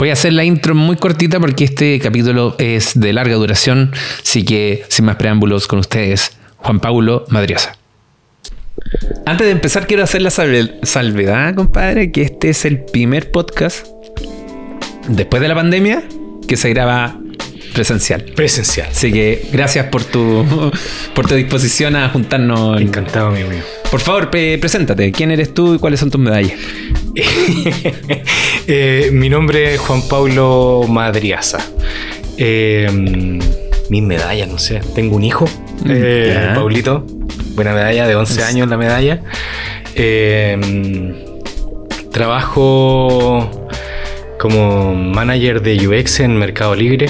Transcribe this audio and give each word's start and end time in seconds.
Voy 0.00 0.08
a 0.08 0.14
hacer 0.14 0.32
la 0.32 0.44
intro 0.44 0.74
muy 0.74 0.96
cortita 0.96 1.38
porque 1.38 1.64
este 1.64 2.00
capítulo 2.00 2.56
es 2.58 2.98
de 2.98 3.12
larga 3.12 3.34
duración, 3.34 3.92
así 4.22 4.46
que 4.46 4.82
sin 4.88 5.04
más 5.04 5.16
preámbulos 5.16 5.66
con 5.66 5.78
ustedes, 5.78 6.38
Juan 6.56 6.80
Paulo 6.80 7.26
Madriosa. 7.28 7.76
Antes 9.26 9.46
de 9.46 9.50
empezar 9.50 9.86
quiero 9.86 10.02
hacer 10.02 10.22
la 10.22 10.30
salvedad, 10.30 11.54
compadre, 11.54 12.12
que 12.12 12.22
este 12.22 12.48
es 12.48 12.64
el 12.64 12.82
primer 12.82 13.30
podcast 13.30 13.86
después 15.06 15.42
de 15.42 15.48
la 15.48 15.54
pandemia 15.54 16.02
que 16.48 16.56
se 16.56 16.70
graba 16.70 17.18
presencial. 17.74 18.22
Presencial. 18.34 18.88
Así 18.90 19.12
que 19.12 19.50
gracias 19.52 19.84
por 19.88 20.02
tu, 20.02 20.72
por 21.14 21.28
tu 21.28 21.34
disposición 21.34 21.94
a 21.96 22.08
juntarnos. 22.08 22.80
Encantado, 22.80 23.26
amigo 23.26 23.50
mío. 23.50 23.79
Por 23.90 24.00
favor, 24.00 24.30
preséntate. 24.30 25.10
¿Quién 25.10 25.32
eres 25.32 25.52
tú 25.52 25.74
y 25.74 25.78
cuáles 25.78 26.00
son 26.00 26.10
tus 26.10 26.20
medallas? 26.20 26.52
Eh, 28.72 29.10
mi 29.12 29.28
nombre 29.28 29.74
es 29.74 29.80
Juan 29.80 30.00
Pablo 30.08 30.82
Madriaza. 30.88 31.58
Eh, 32.36 32.88
mis 33.88 34.02
medallas, 34.02 34.48
no 34.48 34.58
sé. 34.60 34.80
Tengo 34.94 35.16
un 35.16 35.24
hijo, 35.24 35.46
mm, 35.82 35.90
eh, 35.90 36.50
Paulito. 36.54 37.04
Buena 37.56 37.72
medalla, 37.72 38.06
de 38.06 38.14
11 38.14 38.44
años 38.44 38.68
la 38.68 38.76
medalla. 38.76 39.22
trabajo 42.12 43.50
como 44.38 44.94
manager 44.94 45.62
de 45.62 45.88
UX 45.88 46.20
en 46.20 46.36
Mercado 46.36 46.76
Libre. 46.76 47.06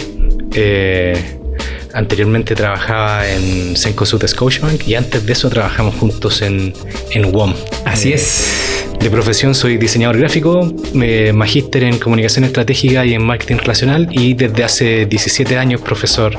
Anteriormente 1.93 2.55
trabajaba 2.55 3.29
en 3.29 3.77
Cencosud 3.77 4.25
Scotiabank 4.27 4.87
y 4.87 4.95
antes 4.95 5.27
de 5.27 5.33
eso 5.33 5.49
trabajamos 5.49 5.95
juntos 5.97 6.43
en, 6.43 6.73
en 7.11 7.33
WOM. 7.33 7.55
Así 7.85 8.13
es. 8.13 8.71
De 9.01 9.09
profesión 9.11 9.55
soy 9.55 9.79
diseñador 9.79 10.19
gráfico, 10.19 10.75
magíster 11.33 11.85
en 11.85 11.99
comunicación 11.99 12.45
estratégica 12.45 13.07
y 13.07 13.15
en 13.15 13.23
marketing 13.23 13.57
relacional 13.57 14.09
y 14.11 14.35
desde 14.35 14.63
hace 14.63 15.07
17 15.07 15.57
años 15.57 15.80
profesor 15.80 16.38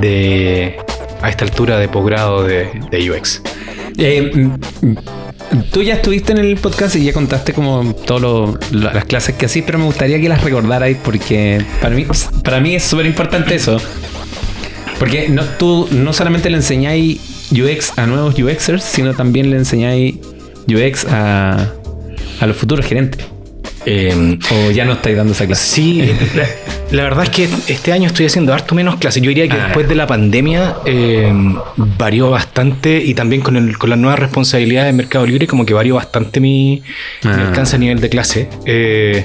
de 0.00 0.76
a 1.20 1.30
esta 1.30 1.44
altura 1.44 1.78
de 1.78 1.88
posgrado 1.88 2.42
de, 2.42 2.70
UX. 3.10 3.42
Eh, 3.98 4.50
tú 5.72 5.82
ya 5.82 5.94
estuviste 5.94 6.32
en 6.32 6.38
el 6.38 6.56
podcast 6.56 6.96
y 6.96 7.04
ya 7.04 7.12
contaste 7.12 7.52
como 7.52 7.94
todas 7.94 8.72
las 8.72 9.04
clases 9.04 9.34
que 9.34 9.46
hacís, 9.46 9.62
pero 9.64 9.78
me 9.78 9.84
gustaría 9.84 10.20
que 10.20 10.28
las 10.28 10.42
recordarais 10.42 10.96
porque 11.02 11.64
para 11.80 11.94
mí, 11.94 12.06
para 12.42 12.60
mí 12.60 12.74
es 12.74 12.82
súper 12.82 13.06
importante 13.06 13.54
eso. 13.54 13.80
Porque 15.04 15.28
no, 15.28 15.44
tú 15.58 15.86
no 15.92 16.14
solamente 16.14 16.48
le 16.48 16.56
enseñáis 16.56 17.20
UX 17.52 17.98
a 17.98 18.06
nuevos 18.06 18.38
UXers, 18.38 18.82
sino 18.82 19.12
también 19.12 19.50
le 19.50 19.58
enseñáis 19.58 20.14
UX 20.66 21.04
a, 21.04 21.74
a 22.40 22.46
los 22.46 22.56
futuros 22.56 22.86
gerentes. 22.86 23.22
Em, 23.86 24.38
¿O 24.50 24.70
ya 24.70 24.84
no 24.84 24.92
estáis 24.92 25.16
dando 25.16 25.32
esa 25.32 25.46
clase? 25.46 25.64
Sí, 25.64 26.14
la, 26.90 27.02
verdad 27.02 27.24
es 27.24 27.30
que 27.30 27.48
este 27.68 27.92
año 27.92 28.06
estoy 28.06 28.26
haciendo 28.26 28.54
harto 28.54 28.74
menos 28.74 28.96
clases. 28.96 29.22
Yo 29.22 29.28
diría 29.28 29.46
que 29.46 29.54
ah. 29.54 29.64
después 29.64 29.88
de 29.88 29.94
la 29.94 30.06
pandemia 30.06 30.76
em, 30.86 31.56
varió 31.76 32.30
bastante 32.30 33.02
y 33.04 33.14
también 33.14 33.42
con, 33.42 33.56
el, 33.56 33.76
con 33.76 33.90
las 33.90 33.98
nuevas 33.98 34.18
responsabilidades 34.18 34.88
del 34.88 34.96
Mercado 34.96 35.26
Libre, 35.26 35.46
como 35.46 35.66
que 35.66 35.74
varió 35.74 35.96
bastante 35.96 36.40
mi, 36.40 36.82
ah. 37.24 37.46
alcance 37.48 37.76
a 37.76 37.78
nivel 37.78 38.00
de 38.00 38.08
clase. 38.08 38.48
Eh, 38.64 39.24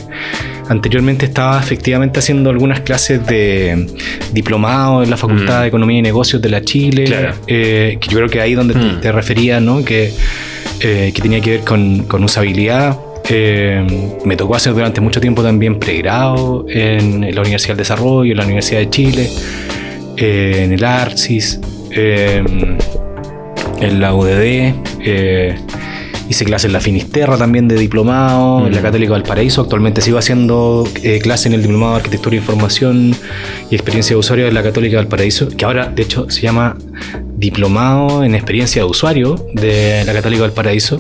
anteriormente 0.68 1.26
estaba 1.26 1.60
efectivamente 1.60 2.20
haciendo 2.20 2.50
algunas 2.50 2.82
clases 2.82 3.26
de 3.26 3.88
diplomado 4.34 5.04
en 5.04 5.10
la 5.10 5.18
Facultad 5.18 5.60
mm. 5.60 5.62
de 5.62 5.68
Economía 5.68 6.00
y 6.00 6.02
Negocios 6.02 6.42
de 6.42 6.50
la 6.50 6.62
Chile, 6.62 7.32
eh, 7.48 7.98
que 8.00 8.10
yo 8.10 8.18
creo 8.18 8.30
que 8.30 8.42
ahí 8.42 8.56
donde 8.56 8.74
te, 8.74 9.10
mm. 9.10 9.16
refería, 9.16 9.60
¿no? 9.60 9.84
Que, 9.86 10.14
eh, 10.82 11.12
que 11.14 11.22
tenía 11.22 11.40
que 11.40 11.52
ver 11.52 11.60
con, 11.62 12.04
con 12.04 12.24
usabilidad 12.24 12.98
eh, 13.32 13.86
me 14.26 14.36
tocó 14.36 14.56
hacer 14.56 14.74
durante 14.74 15.02
mucho 15.02 15.22
tiempo 15.22 15.44
también 15.44 15.78
pregrado 15.78 16.66
en, 16.68 17.22
la 17.22 17.42
Universidad 17.42 17.76
del 17.76 17.78
Desarrollo, 17.78 18.32
en 18.32 18.38
la 18.38 18.44
Universidad 18.44 18.80
de 18.80 18.90
Chile, 18.90 19.30
eh, 20.18 20.62
en 20.64 20.74
el 20.74 20.84
ARCIS, 20.84 21.60
eh, 21.92 22.44
en 23.80 24.02
la 24.02 24.16
UDD. 24.16 24.74
hice 26.28 26.46
clases 26.46 26.66
en 26.66 26.74
la 26.74 26.80
Finisterra 26.80 27.38
también 27.38 27.68
de 27.68 27.76
diplomado, 27.76 28.66
en 28.66 28.74
la. 28.74 28.82
Católica 28.82 29.14
del 29.14 29.24
Paraíso. 29.24 29.62
Actualmente 29.62 30.02
sigo 30.02 30.18
haciendo 30.18 30.88
clases 31.22 31.46
en 31.48 31.54
el 31.54 31.62
diplomado 31.62 31.94
de 31.94 31.98
Arquitectura 31.98 32.36
e 32.36 32.40
Información 32.40 33.16
y 33.70 33.76
Experiencia 33.76 34.16
de 34.16 34.20
Usuario 34.20 34.46
de 34.46 34.52
la 34.52 34.64
Católica 34.64 34.98
del 34.98 35.08
Paraíso, 35.08 35.50
que 35.50 35.66
ahora 35.66 35.86
de 35.86 36.02
hecho 36.02 36.30
se 36.32 36.42
llama 36.42 36.78
Diplomado 37.38 38.24
en 38.24 38.34
Experiencia 38.34 38.82
de 38.82 38.88
Usuario 38.88 39.36
de 39.54 40.04
la 40.04 40.14
Católica 40.14 40.42
del 40.44 40.52
Paraíso. 40.52 41.00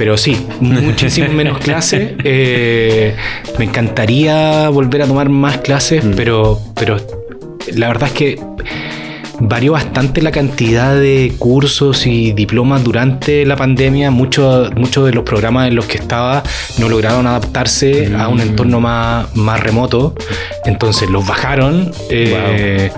Pero 0.00 0.16
sí, 0.16 0.34
muchísimo 0.60 1.30
menos 1.34 1.58
clases. 1.62 2.12
Eh, 2.24 3.14
me 3.58 3.66
encantaría 3.66 4.70
volver 4.70 5.02
a 5.02 5.06
tomar 5.06 5.28
más 5.28 5.58
clases, 5.58 6.02
mm. 6.02 6.12
pero, 6.16 6.58
pero 6.74 6.96
la 7.76 7.88
verdad 7.88 8.08
es 8.08 8.14
que 8.14 8.40
varió 9.40 9.72
bastante 9.72 10.22
la 10.22 10.30
cantidad 10.30 10.98
de 10.98 11.34
cursos 11.38 12.06
y 12.06 12.32
diplomas 12.32 12.82
durante 12.82 13.44
la 13.44 13.56
pandemia. 13.56 14.10
Muchos 14.10 14.74
muchos 14.74 15.04
de 15.04 15.12
los 15.12 15.24
programas 15.24 15.68
en 15.68 15.74
los 15.74 15.84
que 15.84 15.98
estaba 15.98 16.44
no 16.78 16.88
lograron 16.88 17.26
adaptarse 17.26 18.10
a 18.16 18.28
un 18.28 18.38
mm. 18.38 18.40
entorno 18.40 18.80
más, 18.80 19.36
más 19.36 19.60
remoto. 19.60 20.14
Entonces 20.64 21.10
los 21.10 21.26
bajaron. 21.26 21.92
Eh, 22.08 22.90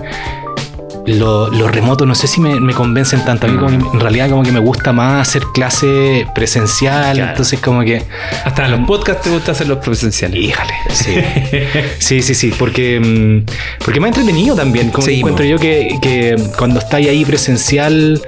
lo, 1.05 1.67
remoto 1.67 2.05
no 2.05 2.15
sé 2.15 2.27
si 2.27 2.39
me, 2.39 2.73
convencen 2.73 3.23
tanto. 3.25 3.47
A 3.47 3.49
mí 3.49 3.57
como 3.57 3.93
en 3.93 3.99
realidad 3.99 4.29
como 4.29 4.43
que 4.43 4.51
me 4.51 4.59
gusta 4.59 4.93
más 4.93 5.27
hacer 5.27 5.43
clase 5.53 6.25
presencial. 6.33 7.19
Entonces 7.19 7.59
como 7.59 7.81
que... 7.83 8.03
Hasta 8.45 8.65
en 8.65 8.71
los 8.71 8.87
podcasts 8.87 9.23
te 9.23 9.29
gusta 9.29 9.51
hacer 9.51 9.67
los 9.67 9.79
presenciales. 9.79 10.39
Híjale, 10.39 10.73
sí. 10.91 11.15
sí, 11.99 12.21
sí, 12.21 12.33
sí. 12.33 12.53
Porque, 12.57 12.99
mm, 12.99 13.83
porque 13.83 13.99
me 13.99 14.07
ha 14.07 14.09
entretenido 14.09 14.55
también. 14.55 14.89
Como 14.89 15.07
encuentro 15.07 15.45
yo 15.45 15.57
que, 15.57 15.97
que 16.01 16.35
cuando 16.57 16.79
estáis 16.79 17.09
ahí 17.09 17.25
presencial 17.25 18.21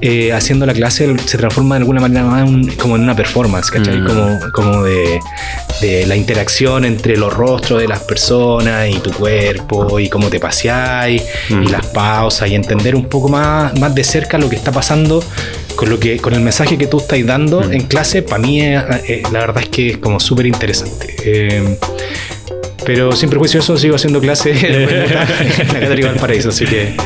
eh, 0.00 0.32
haciendo 0.32 0.64
la 0.64 0.74
clase 0.74 1.16
se 1.24 1.38
transforma 1.38 1.74
de 1.74 1.80
alguna 1.80 2.00
manera 2.00 2.24
más 2.24 2.48
como 2.76 2.94
en 2.94 3.02
una 3.02 3.16
performance, 3.16 3.68
¿cachai? 3.70 3.98
Mm. 3.98 4.06
Como, 4.06 4.38
como 4.52 4.82
de, 4.84 5.18
de, 5.80 6.06
la 6.06 6.14
interacción 6.14 6.84
entre 6.84 7.16
los 7.16 7.32
rostros 7.32 7.80
de 7.80 7.88
las 7.88 8.00
personas 8.00 8.88
y 8.88 8.98
tu 9.00 9.10
cuerpo 9.10 9.98
y 9.98 10.08
cómo 10.08 10.28
te 10.28 10.38
paseáis 10.38 11.24
y 11.48 11.54
mm. 11.54 11.70
las 11.70 11.86
y 12.46 12.54
entender 12.54 12.96
un 12.96 13.04
poco 13.04 13.28
más, 13.28 13.78
más 13.78 13.94
de 13.94 14.02
cerca 14.02 14.38
lo 14.38 14.48
que 14.48 14.56
está 14.56 14.72
pasando 14.72 15.22
con 15.76 15.88
lo 15.88 16.00
que 16.00 16.18
con 16.18 16.34
el 16.34 16.40
mensaje 16.40 16.76
que 16.76 16.86
tú 16.86 16.98
estás 16.98 17.24
dando 17.24 17.60
mm. 17.60 17.72
en 17.72 17.80
clase, 17.82 18.22
para 18.22 18.42
mí 18.42 18.60
eh, 18.60 18.82
eh, 19.06 19.22
la 19.32 19.40
verdad 19.40 19.62
es 19.62 19.68
que 19.68 19.90
es 19.90 19.96
como 19.98 20.18
súper 20.18 20.46
interesante. 20.46 21.14
pero 22.84 23.12
sin 23.12 23.30
prejuicio 23.30 23.60
eso 23.60 23.76
sigo 23.76 23.94
haciendo 23.94 24.20
clase 24.20 24.50
en 24.66 25.14
la 25.72 25.80
Católica 25.80 26.08
del 26.08 26.20
Paraíso, 26.20 26.48
así 26.48 26.64
que 26.64 26.96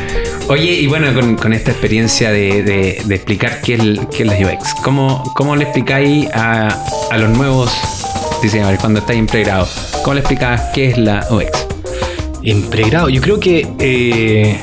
Oye, 0.49 0.73
y 0.73 0.87
bueno, 0.87 1.07
con, 1.39 1.53
esta 1.53 1.71
experiencia 1.71 2.31
de, 2.31 2.99
explicar 3.09 3.61
qué 3.63 3.75
es, 3.75 3.81
qué 4.15 4.25
es 4.25 4.27
la 4.27 4.35
UX, 4.35 4.75
¿cómo, 4.83 5.33
cómo 5.37 5.55
le 5.55 5.65
explicáis 5.65 6.29
a, 6.35 6.69
a 7.11 7.17
los 7.17 7.31
nuevos 7.31 7.71
diseñadores 8.43 8.81
cuando 8.81 9.01
estáis 9.01 9.21
en 9.21 9.27
pregrado? 9.27 9.69
¿Cómo 10.03 10.15
le 10.15 10.21
explicáis 10.21 10.61
qué 10.75 10.89
es 10.89 10.99
la 10.99 11.27
UX? 11.31 11.73
En 12.45 12.63
pregrado, 12.65 13.09
yo 13.09 13.23
creo 13.23 13.39
que 13.39 13.69
eh, 13.79 14.59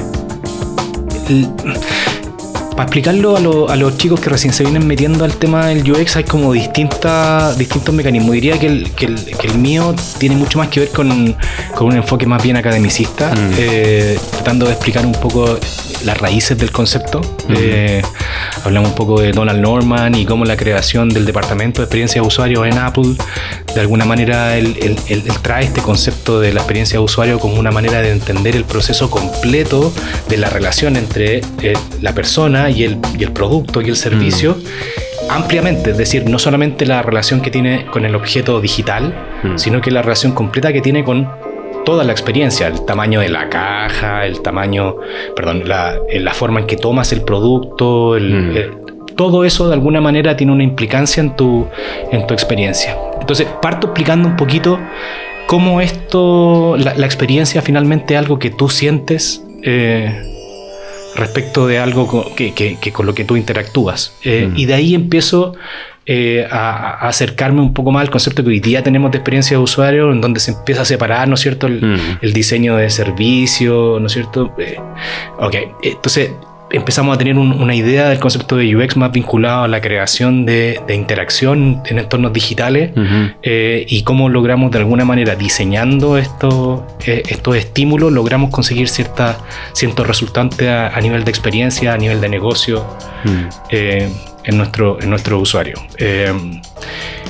para 2.79 2.87
explicarlo 2.87 3.67
a, 3.69 3.75
los 3.75 3.97
chicos 3.97 4.21
que 4.21 4.29
recién 4.29 4.53
se 4.53 4.63
vienen 4.63 4.87
metiendo 4.87 5.25
al 5.25 5.33
tema 5.33 5.67
del 5.67 5.91
UX 5.91 6.15
hay 6.15 6.23
como 6.23 6.53
distintas, 6.53 7.57
distintos 7.57 7.93
mecanismos. 7.93 8.31
Diría 8.31 8.57
que 8.57 8.67
el, 8.67 8.91
que, 8.91 9.05
el, 9.05 9.57
mío 9.57 9.93
tiene 10.17 10.37
mucho 10.37 10.59
más 10.59 10.69
que 10.69 10.79
ver 10.79 10.89
con, 10.89 11.11
un 11.11 11.95
enfoque 11.95 12.25
más 12.25 12.41
bien 12.41 12.55
academicista, 12.55 13.35
mm. 13.35 13.51
eh, 13.57 14.19
tratando 14.31 14.65
de 14.65 14.71
explicar 14.71 15.05
un 15.05 15.11
poco 15.11 15.59
las 16.03 16.17
raíces 16.17 16.57
del 16.57 16.71
concepto. 16.71 17.21
Eh, 17.49 18.01
hablamos 18.63 18.89
un 18.89 18.95
poco 18.95 19.21
de 19.21 19.31
Donald 19.31 19.59
Norman 19.59 20.15
y 20.15 20.25
cómo 20.25 20.45
la 20.45 20.57
creación 20.57 21.09
del 21.09 21.25
departamento 21.25 21.81
de 21.81 21.85
experiencia 21.85 22.21
de 22.21 22.27
usuario 22.27 22.65
en 22.65 22.77
Apple, 22.77 23.15
de 23.73 23.81
alguna 23.81 24.05
manera, 24.05 24.57
él, 24.57 24.95
trae 25.41 25.65
este 25.65 25.81
concepto 25.81 26.39
de 26.39 26.53
la 26.53 26.61
experiencia 26.61 26.99
de 26.99 27.03
usuario 27.03 27.39
como 27.39 27.59
una 27.59 27.71
manera 27.71 28.01
de 28.01 28.11
entender 28.11 28.55
el 28.55 28.65
proceso 28.65 29.09
completo 29.09 29.91
de 30.27 30.37
la 30.37 30.49
relación 30.49 30.95
entre 30.95 31.41
eh, 31.61 31.73
la 32.01 32.13
persona 32.13 32.69
y 32.69 32.83
el, 32.83 32.97
el, 33.19 33.31
producto 33.31 33.81
y 33.81 33.89
el 33.89 33.95
servicio. 33.95 34.57
ampliamente, 35.29 35.91
es 35.91 35.97
decir, 35.97 36.27
no 36.29 36.39
solamente 36.39 36.85
la 36.85 37.01
relación 37.01 37.41
que 37.41 37.51
tiene 37.51 37.85
con 37.91 38.05
el 38.05 38.15
objeto 38.15 38.59
digital, 38.61 39.13
sino 39.55 39.79
que 39.79 39.91
la 39.91 40.01
relación 40.01 40.33
completa 40.33 40.73
que 40.73 40.81
tiene 40.81 41.03
con 41.03 41.29
toda 41.89 42.03
la 42.03 42.11
experiencia, 42.11 42.67
el 42.67 42.85
tamaño 42.85 43.19
de 43.19 43.29
la 43.29 43.49
caja, 43.49 44.23
el 44.27 44.43
tamaño, 44.43 44.97
perdón, 45.35 45.67
la, 45.67 45.97
la 46.13 46.33
forma 46.35 46.59
en 46.59 46.67
que 46.67 46.77
tomas 46.77 47.11
el 47.13 47.23
producto, 47.23 48.11
mm. 48.11 48.55
eh, 48.55 48.71
todo 49.15 49.43
eso 49.43 49.67
de 49.69 49.73
alguna 49.73 49.99
manera 49.99 50.37
tiene 50.37 50.53
una 50.53 50.63
implicancia 50.63 51.19
en 51.19 51.35
tu, 51.35 51.65
en 52.11 52.27
tu 52.27 52.35
experiencia. 52.35 52.95
Entonces, 53.19 53.47
parto 53.59 53.87
explicando 53.87 54.27
un 54.27 54.35
poquito 54.35 54.79
cómo 55.47 55.81
esto, 55.81 56.77
la, 56.77 56.91
experiencia 57.03 57.63
finalmente 57.63 58.13
es 58.13 58.19
algo 58.19 58.37
que 58.37 58.51
tú 58.51 58.69
sientes 58.69 59.43
eh, 59.63 60.13
respecto 61.15 61.65
de 61.65 61.79
algo 61.79 62.23
que, 62.35 62.77
con 62.93 63.07
lo 63.07 63.15
que 63.15 63.23
tú 63.23 63.35
interactúas. 63.35 64.13
Eh, 64.23 64.47
mm. 64.47 64.59
Y 64.59 64.65
de 64.67 64.73
ahí 64.75 64.93
empiezo 64.93 65.55
eh, 66.11 66.47
a, 66.49 67.05
a 67.05 67.07
acercarme 67.09 67.61
un 67.61 67.71
poco 67.71 67.91
más 67.91 68.01
al 68.01 68.09
concepto 68.09 68.41
que 68.43 68.49
hoy 68.49 68.59
día 68.59 68.81
tenemos 68.81 69.11
de 69.11 69.17
experiencia 69.19 69.55
de 69.57 69.61
usuario, 69.63 70.11
en 70.11 70.21
donde 70.21 70.39
se 70.39 70.51
empieza 70.51 70.81
a 70.81 70.85
separar, 70.85 71.27
¿no 71.27 71.35
es 71.35 71.39
cierto?, 71.41 71.67
el, 71.67 71.81
Mm. 71.81 71.99
el 72.21 72.33
diseño 72.33 72.75
de 72.77 72.89
servicio, 72.89 73.99
¿no 73.99 74.07
es 74.07 74.13
cierto? 74.13 74.51
Eh, 74.57 74.77
ok, 75.37 75.55
entonces 75.83 76.31
empezamos 76.71 77.15
a 77.15 77.17
tener 77.17 77.35
un- 77.37 77.53
una 77.61 77.73
idea 77.73 78.09
del 78.09 78.19
concepto 78.19 78.55
de 78.55 78.75
UX 78.75 78.95
más 78.95 79.11
vinculado 79.11 79.63
a 79.63 79.67
la 79.67 79.81
creación 79.81 80.45
de, 80.45 80.79
de 80.87 80.93
interacción 80.95 81.81
en 81.85 81.97
entornos 81.99 82.31
digitales 82.31 82.91
eh, 83.41 83.85
y 83.87 84.03
cómo 84.03 84.29
logramos 84.29 84.69
de 84.71 84.77
alguna 84.77 85.03
manera 85.03 85.35
diseñando 85.35 86.17
estos, 86.17 86.81
eh, 87.07 87.23
estos 87.29 87.55
estímulos, 87.55 88.11
logramos 88.11 88.51
conseguir 88.51 88.87
cierta, 88.87 89.37
ciertos 89.73 90.05
resultantes 90.07 90.67
a, 90.67 90.89
a 90.95 91.01
nivel 91.01 91.23
de 91.23 91.31
experiencia, 91.31 91.93
a 91.93 91.97
nivel 91.97 92.19
de 92.21 92.29
negocio 92.29 92.85
eh, 93.71 94.07
en, 94.43 94.57
nuestro, 94.57 95.01
en 95.01 95.09
nuestro 95.09 95.39
usuario. 95.39 95.75
Eh, 95.97 96.33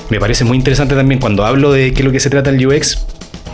me 0.10 0.20
parece 0.20 0.44
muy 0.44 0.58
interesante 0.58 0.96
también 0.96 1.20
cuando 1.20 1.46
hablo 1.46 1.72
de 1.72 1.94
qué 1.94 2.00
es 2.00 2.06
lo 2.06 2.12
que 2.12 2.20
se 2.20 2.30
trata 2.30 2.50
el 2.50 2.66
UX, 2.66 3.06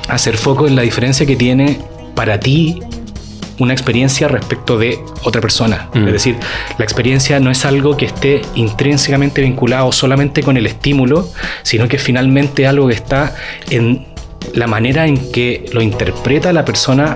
hacer 0.08 0.38
foco 0.38 0.68
en 0.68 0.76
la 0.76 0.84
diferencia 0.84 1.26
que 1.26 1.36
tiene 1.36 1.80
para 2.16 2.40
ti 2.40 2.80
una 3.60 3.74
experiencia 3.74 4.28
respecto 4.28 4.78
de 4.78 5.00
otra 5.24 5.42
persona. 5.42 5.90
Mm. 5.94 6.08
Es 6.08 6.14
decir, 6.14 6.36
la 6.78 6.84
experiencia 6.84 7.40
no 7.40 7.52
es 7.52 7.66
algo 7.66 7.98
que 7.98 8.06
esté 8.06 8.42
intrínsecamente 8.56 9.42
vinculado 9.42 9.92
solamente 9.92 10.44
con 10.44 10.58
el 10.58 10.66
estímulo, 10.66 11.30
sino 11.64 11.88
que 11.88 11.98
es 11.98 12.04
finalmente 12.04 12.68
algo 12.68 12.88
que 12.88 12.96
está 12.96 13.36
en 13.70 14.06
la 14.54 14.68
manera 14.68 15.08
en 15.08 15.32
que 15.32 15.66
lo 15.74 15.82
interpreta 15.82 16.54
la 16.54 16.66
persona 16.66 17.16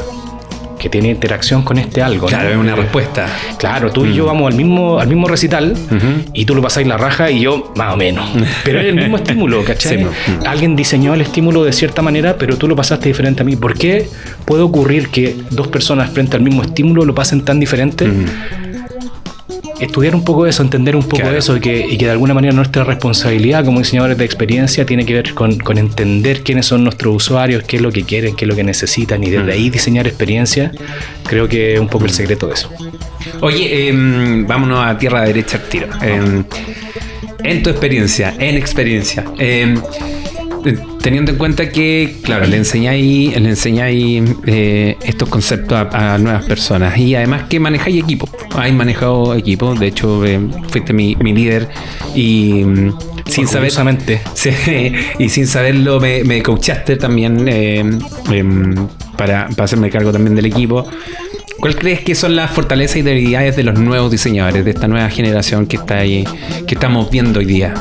que 0.79 0.89
tiene 0.89 1.09
interacción 1.09 1.61
con 1.61 1.77
este 1.77 2.01
algo. 2.01 2.25
Claro, 2.27 2.49
es 2.49 2.57
una 2.57 2.75
respuesta. 2.75 3.27
Claro, 3.59 3.91
tú 3.91 4.05
y 4.05 4.09
Mm. 4.09 4.13
yo 4.13 4.25
vamos 4.25 4.51
al 4.51 4.57
mismo, 4.57 4.99
al 4.99 5.07
mismo 5.07 5.27
recital 5.27 5.75
y 6.33 6.45
tú 6.45 6.55
lo 6.55 6.61
pasáis 6.61 6.87
la 6.87 6.97
raja 6.97 7.29
y 7.29 7.41
yo 7.41 7.71
más 7.75 7.93
o 7.93 7.97
menos. 7.97 8.27
Pero 8.63 8.79
es 8.79 8.85
el 8.87 8.95
mismo 8.95 9.17
estímulo, 9.17 9.63
¿cachai? 9.63 9.97
Sí, 9.99 10.03
mm. 10.03 10.47
Alguien 10.47 10.75
diseñó 10.75 11.13
el 11.13 11.21
estímulo 11.21 11.63
de 11.63 11.73
cierta 11.73 12.01
manera, 12.01 12.37
pero 12.39 12.57
tú 12.57 12.67
lo 12.67 12.75
pasaste 12.75 13.09
diferente 13.09 13.41
a 13.43 13.45
mí. 13.45 13.55
¿Por 13.55 13.77
qué 13.77 14.07
puede 14.45 14.63
ocurrir 14.63 15.09
que 15.09 15.35
dos 15.51 15.67
personas 15.67 16.09
frente 16.11 16.35
al 16.37 16.41
mismo 16.41 16.63
estímulo 16.63 17.05
lo 17.05 17.13
pasen 17.13 17.41
tan 17.43 17.59
diferente? 17.59 18.07
Estudiar 19.79 20.13
un 20.15 20.23
poco 20.25 20.45
eso, 20.45 20.61
entender 20.61 20.95
un 20.95 21.03
poco 21.03 21.21
Claro. 21.23 21.37
eso 21.37 21.55
y 21.55 21.61
que, 21.61 21.85
y 21.87 21.97
que 21.97 22.05
de 22.05 22.11
alguna 22.11 22.33
manera 22.33 22.53
nuestra 22.53 22.83
responsabilidad 22.83 23.63
como 23.63 23.79
diseñadores 23.79 24.17
de 24.17 24.25
experiencia 24.25 24.85
tiene 24.85 25.05
que 25.05 25.13
ver 25.13 25.33
con, 25.33 25.57
con 25.57 25.77
entender 25.77 26.43
quiénes 26.43 26.65
son 26.65 26.83
nuestros 26.83 27.15
usuarios, 27.15 27.63
qué 27.63 27.77
es 27.77 27.81
lo 27.81 27.91
que 27.91 28.03
quieren, 28.03 28.35
qué 28.35 28.45
es 28.45 28.49
lo 28.49 28.55
que 28.55 28.63
necesitan 28.63 29.23
y 29.23 29.29
desde 29.29 29.45
Mm. 29.45 29.49
ahí 29.49 29.69
diseñar 29.69 30.05
experiencias. 30.07 30.71
Creo 31.23 31.47
que 31.47 31.75
es 31.75 31.79
un 31.79 31.87
poco 31.87 32.05
el 32.05 32.11
secreto 32.11 32.47
de 32.47 32.53
eso. 32.55 32.69
Oye, 33.41 33.87
em, 33.89 34.45
vámonos 34.45 34.85
a 34.85 34.97
tierra 34.97 35.21
derecha 35.21 35.57
al 35.57 35.63
tiro. 35.69 35.87
Em, 36.01 36.43
en 37.43 37.63
tu 37.63 37.69
experiencia, 37.69 38.33
en 38.37 38.55
experiencia, 38.55 39.23
eh, 39.37 39.75
teniendo 41.09 41.31
en 41.31 41.39
cuenta 41.39 41.71
que, 41.71 42.17
claro, 42.21 42.45
le 42.45 42.55
enseñáis, 42.55 43.35
le 43.35 43.49
enseñáis 43.49 44.23
eh, 44.45 44.95
estos 45.03 45.27
conceptos 45.27 45.75
a, 45.75 46.13
a 46.13 46.17
nuevas 46.19 46.45
personas 46.45 46.95
y 46.99 47.15
además 47.15 47.45
que 47.49 47.59
manejáis 47.59 48.03
equipo. 48.03 48.29
Hay 48.53 48.71
manejado 48.73 49.33
equipo, 49.33 49.73
de 49.73 49.87
hecho, 49.87 50.23
eh, 50.23 50.39
fuiste 50.67 50.93
mi, 50.93 51.15
mi 51.15 51.33
líder 51.33 51.67
y 52.13 52.63
mm, 52.63 52.93
sin 53.25 53.47
saber. 53.47 53.71
Sí, 54.35 54.51
y 55.17 55.29
sin 55.29 55.47
saberlo 55.47 55.99
me, 55.99 56.23
me 56.23 56.43
coachaste 56.43 56.95
también 56.97 57.47
eh, 57.47 57.79
em, 58.31 58.87
para, 59.17 59.47
para 59.49 59.63
hacerme 59.63 59.89
cargo 59.89 60.11
también 60.11 60.35
del 60.35 60.45
equipo. 60.45 60.87
¿Cuál 61.59 61.75
crees 61.75 62.01
que 62.01 62.13
son 62.13 62.35
las 62.35 62.51
fortalezas 62.51 62.97
y 62.97 63.01
debilidades 63.01 63.55
de 63.55 63.63
los 63.63 63.79
nuevos 63.79 64.11
diseñadores, 64.11 64.63
de 64.63 64.69
esta 64.69 64.87
nueva 64.87 65.09
generación 65.09 65.65
que 65.65 65.77
está 65.77 65.97
ahí, 65.97 66.23
que 66.67 66.75
estamos 66.75 67.09
viendo 67.09 67.39
hoy 67.39 67.45
día? 67.45 67.73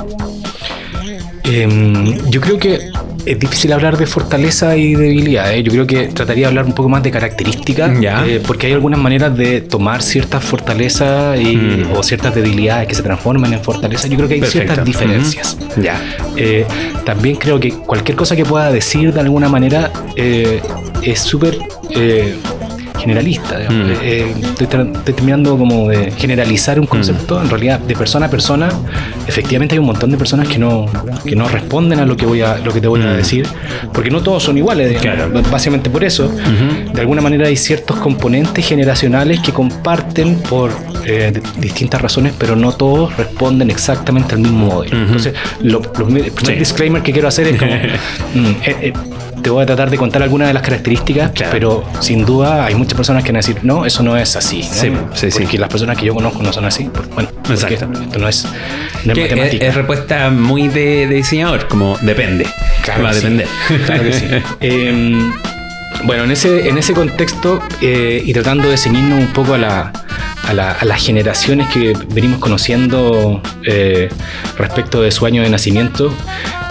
Em, 1.45 2.31
yo 2.31 2.41
creo 2.41 2.59
que 2.59 2.91
es 3.33 3.39
difícil 3.39 3.73
hablar 3.73 3.97
de 3.97 4.07
fortaleza 4.07 4.77
y 4.77 4.95
debilidad. 4.95 5.53
¿eh? 5.55 5.63
Yo 5.63 5.73
creo 5.73 5.87
que 5.87 6.09
trataría 6.09 6.43
de 6.45 6.49
hablar 6.49 6.65
un 6.65 6.73
poco 6.73 6.89
más 6.89 7.03
de 7.03 7.11
características, 7.11 7.91
eh, 8.03 8.41
porque 8.47 8.69
hay 8.69 8.73
algunas 8.73 8.99
maneras 9.01 9.37
de 9.37 9.61
tomar 9.61 10.03
ciertas 10.03 10.43
fortalezas 10.45 11.39
y- 11.41 11.57
Mm. 11.57 11.93
o 11.97 12.03
ciertas 12.03 12.35
debilidades 12.35 12.89
que 12.89 12.95
se 12.95 13.03
transforman 13.03 13.53
en 13.53 13.61
fortalezas. 13.63 14.09
Yo 14.11 14.17
creo 14.17 14.29
que 14.29 14.35
hay 14.35 14.41
Perfecto. 14.41 14.65
ciertas 14.67 14.85
diferencias. 14.85 15.57
Ya. 15.81 16.01
Eh, 16.37 16.65
también 17.05 17.37
creo 17.37 17.59
que 17.61 17.71
cualquier 17.73 18.17
cosa 18.17 18.35
que 18.37 18.45
pueda 18.45 18.71
decir 18.73 19.13
de 19.13 19.21
alguna 19.21 19.49
manera 19.49 19.91
eh, 20.17 20.61
es 21.03 21.21
súper 21.21 21.59
eh, 21.91 22.35
generalista. 22.99 23.59
Mm. 23.71 23.91
Eh, 24.03 24.35
estoy, 24.43 24.67
tra- 24.67 24.97
estoy 24.97 25.15
terminando 25.15 25.57
como 25.57 25.89
de 25.89 26.11
generalizar 26.13 26.79
un 26.81 26.87
concepto. 26.87 27.41
En 27.41 27.49
realidad, 27.49 27.79
de 27.81 27.95
persona 27.95 28.27
a 28.27 28.31
persona, 28.31 28.69
efectivamente 29.27 29.75
hay 29.75 29.79
un 29.79 29.87
montón 29.87 30.11
de 30.11 30.17
personas 30.19 30.49
que 30.49 30.59
no, 30.59 30.87
que 31.25 31.35
no 31.37 31.49
responden 31.49 32.01
a 32.01 32.07
lo 32.07 32.17
que, 32.17 32.27
voy 32.27 32.43
a, 32.43 32.59
lo 32.59 32.73
que 32.73 32.81
te 32.81 32.89
voy 32.89 33.01
a 33.03 33.05
Mm. 33.13 33.17
decir, 33.17 33.47
porque 33.93 34.11
no 34.11 34.21
todos 34.23 34.43
son 34.43 34.59
iguales. 34.59 35.01
Claro. 35.01 35.31
Básicamente 35.51 35.89
por 35.91 36.05
eso, 36.05 36.31
de 36.93 37.01
alguna 37.01 37.21
manera 37.23 37.47
hay 37.47 37.57
ciertos 37.57 37.97
componentes 37.99 38.67
generacionales 38.67 39.41
que 39.41 39.53
comparten 39.53 40.37
por 40.41 40.71
eh, 41.07 41.33
distintas 41.59 42.03
razones, 42.03 42.33
pero 42.39 42.55
no 42.57 42.73
todos 42.73 43.17
responden 43.17 43.71
exactamente 43.71 44.35
al 44.35 44.41
mismo 44.41 44.67
modelo. 44.67 44.97
Entonces, 44.97 45.35
lo, 45.63 45.81
lo- 45.81 46.09
el 46.09 46.33
primer 46.33 46.33
Sí. 46.45 46.53
disclaimer 46.59 47.03
que 47.03 47.13
quiero 47.13 47.29
hacer 47.29 47.49
es 47.49 47.59
como, 47.59 47.73
mm, 48.35 48.47
eh, 48.47 48.77
eh, 48.83 48.93
te 49.43 49.51
voy 49.51 49.63
a 49.63 49.67
tratar 49.67 49.91
de 49.91 49.97
contar 49.97 50.23
algunas 50.23 50.49
de 50.49 50.55
las 50.55 50.63
características, 50.63 51.31
Claro. 51.33 51.53
pero 51.53 51.85
sin 52.01 52.25
duda 52.25 52.67
hay 52.67 52.75
muchas 52.75 52.95
personas 52.95 53.23
que 53.25 53.31
van 53.31 53.37
a 53.37 53.41
decir, 53.41 53.59
no, 53.63 53.85
eso 53.87 54.03
no 54.03 54.17
es 54.17 54.37
así. 54.37 54.61
¿no? 54.63 54.67
Sí, 54.75 54.93
sí, 55.15 55.31
sí. 55.31 55.39
Porque 55.43 55.59
las 55.59 55.69
personas 55.69 55.97
que 55.97 56.07
yo 56.07 56.15
conozco 56.15 56.43
no 56.43 56.53
son 56.53 56.65
así. 56.65 56.91
Pues, 56.93 57.09
bueno, 57.11 57.29
Exacto. 57.49 57.75
esto 57.75 58.19
no 58.19 58.29
es, 58.29 58.45
no 59.05 59.13
es 59.13 59.19
es, 59.19 59.25
matemática. 59.31 59.67
es 59.67 59.75
respuesta 59.75 60.31
muy 60.31 60.69
de, 60.69 61.07
de 61.07 61.15
diseñador, 61.15 61.67
como 61.69 61.97
depende. 62.03 62.47
Claro 62.83 63.05
Va 63.05 63.11
a 63.11 63.13
sí. 63.13 63.21
depender. 63.21 63.47
Claro 63.87 64.03
que 64.03 64.13
sí. 64.13 64.27
Eh, 64.61 65.31
bueno, 66.05 66.25
en 66.25 66.31
ese, 66.31 66.69
en 66.69 66.79
ese 66.79 66.93
contexto 66.93 67.61
eh, 67.81 68.23
y 68.25 68.33
tratando 68.33 68.69
de 68.71 68.77
ceñirnos 68.77 69.19
un 69.19 69.33
poco 69.33 69.55
a, 69.55 69.59
la, 69.59 69.93
a, 70.47 70.53
la- 70.53 70.73
a 70.73 70.85
las 70.85 71.05
generaciones 71.05 71.67
que 71.69 71.93
venimos 72.15 72.39
conociendo 72.39 73.43
eh, 73.65 74.09
respecto 74.57 75.03
de 75.03 75.11
su 75.11 75.27
año 75.27 75.43
de 75.43 75.51
nacimiento, 75.51 76.13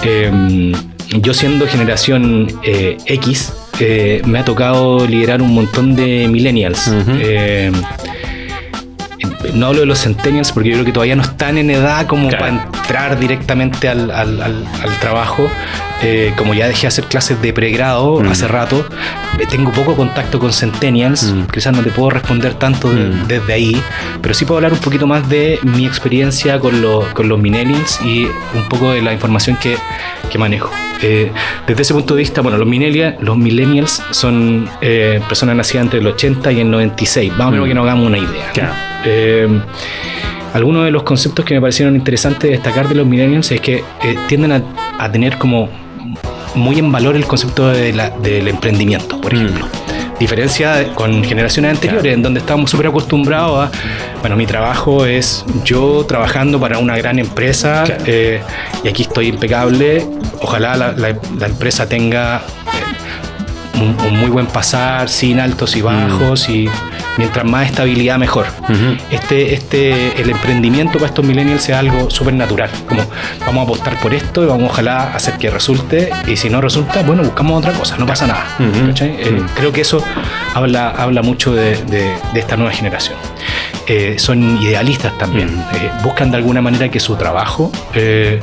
eh, 0.04 0.72
yo 1.22 1.34
siendo 1.34 1.68
generación 1.68 2.48
eh, 2.64 2.98
X, 3.06 3.54
eh, 3.80 4.22
me 4.26 4.40
ha 4.40 4.46
tocado 4.46 5.06
liderar 5.08 5.42
un 5.42 5.54
montón 5.54 5.96
de 5.96 6.28
millennials. 6.28 6.92
No 9.54 9.68
hablo 9.68 9.80
de 9.82 9.86
los 9.86 10.00
centennials 10.02 10.52
porque 10.52 10.70
yo 10.70 10.76
creo 10.76 10.86
que 10.86 10.92
todavía 10.92 11.16
no 11.16 11.24
están 11.24 11.58
en 11.58 11.70
edad 11.70 12.06
como 12.08 12.30
Claro. 12.30 12.46
para 12.46 12.64
entrar 12.64 13.20
directamente 13.20 13.88
al, 13.90 14.12
al- 14.12 14.42
al- 14.42 14.66
al 14.84 15.00
trabajo. 15.00 15.50
Eh, 16.04 16.32
como 16.38 16.54
ya 16.54 16.68
dejé 16.68 16.82
de 16.82 16.88
hacer 16.90 17.06
clases 17.06 17.42
de 17.42 17.54
pregrado 17.54 18.20
Mm. 18.22 18.28
hace 18.28 18.48
rato, 18.48 18.86
eh, 19.40 19.46
tengo 19.50 19.72
poco 19.72 19.96
contacto 19.96 20.38
con 20.38 20.54
centennials. 20.54 21.24
Mm. 21.34 21.46
Quizás 21.52 21.76
no 21.76 21.82
te 21.82 21.90
puedo 21.90 22.12
responder 22.12 22.54
tanto 22.54 22.92
de- 22.94 23.06
Mm. 23.06 23.28
desde 23.28 23.54
ahí, 23.54 23.82
pero 24.22 24.36
sí 24.36 24.46
puedo 24.46 24.58
hablar 24.58 24.74
un 24.74 24.80
poquito 24.80 25.08
más 25.08 25.28
de 25.28 25.60
mi 25.64 25.86
experiencia 25.88 26.60
con, 26.60 26.82
los- 26.84 27.06
con 27.14 27.28
los 27.28 27.40
millennials 27.40 28.00
y 28.02 28.26
un 28.26 28.70
poco 28.70 28.92
de 28.92 29.02
la 29.02 29.12
información 29.14 29.58
que, 29.60 29.76
que 30.30 30.38
manejo. 30.38 30.70
Eh, 31.02 31.32
desde 31.66 31.82
ese 31.82 31.94
punto 31.96 32.14
de 32.16 32.20
vista, 32.20 32.42
bueno, 32.42 32.58
los 32.60 32.68
millennials, 32.68 33.16
los 33.22 33.36
millennials 33.38 34.02
son 34.12 34.70
eh, 34.82 35.20
personas 35.28 35.56
nacidas 35.56 35.86
entre 35.86 36.00
el 36.00 36.08
80 36.08 36.52
y 36.52 36.60
el 36.60 36.70
96, 36.70 37.32
más 37.38 37.48
o 37.48 37.52
menos 37.52 37.68
que 37.68 37.74
nos 37.74 37.84
hagamos 37.86 38.06
una 38.06 38.18
idea. 38.20 38.52
¿no? 38.56 38.87
Eh, 39.06 39.48
algunos 40.54 40.86
de 40.86 40.92
los 40.92 41.04
conceptos 41.04 41.46
que 41.46 41.54
me 41.56 41.62
parecieron 41.62 41.96
interesantes 41.96 42.42
de 42.44 42.50
destacar 42.52 42.88
de 42.88 42.96
los 42.96 43.06
millennials 43.06 43.52
es 43.52 43.62
que 43.62 43.76
eh, 43.78 43.84
tienden 44.28 44.52
a, 44.54 44.62
a 44.98 45.12
tener 45.12 45.38
como 45.38 45.70
muy 46.56 46.80
en 46.80 46.92
valor 46.92 47.16
el 47.16 47.26
concepto 47.26 47.68
de 47.70 47.94
la- 47.94 48.10
del 48.10 48.48
emprendimiento, 48.48 49.20
por 49.22 49.34
Mm. 49.34 49.38
ejemplo. 49.38 49.66
Diferencia 50.20 50.94
con 50.96 51.24
generaciones 51.24 51.72
anteriores, 51.74 52.02
Claro. 52.02 52.16
en 52.16 52.24
donde 52.24 52.40
estábamos 52.40 52.72
súper 52.72 52.88
acostumbrados 52.88 53.68
a, 53.68 53.72
bueno, 54.22 54.36
mi 54.36 54.48
trabajo 54.48 55.06
es 55.06 55.46
yo 55.64 56.06
trabajando 56.08 56.60
para 56.60 56.80
una 56.80 56.98
gran 56.98 57.20
empresa 57.20 57.84
Claro. 57.86 58.04
eh, 58.08 58.42
y 58.84 58.88
aquí 58.88 59.04
estoy 59.04 59.28
impecable. 59.28 60.08
Ojalá 60.42 60.76
la, 60.76 60.92
la- 60.94 61.16
la 61.38 61.46
empresa 61.46 61.88
tenga 61.88 62.42
un, 63.82 63.96
un 64.06 64.20
muy 64.20 64.30
buen 64.30 64.46
pasar, 64.48 65.10
sin 65.10 65.40
altos 65.40 65.76
y 65.76 65.82
bajos, 65.82 66.50
y 66.50 66.70
mientras 67.18 67.46
más 67.46 67.66
estabilidad, 67.68 68.18
mejor 68.18 68.46
este, 69.12 69.54
este, 69.54 70.22
el 70.22 70.30
emprendimiento 70.30 70.94
para 70.94 71.08
estos 71.08 71.26
millennials 71.26 71.64
sea 71.64 71.80
algo 71.80 72.10
súper 72.10 72.34
natural. 72.34 72.70
Como 72.88 73.02
vamos 73.46 73.62
a 73.62 73.64
apostar 73.64 74.00
por 74.00 74.14
esto 74.14 74.44
y 74.44 74.48
vamos 74.48 74.72
ojalá 74.72 75.14
hacer 75.14 75.36
que 75.38 75.50
resulte. 75.50 76.10
Y 76.28 76.36
si 76.36 76.50
no 76.50 76.62
resulta, 76.62 77.02
bueno, 77.04 77.24
buscamos 77.24 77.60
otra 77.60 77.74
cosa, 77.74 77.98
no 77.98 78.06
pasa 78.06 78.28
nada. 78.28 78.46
Eh, 79.20 79.42
creo 79.56 79.72
que 79.72 79.82
eso 79.82 80.04
habla, 80.54 80.90
habla 80.92 81.22
mucho 81.22 81.54
de, 81.54 81.76
de- 81.86 82.14
de 82.34 82.40
esta 82.40 82.56
nueva 82.58 82.72
generación. 82.72 83.18
Eh, 83.88 84.16
son 84.18 84.62
idealistas 84.62 85.18
también. 85.18 85.56
Mm. 85.56 85.60
Eh, 85.76 85.92
buscan 86.04 86.32
de 86.32 86.38
alguna 86.38 86.62
manera 86.62 86.90
que 86.90 87.00
su 87.00 87.16
trabajo 87.16 87.72
eh, 87.94 88.40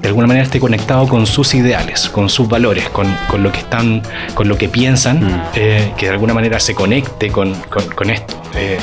de 0.00 0.08
alguna 0.08 0.26
manera 0.26 0.44
esté 0.44 0.60
conectado 0.60 1.06
con 1.08 1.26
sus 1.26 1.54
ideales, 1.54 2.08
con 2.08 2.28
sus 2.28 2.48
valores, 2.48 2.88
con, 2.90 3.06
con 3.28 3.42
lo 3.42 3.50
que 3.52 3.58
están, 3.60 4.02
con 4.34 4.48
lo 4.48 4.58
que 4.58 4.68
piensan, 4.68 5.20
Mm. 5.24 5.40
eh, 5.54 5.92
que 5.96 6.06
de 6.06 6.12
alguna 6.12 6.34
manera 6.34 6.58
se 6.60 6.74
conecte 6.74 7.28
con, 7.30 7.54
con- 7.70 7.88
con 7.94 8.10
esto. 8.10 8.34
Eh, 8.54 8.78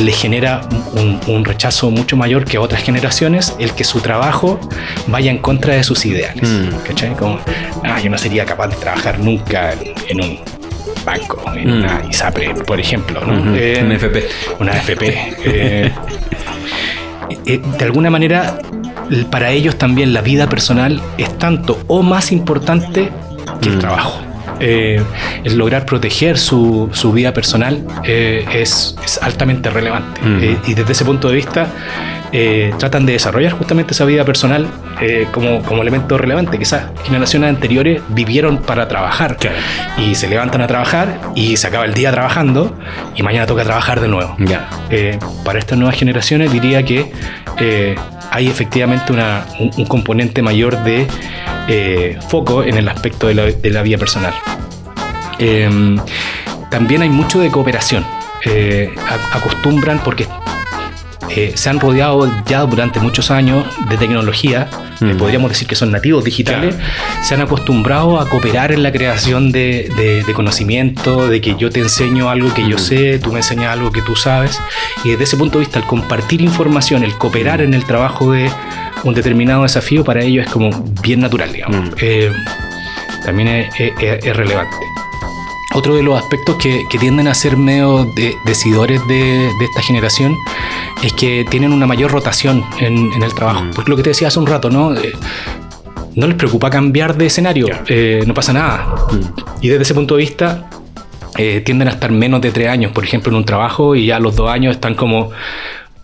le 0.00 0.12
genera 0.12 0.60
un, 0.92 1.20
un 1.28 1.44
rechazo 1.44 1.90
mucho 1.90 2.16
mayor 2.16 2.44
que 2.44 2.56
a 2.56 2.60
otras 2.60 2.82
generaciones 2.82 3.54
el 3.58 3.72
que 3.72 3.84
su 3.84 4.00
trabajo 4.00 4.58
vaya 5.06 5.30
en 5.30 5.38
contra 5.38 5.74
de 5.74 5.84
sus 5.84 6.04
ideales. 6.04 6.48
Mm. 6.48 6.76
¿Cachai? 6.86 7.14
Como, 7.16 7.38
ah, 7.84 7.98
yo 8.00 8.10
no 8.10 8.18
sería 8.18 8.44
capaz 8.44 8.68
de 8.68 8.76
trabajar 8.76 9.18
nunca 9.20 9.72
en 10.08 10.20
un 10.20 10.38
banco, 11.04 11.42
en 11.54 11.68
Mm. 11.68 11.78
una 11.84 12.02
ISAPRE, 12.08 12.54
por 12.66 12.78
ejemplo. 12.80 13.20
¿no? 13.24 13.32
Ujú, 13.40 13.54
Eh, 13.56 13.80
un 13.84 13.92
FP. 13.92 14.28
Una 14.58 14.72
FP. 14.72 15.34
eh, 15.44 15.92
eh, 17.46 17.60
de 17.78 17.84
alguna 17.84 18.10
manera, 18.10 18.58
para 19.30 19.50
ellos 19.50 19.76
también 19.76 20.12
la 20.12 20.20
vida 20.22 20.48
personal 20.48 21.00
es 21.18 21.36
tanto 21.38 21.78
o 21.86 22.02
más 22.02 22.32
importante 22.32 23.10
que 23.60 23.68
el 23.68 23.76
Mm. 23.76 23.80
trabajo. 23.80 24.20
Eh, 24.62 25.00
el 25.42 25.56
lograr 25.56 25.86
proteger 25.86 26.36
su, 26.36 26.90
su 26.92 27.12
vida 27.12 27.32
personal 27.32 27.82
eh, 28.04 28.44
es, 28.52 28.94
es 29.02 29.18
altamente 29.22 29.70
relevante. 29.70 30.20
Mm. 30.22 30.38
Eh, 30.42 30.56
y 30.66 30.74
desde 30.74 30.92
ese 30.92 31.04
punto 31.06 31.28
de 31.28 31.36
vista, 31.36 31.66
eh, 32.32 32.72
tratan 32.78 33.06
de 33.06 33.12
desarrollar 33.14 33.52
justamente 33.52 33.92
esa 33.92 34.04
vida 34.04 34.24
personal 34.24 34.66
eh, 35.00 35.26
como, 35.32 35.62
como 35.62 35.82
elemento 35.82 36.16
relevante. 36.18 36.58
Quizás 36.58 36.84
generaciones 37.04 37.48
anteriores 37.50 38.02
vivieron 38.08 38.58
para 38.58 38.86
trabajar 38.88 39.36
Claro. 39.36 39.56
y 39.98 40.14
se 40.14 40.28
levantan 40.28 40.60
a 40.62 40.66
trabajar 40.66 41.20
y 41.34 41.56
se 41.56 41.66
acaba 41.66 41.84
el 41.84 41.94
día 41.94 42.10
trabajando 42.12 42.76
y 43.16 43.22
mañana 43.22 43.46
toca 43.46 43.64
trabajar 43.64 44.00
de 44.00 44.08
nuevo. 44.08 44.36
Eh, 44.90 45.18
para 45.44 45.58
estas 45.58 45.78
nuevas 45.78 45.96
generaciones 45.96 46.52
diría 46.52 46.82
que 46.84 47.10
eh, 47.58 47.94
hay 48.30 48.46
efectivamente 48.48 49.12
una- 49.12 49.44
un, 49.58 49.70
un 49.76 49.84
componente 49.86 50.40
mayor 50.42 50.76
de 50.84 51.06
foco 52.28 52.62
en 52.64 52.76
el 52.76 52.88
aspecto 52.88 53.26
de 53.28 53.34
la, 53.34 53.42
de 53.44 53.70
la 53.70 53.82
vida 53.82 53.96
personal. 53.98 54.32
Eh, 55.38 55.96
también 56.70 57.02
hay 57.02 57.08
mucho 57.08 57.40
de 57.40 57.50
cooperación. 57.50 58.04
Eh, 58.44 58.90
acostumbran 59.32 59.98
porque 60.02 60.26
eh, 61.28 61.52
se 61.54 61.68
han 61.70 61.78
rodeado 61.78 62.30
ya 62.46 62.60
durante 62.62 62.98
muchos 63.00 63.30
años 63.30 63.64
de 63.88 63.96
tecnología, 63.96 64.68
eh, 65.00 65.04
Mm. 65.14 65.16
podríamos 65.18 65.50
decir 65.50 65.68
que 65.68 65.74
son 65.76 65.92
nativos 65.92 66.24
digitales, 66.24 66.74
se 67.22 67.34
han 67.34 67.40
acostumbrado 67.42 68.18
a 68.20 68.28
cooperar 68.28 68.72
en 68.72 68.82
la 68.82 68.90
creación 68.92 69.52
de, 69.52 69.90
de- 69.96 70.22
de 70.24 70.32
conocimiento, 70.34 71.28
de 71.28 71.40
que 71.40 71.54
yo 71.56 71.70
te 71.70 71.80
enseño 71.80 72.28
algo 72.30 72.52
que 72.54 72.66
yo 72.68 72.76
Mm. 72.76 72.80
sé, 72.80 73.18
tú 73.18 73.32
me 73.32 73.38
enseñas 73.40 73.72
algo 73.72 73.92
que 73.92 74.02
tú 74.02 74.16
sabes, 74.16 74.58
y 75.04 75.10
desde 75.10 75.24
ese 75.24 75.36
punto 75.36 75.58
de 75.58 75.64
vista, 75.66 75.78
el 75.78 75.84
compartir 75.86 76.40
información, 76.40 77.04
el 77.04 77.14
cooperar 77.16 77.60
en 77.60 77.74
el 77.74 77.84
trabajo 77.84 78.32
de 78.32 78.50
un 79.04 79.14
determinado 79.14 79.62
desafío, 79.62 80.04
para 80.04 80.22
ellos 80.22 80.46
es 80.46 80.52
como 80.52 80.70
bien 81.02 81.20
natural, 81.20 81.52
digamos. 81.52 81.90
Mm. 81.90 81.94
Eh, 82.00 82.32
también 83.24 83.48
es, 83.48 83.68
es- 83.78 83.92
es- 84.00 84.24
es 84.26 84.36
relevante. 84.36 84.76
Otro 85.72 85.94
de 85.94 86.02
los 86.02 86.18
aspectos 86.20 86.56
que, 86.56 86.82
que 86.90 86.98
tienden 86.98 87.28
a 87.28 87.34
ser 87.34 87.56
medio 87.56 88.04
de- 88.16 88.34
decidores 88.44 89.00
de, 89.06 89.14
de 89.14 89.64
esta 89.66 89.80
generación 89.82 90.36
es 91.02 91.12
que 91.14 91.46
tienen 91.48 91.72
una 91.72 91.86
mayor 91.86 92.10
rotación 92.10 92.64
en, 92.80 93.12
en 93.12 93.22
el 93.22 93.34
trabajo. 93.34 93.62
Mm. 93.62 93.70
Porque 93.74 93.90
lo 93.90 93.96
que 93.96 94.02
te 94.02 94.10
decía 94.10 94.28
hace 94.28 94.38
un 94.38 94.46
rato, 94.46 94.70
¿no? 94.70 94.94
Eh, 94.94 95.12
no 96.14 96.26
les 96.26 96.36
preocupa 96.36 96.70
cambiar 96.70 97.16
de 97.16 97.26
escenario, 97.26 97.68
eh, 97.86 98.22
no 98.26 98.34
pasa 98.34 98.52
nada. 98.52 98.94
Mm. 99.10 99.62
Y 99.62 99.68
desde 99.68 99.82
ese 99.82 99.94
punto 99.94 100.16
de 100.16 100.22
vista, 100.22 100.68
eh, 101.38 101.60
tienden 101.64 101.88
a 101.88 101.92
estar 101.92 102.10
menos 102.10 102.40
de 102.40 102.50
tres 102.50 102.68
años, 102.68 102.92
por 102.92 103.04
ejemplo, 103.04 103.30
en 103.30 103.36
un 103.36 103.44
trabajo 103.44 103.94
y 103.94 104.06
ya 104.06 104.16
a 104.16 104.20
los 104.20 104.36
dos 104.36 104.50
años 104.50 104.74
están 104.74 104.94
como, 104.94 105.30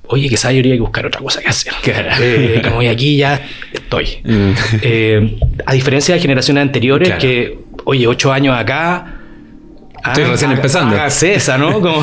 oye, 0.07 0.29
quizás 0.29 0.55
yo 0.55 0.63
que 0.63 0.79
buscar 0.79 1.07
otra 1.07 1.21
cosa 1.21 1.41
que 1.41 1.49
hacer. 1.49 1.73
Eh, 2.21 2.63
como 2.65 2.83
y 2.83 2.87
aquí 2.87 3.17
ya 3.17 3.41
estoy. 3.73 4.19
Mm. 4.25 4.51
Eh, 4.83 5.39
a 5.65 5.75
diferencia 5.75 6.15
de 6.15 6.21
generaciones 6.21 6.63
anteriores 6.63 7.09
Claro. 7.09 7.21
que, 7.21 7.59
oye, 7.85 8.07
ocho 8.07 8.33
años 8.33 8.57
acá. 8.57 9.13
Estoy 10.09 10.25
ah, 10.25 10.29
recién 10.29 10.53
empezando. 10.53 10.97
esa, 11.23 11.59
¿no? 11.59 11.73
Como, 11.81 12.03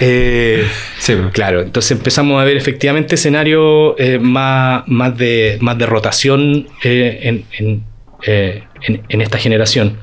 eh, 0.00 0.66
Sí. 0.98 1.14
claro, 1.32 1.62
entonces 1.62 1.90
empezamos 1.92 2.40
a 2.40 2.44
ver 2.44 2.56
efectivamente 2.56 3.14
escenarios 3.16 3.94
eh, 3.98 4.18
más, 4.20 4.84
más, 4.86 5.16
de, 5.16 5.58
más 5.60 5.76
de 5.78 5.86
rotación 5.86 6.66
eh, 6.84 7.20
en, 7.22 7.44
en, 7.58 7.84
eh, 8.26 8.64
en- 8.82 9.02
en 9.08 9.20
esta 9.20 9.38
generación. 9.38 9.98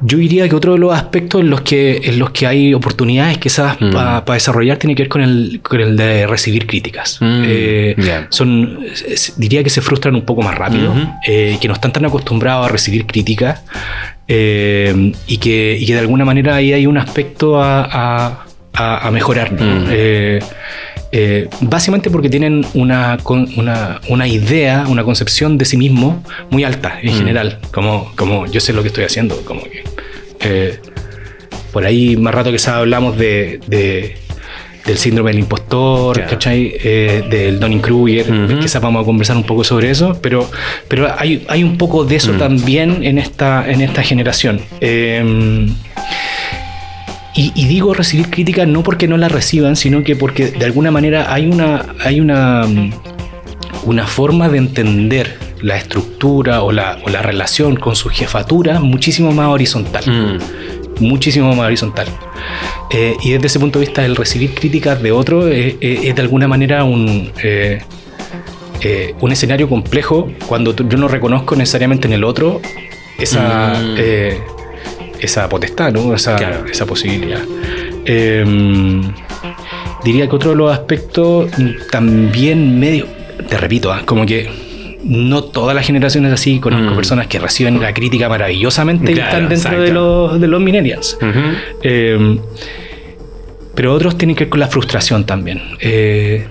Yo 0.00 0.16
diría 0.18 0.48
que 0.48 0.54
otro 0.54 0.74
de 0.74 0.78
los 0.78 0.94
aspectos 0.94 1.40
en 1.40 1.50
los 1.50 1.62
que, 1.62 2.00
en 2.04 2.18
los 2.20 2.30
que 2.30 2.46
hay 2.46 2.72
oportunidades 2.72 3.38
quizás 3.38 3.76
Mm. 3.80 3.90
para 3.92 4.20
desarrollar 4.34 4.76
tiene 4.76 4.94
que 4.94 5.02
ver 5.02 5.08
con 5.08 5.22
el, 5.22 5.60
con 5.62 5.80
el 5.80 5.96
de 5.96 6.26
recibir 6.26 6.66
críticas. 6.66 7.18
Mm, 7.20 7.42
Eh, 7.44 8.26
son, 8.30 8.78
diría 9.36 9.64
que 9.64 9.70
se 9.70 9.80
frustran 9.80 10.14
un 10.14 10.22
poco 10.22 10.42
más 10.42 10.54
rápido, 10.56 10.94
eh, 11.26 11.58
que 11.60 11.66
no 11.66 11.74
están 11.74 11.92
tan 11.92 12.04
acostumbrados 12.04 12.66
a 12.66 12.68
recibir 12.68 13.06
críticas 13.06 13.62
eh, 14.28 15.12
y, 15.26 15.38
que, 15.38 15.76
y 15.80 15.86
que 15.86 15.94
de 15.94 16.00
alguna 16.00 16.24
manera 16.24 16.54
ahí 16.56 16.72
hay 16.72 16.86
un 16.86 16.98
aspecto 16.98 17.60
a, 17.62 18.44
a- 18.74 19.10
mejorar. 19.10 19.52
Mm. 19.52 19.86
Eh, 19.90 20.38
eh, 21.10 21.48
básicamente 21.62 22.10
porque 22.10 22.28
tienen 22.28 22.64
una, 22.74 23.16
una, 23.56 24.00
una 24.08 24.28
idea, 24.28 24.84
una 24.88 25.02
concepción 25.04 25.56
de 25.56 25.64
sí 25.64 25.76
mismo 25.78 26.22
muy 26.50 26.62
alta 26.64 26.98
en 27.02 27.14
Mm. 27.14 27.18
general, 27.18 27.58
como, 27.72 28.12
como 28.14 28.46
yo 28.46 28.60
sé 28.60 28.72
lo 28.74 28.82
que 28.82 28.88
estoy 28.88 29.04
haciendo, 29.04 29.40
como 29.44 29.62
que 29.62 29.82
eh, 30.40 30.78
por 31.72 31.84
ahí 31.84 32.16
más 32.16 32.34
rato 32.34 32.50
que 32.52 32.58
hablamos 32.70 33.16
de, 33.18 33.60
de- 33.66 34.16
del 34.86 34.96
síndrome 34.96 35.30
del 35.32 35.40
impostor, 35.40 36.16
Claro. 36.16 36.30
¿cachai? 36.30 36.72
Eh, 36.82 37.22
del 37.28 37.60
Donning-Kruger, 37.60 38.30
Ujú. 38.30 38.58
quizás 38.60 38.80
vamos 38.80 39.02
a 39.02 39.04
conversar 39.04 39.36
un 39.36 39.44
poco 39.44 39.62
sobre 39.62 39.90
eso, 39.90 40.18
pero, 40.22 40.50
pero 40.88 41.12
hay, 41.18 41.44
hay 41.48 41.62
un 41.62 41.76
poco 41.76 42.04
de 42.06 42.16
eso 42.16 42.32
Mm. 42.32 42.38
también 42.38 43.04
en 43.04 43.18
esta, 43.18 43.70
en 43.70 43.82
esta 43.82 44.02
generación. 44.02 44.62
Eh, 44.80 45.66
y, 47.34 47.52
y 47.54 47.66
digo 47.66 47.94
recibir 47.94 48.30
críticas 48.30 48.66
no 48.66 48.82
porque 48.82 49.06
no 49.06 49.16
la 49.16 49.28
reciban, 49.28 49.76
sino 49.76 50.02
que 50.02 50.16
porque 50.16 50.46
de 50.46 50.64
alguna 50.64 50.90
manera 50.90 51.32
hay 51.32 51.46
una, 51.46 51.84
hay 52.02 52.20
una, 52.20 52.66
una 53.84 54.06
forma 54.06 54.48
de 54.48 54.58
entender 54.58 55.36
la 55.62 55.76
estructura 55.76 56.62
o 56.62 56.72
la, 56.72 56.98
o 57.04 57.08
la 57.08 57.22
relación 57.22 57.76
con 57.76 57.96
su 57.96 58.08
jefatura 58.08 58.80
muchísimo 58.80 59.32
más 59.32 59.48
horizontal 59.48 60.04
Mm. 60.06 61.04
muchísimo 61.04 61.54
más 61.54 61.66
horizontal. 61.66 62.06
Eh, 62.90 63.16
y 63.22 63.30
desde 63.32 63.46
ese 63.46 63.60
punto 63.60 63.78
de 63.78 63.86
vista, 63.86 64.04
el 64.04 64.16
recibir 64.16 64.54
críticas 64.54 65.00
de 65.02 65.12
otro 65.12 65.46
eh, 65.48 65.76
eh, 65.80 66.00
es 66.04 66.14
de 66.16 66.22
alguna 66.22 66.48
manera 66.48 66.82
un, 66.84 67.30
eh, 67.42 67.80
eh, 68.80 69.14
un 69.20 69.30
escenario 69.32 69.68
complejo 69.68 70.28
cuando 70.46 70.74
yo 70.74 70.96
no 70.98 71.06
reconozco 71.08 71.54
necesariamente 71.56 72.06
en 72.08 72.14
el 72.14 72.24
otro 72.24 72.60
esa, 73.18 73.74
Mm. 73.80 73.96
esa 75.20 75.48
potestad, 75.48 75.92
¿no? 75.92 76.14
esa, 76.14 76.36
Claro. 76.36 76.66
esa 76.66 76.86
posibilidad. 76.86 77.40
Eh, 78.04 78.44
diría 80.04 80.28
que 80.28 80.34
otro 80.36 80.50
de 80.50 80.56
los 80.56 80.72
aspectos 80.72 81.50
también 81.90 82.78
medio, 82.78 83.06
te 83.48 83.56
repito, 83.56 83.92
ah, 83.92 84.02
como 84.04 84.24
que 84.26 84.48
no 85.04 85.44
todas 85.44 85.74
las 85.76 85.86
generaciones 85.86 86.32
así, 86.32 86.58
conozco 86.58 86.90
Mm. 86.92 86.96
personas 86.96 87.26
que 87.28 87.38
reciben 87.38 87.80
la 87.80 87.92
crítica 87.94 88.28
maravillosamente 88.28 89.12
y 89.12 89.18
están 89.18 89.48
dentro 89.48 89.80
de 89.80 89.92
los, 89.92 90.40
de 90.40 90.46
los 90.48 90.60
millennials. 90.60 91.18
Eh, 91.82 92.38
pero 93.74 93.94
otros 93.94 94.18
tienen 94.18 94.34
que 94.34 94.44
ver 94.44 94.48
con 94.50 94.60
la 94.60 94.66
frustración 94.68 95.24
también. 95.24 95.60
Eh, 95.80 96.46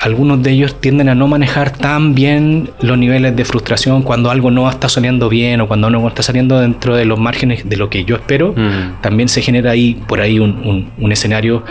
algunos 0.00 0.42
de 0.42 0.50
ellos 0.52 0.80
tienden 0.80 1.08
a 1.10 1.14
no 1.14 1.28
manejar 1.28 1.70
tan 1.76 2.14
bien 2.14 2.70
los 2.80 2.96
niveles 2.98 3.36
de 3.36 3.44
frustración 3.44 4.02
cuando 4.02 4.30
algo 4.30 4.50
no 4.50 4.68
está 4.68 4.88
saliendo 4.88 5.28
bien 5.28 5.60
o 5.60 5.68
cuando 5.68 5.90
no 5.90 6.08
está 6.08 6.22
saliendo 6.22 6.58
dentro 6.60 6.96
de 6.96 7.04
los 7.04 7.18
márgenes 7.20 7.68
de 7.68 7.76
lo 7.76 7.88
que 7.90 8.04
yo 8.04 8.16
espero. 8.16 8.54
Mm. 8.56 9.00
También 9.02 9.28
se 9.28 9.42
genera 9.42 9.70
ahí 9.72 10.00
por 10.08 10.20
ahí 10.20 10.38
un, 10.40 10.60
un- 10.64 10.90
un 10.98 11.12
escenario 11.12 11.62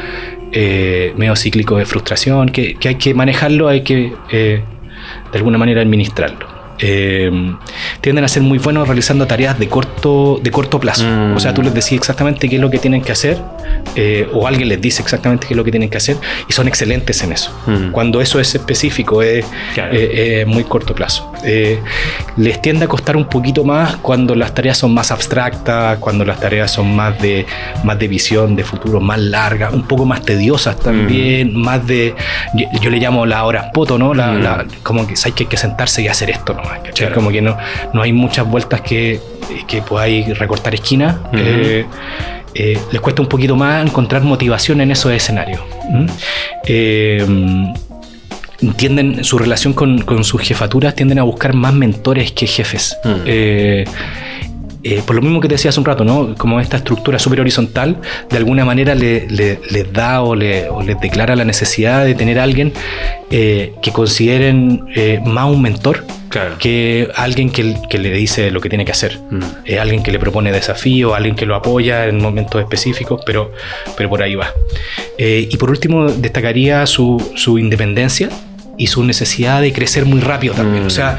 eh, 0.53 1.13
medio 1.17 1.35
cíclico 1.35 1.77
de 1.77 1.85
frustración 1.85 2.49
que, 2.49 2.75
que 2.75 2.89
hay 2.89 2.95
que 2.95 3.13
manejarlo, 3.13 3.67
hay 3.69 3.81
que 3.81 4.13
eh, 4.31 4.61
de 5.31 5.37
alguna 5.37 5.57
manera 5.57 5.81
administrarlo. 5.81 6.50
Eh, 6.81 7.31
tienden 8.01 8.23
a 8.25 8.27
ser 8.27 8.41
muy 8.43 8.57
buenos 8.57 8.87
realizando 8.87 9.27
tareas 9.27 9.57
de 9.59 9.67
corto, 9.69 10.39
de 10.41 10.49
corto 10.51 10.79
plazo. 10.79 11.05
Mm. 11.05 11.35
O 11.35 11.39
sea, 11.39 11.53
tú 11.53 11.61
les 11.61 11.73
decís 11.73 11.93
exactamente 11.93 12.49
qué 12.49 12.55
es 12.55 12.61
lo 12.61 12.69
que 12.69 12.79
tienen 12.79 13.01
que 13.01 13.11
hacer, 13.11 13.37
eh, 13.95 14.27
o 14.33 14.47
alguien 14.47 14.67
les 14.67 14.81
dice 14.81 15.01
exactamente 15.01 15.47
qué 15.47 15.53
es 15.53 15.57
lo 15.57 15.63
que 15.63 15.71
tienen 15.71 15.89
que 15.89 15.97
hacer, 15.97 16.17
y 16.49 16.53
son 16.53 16.67
excelentes 16.67 17.21
en 17.23 17.33
eso. 17.33 17.51
Mm. 17.67 17.91
Cuando 17.91 18.19
eso 18.21 18.39
es 18.39 18.55
específico, 18.55 19.21
es 19.21 19.45
Claro. 19.75 19.93
eh, 19.95 20.41
eh, 20.41 20.45
muy 20.45 20.63
corto 20.63 20.95
plazo. 20.95 21.31
Les 22.37 22.61
tiende 22.61 22.85
a 22.85 22.87
costar 22.87 23.15
un 23.17 23.25
poquito 23.25 23.63
más 23.63 23.97
cuando 23.97 24.35
las 24.35 24.53
tareas 24.53 24.77
son 24.77 24.93
más 24.93 25.11
abstractas, 25.11 25.97
cuando 25.99 26.25
las 26.25 26.39
tareas 26.39 26.71
son 26.71 26.95
más 26.95 27.19
de, 27.21 27.45
más 27.83 27.99
de 27.99 28.07
visión, 28.07 28.55
de 28.55 28.63
futuro, 28.63 28.99
más 28.99 29.19
largas, 29.19 29.73
un 29.73 29.83
poco 29.83 30.05
más 30.05 30.21
tediosas 30.23 30.79
también, 30.79 31.55
más 31.55 31.85
de, 31.85 32.15
yo, 32.55 32.65
yo 32.81 32.89
le 32.89 32.97
llamo 32.97 33.25
las 33.25 33.41
horas 33.43 33.67
poto, 33.73 33.97
¿no? 33.97 34.13
La, 34.13 34.31
Mm. 34.31 34.41
la- 34.43 34.65
como 34.83 35.05
que 35.07 35.13
hay 35.23 35.31
que, 35.33 35.43
hay 35.43 35.49
que 35.49 35.57
sentarse 35.57 36.01
y 36.01 36.07
hacer 36.07 36.29
esto 36.29 36.53
nomás, 36.53 36.70
Como 37.13 37.29
que 37.31 37.41
no, 37.41 37.57
no 37.93 38.01
hay 38.01 38.13
muchas 38.13 38.47
vueltas 38.47 38.81
que, 38.81 39.19
que 39.67 39.81
podáis 39.81 40.37
recortar 40.37 40.73
esquinas. 40.73 41.15
Eh, 41.33 41.85
eh, 42.53 42.79
les 42.91 43.01
cuesta 43.01 43.21
un 43.21 43.29
poquito 43.29 43.55
más 43.55 43.85
encontrar 43.85 44.23
motivación 44.23 44.81
en 44.81 44.91
esos 44.91 45.11
escenarios. 45.11 45.61
¿m? 45.89 46.07
Eh, 46.65 47.25
tienden 48.75 49.23
su 49.23 49.37
relación 49.37 49.73
con, 49.73 50.01
con 50.01 50.23
sus 50.23 50.41
jefaturas 50.41 50.93
tienden 50.95 51.19
a 51.19 51.23
buscar 51.23 51.53
más 51.53 51.73
mentores 51.73 52.31
que 52.31 52.45
jefes. 52.45 52.97
Mm. 53.03 53.85
Eh, 54.83 55.01
por 55.05 55.15
lo 55.15 55.21
mismo 55.21 55.39
que 55.39 55.47
te 55.47 55.55
decía 55.55 55.69
hace 55.69 55.79
un 55.79 55.85
rato, 55.85 56.03
¿no? 56.03 56.35
Como 56.35 56.59
esta 56.59 56.77
estructura 56.77 57.19
súper 57.19 57.39
horizontal, 57.41 57.97
de 58.29 58.37
alguna 58.37 58.65
manera 58.65 58.95
le, 58.95 59.27
le- 59.29 59.59
les 59.69 59.91
da 59.93 60.21
o, 60.23 60.35
le- 60.35 60.69
o 60.69 60.81
les 60.81 60.99
declara 60.99 61.35
la 61.35 61.45
necesidad 61.45 62.03
de 62.05 62.15
tener 62.15 62.39
a 62.39 62.43
alguien 62.43 62.73
eh, 63.29 63.73
que 63.81 63.91
consideren 63.91 64.83
eh, 64.95 65.19
más 65.25 65.45
un 65.49 65.61
mentor 65.61 66.05
Claro. 66.29 66.55
que 66.59 67.09
alguien 67.15 67.49
que, 67.49 67.75
que 67.89 67.97
le 67.97 68.09
dice 68.11 68.51
lo 68.51 68.61
que 68.61 68.69
tiene 68.69 68.85
que 68.85 68.93
hacer. 68.93 69.19
Mm. 69.31 69.41
Alguien 69.81 70.01
que 70.01 70.11
le 70.13 70.17
propone 70.19 70.53
desafío, 70.53 71.13
alguien 71.13 71.35
que 71.35 71.45
lo 71.45 71.55
apoya 71.55 72.07
en 72.07 72.19
momentos 72.21 72.61
específicos, 72.61 73.21
pero, 73.25 73.51
pero 73.97 74.07
por 74.09 74.23
ahí 74.23 74.35
va. 74.35 74.47
Y 75.17 75.57
por 75.57 75.69
último, 75.69 76.09
destacaría 76.09 76.85
su, 76.85 77.21
su 77.35 77.59
independencia 77.59 78.29
y 78.77 78.87
su 78.87 79.03
necesidad 79.03 79.59
de 79.61 79.73
crecer 79.73 80.05
muy 80.05 80.21
rápido 80.21 80.53
también. 80.53 80.85
Mm. 80.85 80.87
O 80.87 80.89
sea, 80.89 81.17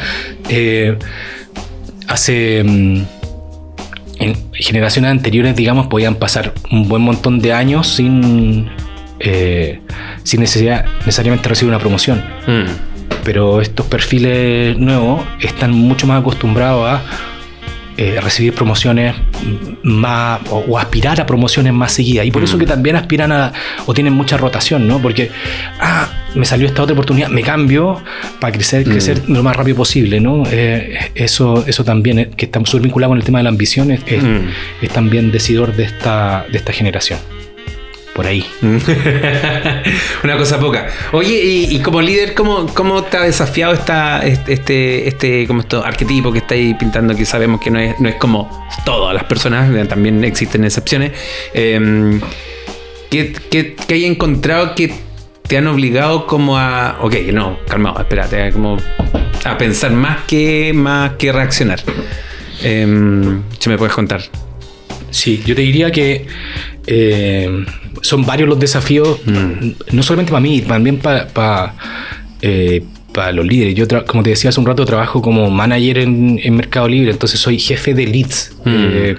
hace... 2.08 2.64
en 4.22 4.36
generaciones 4.52 5.10
anteriores, 5.10 5.54
digamos, 5.56 5.86
podían 5.88 6.14
pasar 6.16 6.52
un 6.70 6.88
buen 6.88 7.02
montón 7.02 7.38
de 7.40 7.52
años 7.52 7.88
sin, 7.88 8.68
eh, 9.20 9.80
sin 10.22 10.40
necesidad 10.40 10.84
necesariamente 11.00 11.48
recibir 11.48 11.70
una 11.70 11.78
promoción 11.80 12.22
Mm. 12.46 12.64
pero 13.24 13.60
estos 13.60 13.86
perfiles 13.86 14.76
nuevos 14.78 15.22
están 15.40 15.70
mucho 15.72 16.06
más 16.06 16.20
acostumbrados 16.20 16.88
a 16.88 17.02
eh, 17.98 18.18
recibir 18.22 18.54
promociones 18.54 19.14
más 19.82 20.40
o, 20.50 20.64
o 20.66 20.78
aspirar 20.78 21.20
a 21.20 21.26
promociones 21.26 21.72
más 21.74 21.92
seguidas 21.92 22.24
y 22.26 22.30
por 22.30 22.42
eso 22.42 22.56
Mm. 22.56 22.60
que 22.60 22.66
también 22.66 22.96
aspiran 22.96 23.30
a 23.32 23.52
o 23.86 23.92
tienen 23.94 24.14
mucha 24.14 24.36
rotación, 24.38 24.88
¿no? 24.88 24.98
Porque 24.98 25.30
ah, 25.80 26.08
me 26.34 26.44
salió 26.44 26.66
esta 26.66 26.82
otra 26.82 26.94
oportunidad, 26.94 27.28
me 27.28 27.42
cambio 27.42 28.00
para 28.40 28.52
crecer, 28.52 28.86
Mm. 28.88 29.32
lo 29.32 29.42
más 29.42 29.54
rápido 29.56 29.76
posible, 29.76 30.20
¿no? 30.20 30.44
Eh, 30.50 30.98
eso, 31.14 31.64
eso 31.66 31.84
también 31.84 32.18
eh, 32.18 32.30
que 32.36 32.46
está 32.46 32.60
súper 32.64 32.82
vinculado 32.82 33.10
con 33.10 33.18
el 33.18 33.24
tema 33.24 33.38
de 33.38 33.44
la 33.44 33.50
ambición 33.50 33.90
es, 33.90 34.00
es- 34.06 34.22
Mm. 34.22 34.48
es 34.82 34.90
también 34.90 35.30
decidor 35.32 35.74
de 35.76 35.84
esta, 35.84 36.44
de 36.50 36.58
esta 36.58 36.72
generación. 36.72 37.18
Por 38.14 38.26
ahí. 38.26 38.44
Una 40.22 40.36
cosa 40.36 40.60
poca. 40.60 40.86
Oye, 41.12 41.42
y, 41.42 41.76
y 41.76 41.78
como 41.80 42.02
líder, 42.02 42.34
¿cómo, 42.34 42.66
¿cómo 42.74 43.02
te 43.04 43.16
ha 43.16 43.22
desafiado 43.22 43.72
esta, 43.72 44.20
este, 44.20 45.08
este, 45.08 45.46
como 45.46 45.60
esto, 45.60 45.82
arquetipo 45.84 46.30
que 46.30 46.38
estáis 46.38 46.74
pintando? 46.76 47.14
Que 47.16 47.24
sabemos 47.24 47.60
que 47.60 47.70
no 47.70 47.78
es, 47.78 47.98
no 48.00 48.08
es 48.10 48.16
como 48.16 48.66
todas 48.84 49.14
las 49.14 49.24
personas, 49.24 49.74
eh, 49.74 49.84
también 49.86 50.22
existen 50.24 50.62
excepciones. 50.64 51.12
Eh, 51.54 52.20
¿qué, 53.10 53.32
qué, 53.50 53.76
qué 53.86 53.94
hay 53.94 54.04
encontrado 54.04 54.74
que 54.74 54.92
te 55.52 55.58
han 55.58 55.66
obligado 55.66 56.26
como 56.26 56.56
a. 56.56 56.96
Ok, 57.02 57.14
no, 57.30 57.58
calmado, 57.68 58.00
espérate, 58.00 58.40
a 58.44 58.50
como 58.52 58.78
a 59.44 59.58
pensar 59.58 59.92
más 59.92 60.20
que, 60.26 60.72
más 60.74 61.12
que 61.18 61.30
reaccionar? 61.30 61.78
Eh, 62.62 62.86
si 63.58 63.68
me 63.68 63.76
puedes 63.76 63.94
contar. 63.94 64.22
Sí, 65.10 65.42
yo 65.44 65.54
te 65.54 65.60
diría 65.60 65.90
que 65.92 66.26
eh, 66.86 67.66
son 68.00 68.24
varios 68.24 68.48
los 68.48 68.58
desafíos, 68.58 69.20
Mm. 69.26 69.72
no 69.94 70.02
solamente 70.02 70.30
para 70.32 70.40
mí, 70.40 70.62
también 70.62 70.96
para 70.96 71.74
los 73.32 73.46
líderes. 73.46 73.74
Yo, 73.74 73.86
como 74.06 74.22
te 74.22 74.30
decía 74.30 74.50
hace 74.50 74.60
un 74.60 74.66
rato, 74.66 74.84
trabajo 74.84 75.20
como 75.20 75.50
manager 75.50 75.98
en, 75.98 76.40
en 76.42 76.56
Mercado 76.56 76.88
Libre, 76.88 77.10
entonces 77.10 77.38
soy 77.40 77.58
jefe 77.58 77.92
de 77.94 78.06
leads. 78.06 78.52
Mm. 78.64 78.70
Eh, 78.74 79.16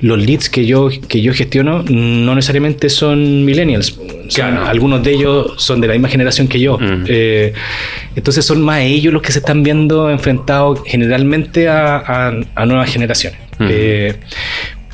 los 0.00 0.18
leads 0.18 0.48
que 0.48 0.64
yo, 0.66 0.88
que 1.08 1.20
yo 1.20 1.32
gestiono 1.34 1.82
no 1.88 2.34
necesariamente 2.34 2.88
son 2.88 3.44
millennials. 3.44 3.86
Son- 3.88 4.12
Claro. 4.32 4.64
Algunos 4.66 5.02
de 5.02 5.12
ellos 5.12 5.52
son 5.58 5.80
de 5.80 5.88
la 5.88 5.92
misma 5.94 6.08
generación 6.08 6.48
que 6.48 6.58
yo. 6.58 6.78
Mm. 6.78 7.04
Eh, 7.08 7.52
entonces 8.16 8.44
son 8.44 8.62
más 8.62 8.80
ellos 8.80 9.12
los 9.12 9.20
que 9.22 9.32
se 9.32 9.40
están 9.40 9.62
viendo 9.62 10.10
enfrentados 10.10 10.80
generalmente 10.86 11.68
a, 11.68 11.96
a- 11.98 12.32
a 12.54 12.66
nuevas 12.66 12.90
generaciones. 12.90 13.38
Mm. 13.58 13.66
Eh, 13.70 14.14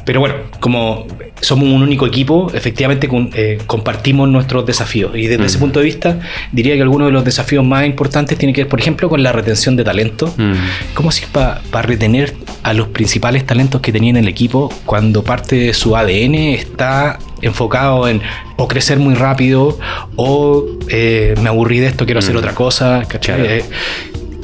pero 0.04 0.20
bueno, 0.20 0.36
como 0.60 1.06
somos 1.40 1.68
un 1.68 1.82
único 1.82 2.06
equipo, 2.06 2.50
efectivamente 2.52 3.06
con- 3.08 3.30
eh, 3.34 3.58
compartimos 3.66 4.28
nuestros 4.28 4.66
desafíos. 4.66 5.12
Y 5.16 5.26
desde 5.26 5.46
ese 5.46 5.56
Mm. 5.58 5.60
punto 5.60 5.78
de 5.80 5.84
vista, 5.84 6.18
diría 6.52 6.74
que 6.74 6.82
algunos 6.82 7.08
de 7.08 7.12
los 7.12 7.24
desafíos 7.24 7.64
más 7.64 7.86
importantes 7.86 8.36
tienen 8.38 8.54
que 8.54 8.62
ver, 8.62 8.68
por 8.68 8.80
ejemplo, 8.80 9.08
con 9.08 9.22
la 9.22 9.32
retención 9.32 9.76
de 9.76 9.84
talento. 9.84 10.32
Mm. 10.36 10.52
¿Cómo 10.94 11.10
haces 11.10 11.26
para 11.28 11.60
retener 11.82 12.34
a 12.62 12.72
los 12.74 12.88
principales 12.88 13.44
talentos 13.46 13.80
que 13.80 13.92
tenía 13.92 14.10
en 14.10 14.16
el 14.16 14.28
equipo 14.28 14.72
cuando 14.84 15.22
parte 15.22 15.56
de 15.56 15.74
su 15.74 15.96
ADN 15.96 16.54
está 16.54 17.18
enfocado 17.40 18.08
en 18.08 18.20
o 18.56 18.66
crecer 18.66 18.98
muy 18.98 19.14
rápido 19.14 19.78
o 20.16 20.64
eh, 20.88 21.34
me 21.40 21.48
aburrí 21.48 21.78
de 21.78 21.86
esto, 21.86 22.04
quiero 22.04 22.18
hacer 22.18 22.34
Mm. 22.34 22.38
otra 22.38 22.54
cosa? 22.54 23.04
¿cachai? 23.06 23.36
Claro. 23.40 23.50
Eh, 23.54 23.64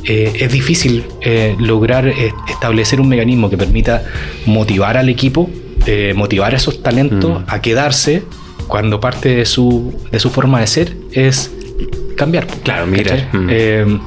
eh, 0.07 0.33
es 0.41 0.53
difícil 0.53 1.05
eh, 1.23 1.57
lograr 1.59 2.07
eh, 2.07 2.33
establecer 2.49 3.01
un 3.01 3.09
mecanismo 3.09 3.49
que 3.51 3.57
permita 3.57 4.05
motivar 4.47 4.97
al 4.97 5.09
equipo, 5.09 5.51
eh, 5.87 6.13
motivar 6.15 6.55
a 6.55 6.57
esos 6.57 6.83
talentos 6.83 7.43
Mm. 7.43 7.45
a 7.49 7.61
quedarse 7.61 8.23
cuando 8.69 9.01
parte 9.01 9.35
de 9.37 9.45
su, 9.45 9.93
de 10.11 10.19
su 10.19 10.31
forma 10.31 10.61
de 10.61 10.67
ser 10.67 10.97
es 11.13 11.51
cambiar. 12.17 12.47
Claro, 12.63 12.87
mira. 12.87 13.29
Mm. 13.33 13.47
Eh, 13.51 13.99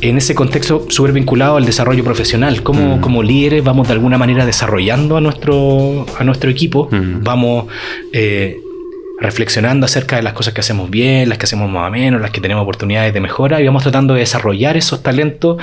en 0.00 0.18
ese 0.18 0.34
contexto 0.34 0.86
súper 0.90 1.12
vinculado 1.12 1.56
al 1.56 1.64
desarrollo 1.64 2.04
profesional. 2.04 2.62
Como, 2.62 2.96
Mm. 2.98 3.00
como 3.00 3.22
líderes 3.22 3.64
vamos 3.64 3.88
de 3.88 3.94
alguna 3.94 4.18
manera 4.18 4.44
desarrollando 4.44 5.16
a 5.16 5.20
nuestro, 5.20 6.04
a 6.18 6.24
nuestro 6.24 6.50
equipo, 6.50 6.88
vamos 7.22 7.66
eh, 8.12 8.58
reflexionando 9.20 9.86
acerca 9.86 10.16
de 10.16 10.22
las 10.22 10.34
cosas 10.34 10.52
que 10.52 10.60
hacemos 10.60 10.90
bien, 10.90 11.28
las 11.28 11.38
que 11.38 11.44
hacemos 11.44 11.70
más 11.70 11.88
o 11.88 11.90
menos, 11.90 12.20
las 12.20 12.30
que 12.32 12.40
tenemos 12.40 12.62
oportunidades 12.62 13.14
de 13.14 13.20
mejora 13.20 13.60
y 13.62 13.66
vamos 13.66 13.82
tratando 13.82 14.12
de 14.14 14.20
desarrollar 14.20 14.76
esos 14.76 15.02
talentos 15.02 15.56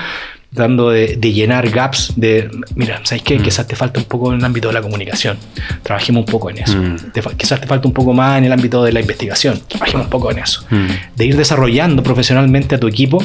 tratando 0.54 0.90
de, 0.90 1.16
de 1.18 1.32
llenar 1.34 1.70
gaps 1.70 2.14
de, 2.18 2.50
mira, 2.76 3.00
¿sabes 3.04 3.24
qué? 3.24 3.40
Mm. 3.40 3.44
Quizás 3.44 3.68
te 3.68 3.76
falta 3.76 4.00
un 4.00 4.06
poco 4.06 4.32
en 4.34 4.40
el 4.40 4.46
ámbito 4.46 4.68
de 4.68 4.74
la 4.74 4.82
comunicación. 4.82 5.38
Trabajemos 5.84 6.22
un 6.22 6.26
poco 6.26 6.50
en 6.50 6.58
eso. 6.60 6.78
Mm. 6.78 7.12
Te 7.14 7.22
quizás 7.38 7.62
te 7.62 7.68
falta 7.68 7.88
un 7.88 7.94
poco 7.94 8.14
más 8.14 8.38
en 8.38 8.46
el 8.46 8.52
ámbito 8.52 8.84
de 8.84 8.92
la 8.92 9.00
investigación. 9.00 9.62
Trabajemos 9.68 10.06
un 10.06 10.10
poco 10.10 10.30
en 10.32 10.40
eso 10.40 10.66
Mm. 10.70 10.88
de 11.16 11.26
ir 11.26 11.38
desarrollando 11.38 12.04
profesionalmente 12.04 12.76
a 12.76 12.80
tu 12.80 12.88
equipo 12.88 13.24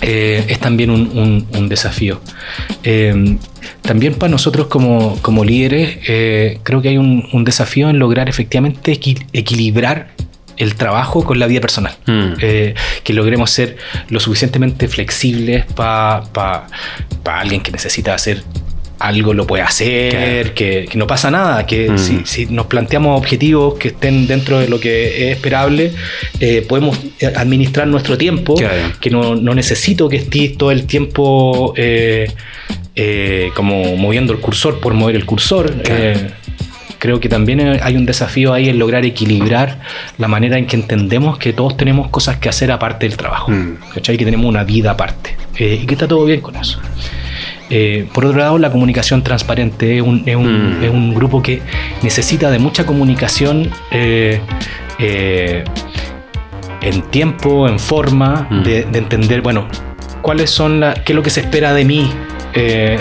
eh, 0.00 0.44
es 0.48 0.58
también 0.58 0.90
un, 0.90 1.02
un- 1.16 1.46
un 1.56 1.68
desafío. 1.68 2.20
Eh, 2.82 3.36
también 3.82 4.14
para 4.14 4.30
nosotros 4.30 4.66
como, 4.66 5.16
como 5.22 5.44
líderes 5.44 5.98
eh, 6.08 6.58
creo 6.62 6.82
que 6.82 6.88
hay 6.90 6.98
un, 6.98 7.26
un 7.32 7.44
desafío 7.44 7.88
en 7.90 7.98
lograr 7.98 8.28
efectivamente 8.28 8.92
equi- 8.92 9.24
equilibrar 9.32 10.08
el 10.56 10.74
trabajo 10.74 11.24
con 11.24 11.38
la 11.38 11.46
vida 11.46 11.60
personal. 11.60 11.96
Mm. 12.06 12.32
Eh, 12.40 12.74
que 13.02 13.12
logremos 13.12 13.50
ser 13.50 13.76
lo 14.08 14.20
suficientemente 14.20 14.88
flexibles 14.88 15.64
para 15.74 16.66
alguien 17.24 17.60
que 17.60 17.70
necesita 17.72 18.14
hacer 18.14 18.42
algo 18.98 19.34
lo 19.34 19.46
puede 19.46 19.62
hacer, 19.62 20.54
que, 20.54 20.86
que 20.90 20.98
no 20.98 21.06
pasa 21.06 21.30
nada, 21.30 21.66
que 21.66 21.90
Mm. 21.90 21.98
si, 21.98 22.20
si 22.24 22.46
nos 22.46 22.66
planteamos 22.66 23.18
objetivos 23.18 23.74
que 23.74 23.88
estén 23.88 24.26
dentro 24.26 24.58
de 24.58 24.68
lo 24.68 24.80
que 24.80 25.28
es 25.30 25.36
esperable, 25.36 25.92
eh, 26.40 26.64
podemos 26.66 26.98
eh, 27.20 27.26
administrar 27.26 27.86
nuestro 27.86 28.16
tiempo, 28.16 28.54
que 29.00 29.10
no, 29.10 29.34
no 29.34 29.54
necesito 29.54 30.08
que 30.08 30.16
estés 30.16 30.56
todo 30.56 30.70
el 30.70 30.86
tiempo 30.86 31.74
eh, 31.76 32.30
como 33.54 33.96
moviendo 33.96 34.32
el 34.32 34.38
cursor 34.38 34.80
por 34.80 34.94
mover 34.94 35.16
el 35.16 35.26
cursor. 35.26 35.74
Creo 37.04 37.20
que 37.20 37.28
también 37.28 37.60
hay 37.82 37.98
un 37.98 38.06
desafío 38.06 38.54
ahí 38.54 38.70
en 38.70 38.78
lograr 38.78 39.04
equilibrar 39.04 39.78
la 40.16 40.26
manera 40.26 40.56
en 40.56 40.64
que 40.66 40.74
entendemos 40.76 41.36
que 41.36 41.52
todos 41.52 41.76
tenemos 41.76 42.08
cosas 42.08 42.38
que 42.38 42.48
hacer 42.48 42.72
aparte 42.72 43.06
del 43.06 43.18
trabajo. 43.18 43.50
Mm. 43.50 43.76
¿cachai? 43.92 44.16
Que 44.16 44.24
tenemos 44.24 44.46
una 44.46 44.64
vida 44.64 44.92
aparte. 44.92 45.36
eh, 45.58 45.80
y 45.82 45.86
que 45.86 45.92
está 45.94 46.08
todo 46.08 46.24
bien 46.24 46.40
con 46.40 46.56
eso. 46.56 46.80
Eh, 47.68 48.06
por 48.14 48.24
otro 48.24 48.38
lado, 48.38 48.56
la 48.58 48.70
comunicación 48.70 49.22
transparente 49.22 49.96
es 49.96 50.02
un, 50.02 50.22
es 50.24 50.34
un- 50.34 50.80
Mm. 50.80 50.84
es 50.84 50.90
un 50.90 51.14
grupo 51.14 51.42
que 51.42 51.60
necesita 52.02 52.50
de 52.50 52.58
mucha 52.58 52.86
comunicación 52.86 53.68
eh, 53.90 54.40
eh, 54.98 55.62
en 56.80 57.02
tiempo, 57.10 57.68
en 57.68 57.78
forma, 57.78 58.46
Mm. 58.50 58.62
de, 58.62 58.84
de 58.84 58.98
entender, 58.98 59.42
bueno, 59.42 59.68
cuáles 60.22 60.48
son 60.50 60.80
la, 60.80 60.94
qué 60.94 61.12
es 61.12 61.16
lo 61.16 61.22
que 61.22 61.30
se 61.30 61.40
espera 61.42 61.74
de 61.74 61.84
mí, 61.84 62.10
eh, 62.54 62.98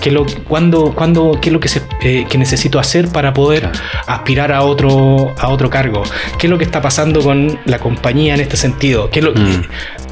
qué, 0.00 0.10
lo, 0.10 0.24
cuándo, 0.46 0.92
cuándo- 0.94 1.38
qué 1.40 1.48
es 1.48 1.52
lo 1.52 1.60
que, 1.60 1.68
se, 1.68 1.82
eh, 2.02 2.26
que 2.28 2.38
necesito 2.38 2.78
hacer 2.78 3.08
para 3.08 3.32
poder 3.32 3.62
Claro. 3.70 3.78
aspirar 4.06 4.52
a 4.52 4.62
otro, 4.62 5.34
a 5.38 5.48
otro 5.48 5.68
cargo, 5.70 6.02
qué 6.38 6.46
es 6.46 6.50
lo 6.50 6.58
que 6.58 6.64
está 6.64 6.80
pasando 6.80 7.20
con 7.22 7.58
la 7.64 7.78
compañía 7.78 8.34
en 8.34 8.40
este 8.40 8.56
sentido, 8.56 9.10
qué 9.10 9.18
es 9.20 9.24
lo, 9.24 9.32
Mm. 9.34 9.62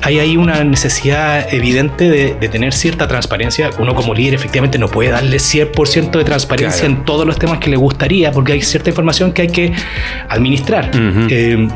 hay 0.02 0.18
ahí 0.18 0.36
una 0.36 0.62
necesidad 0.64 1.52
evidente 1.52 2.08
de, 2.08 2.34
de 2.34 2.48
tener 2.48 2.72
cierta 2.72 3.08
transparencia. 3.08 3.70
Uno 3.78 3.94
como 3.94 4.14
líder 4.14 4.34
efectivamente 4.34 4.78
no 4.78 4.88
puede 4.88 5.10
darle 5.10 5.38
100% 5.38 6.18
de 6.18 6.24
transparencia 6.24 6.80
Claro. 6.82 6.94
en 6.96 7.04
todos 7.04 7.26
los 7.26 7.38
temas 7.38 7.58
que 7.58 7.70
le 7.70 7.76
gustaría, 7.76 8.30
porque 8.32 8.52
hay 8.52 8.62
cierta 8.62 8.90
información 8.90 9.32
que 9.32 9.42
hay 9.42 9.48
que 9.48 9.72
administrar. 10.28 10.90
Eh, 10.94 11.68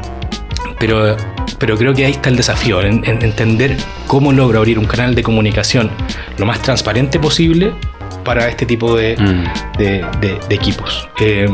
pero, 0.79 1.17
pero 1.59 1.77
creo 1.77 1.93
que 1.95 2.07
ahí 2.07 2.13
está 2.13 2.29
el 2.31 2.37
desafío, 2.37 2.81
en, 2.83 3.03
en 3.05 3.23
entender 3.23 3.77
cómo 4.07 4.33
logro 4.33 4.59
abrir 4.59 4.79
un 4.79 4.87
canal 4.87 5.15
de 5.15 5.23
comunicación 5.23 5.91
lo 6.39 6.47
más 6.47 6.61
transparente 6.63 7.19
posible 7.19 7.73
para 8.25 8.49
este 8.49 8.67
tipo 8.67 8.97
de, 8.97 9.17
Mm. 9.17 9.79
de- 9.79 10.05
de- 10.21 10.39
de 10.49 10.55
equipos. 10.55 11.09
Eh, 11.21 11.47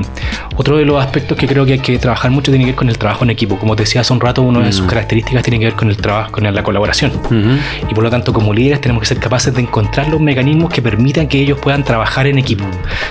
otro 0.57 0.76
de 0.79 0.85
los 0.85 1.02
aspectos 1.02 1.37
que 1.37 1.46
creo 1.46 1.64
que 1.66 1.74
hay 1.74 1.79
que 1.79 1.98
trabajar 1.98 2.31
mucho 2.31 2.50
tiene 2.50 2.64
que 2.64 2.70
ver 2.72 2.76
con 2.76 2.88
el 2.88 2.98
trabajo 2.98 3.24
en 3.24 3.31
equipo. 3.31 3.59
Como 3.59 3.76
te 3.76 3.83
decía 3.85 4.00
hace 4.00 4.12
un 4.12 4.20
rato, 4.20 4.42
una 4.42 4.61
de 4.61 4.72
sus 4.72 4.87
Mm. 4.87 4.88
características 4.88 5.42
tiene 5.42 5.59
que 5.59 5.66
ver 5.66 5.74
con 5.74 5.88
el 5.88 5.96
trabajo, 5.96 6.33
con 6.33 6.44
la 6.44 6.62
colaboración. 6.62 7.12
Ujú. 7.24 7.59
Y 7.90 7.94
por 7.94 8.05
lo 8.05 8.11
tanto, 8.11 8.33
como 8.33 8.52
líderes, 8.52 8.81
tenemos 8.81 9.00
que 9.02 9.07
ser 9.09 9.18
capaces 9.18 9.55
de 9.55 9.61
encontrar 9.62 10.09
los 10.09 10.20
mecanismos 10.20 10.72
que 10.72 10.83
permitan 10.83 11.29
que 11.29 11.38
ellos 11.40 11.59
puedan 11.61 11.85
trabajar 11.85 12.26
en 12.26 12.38
equipo. 12.38 12.64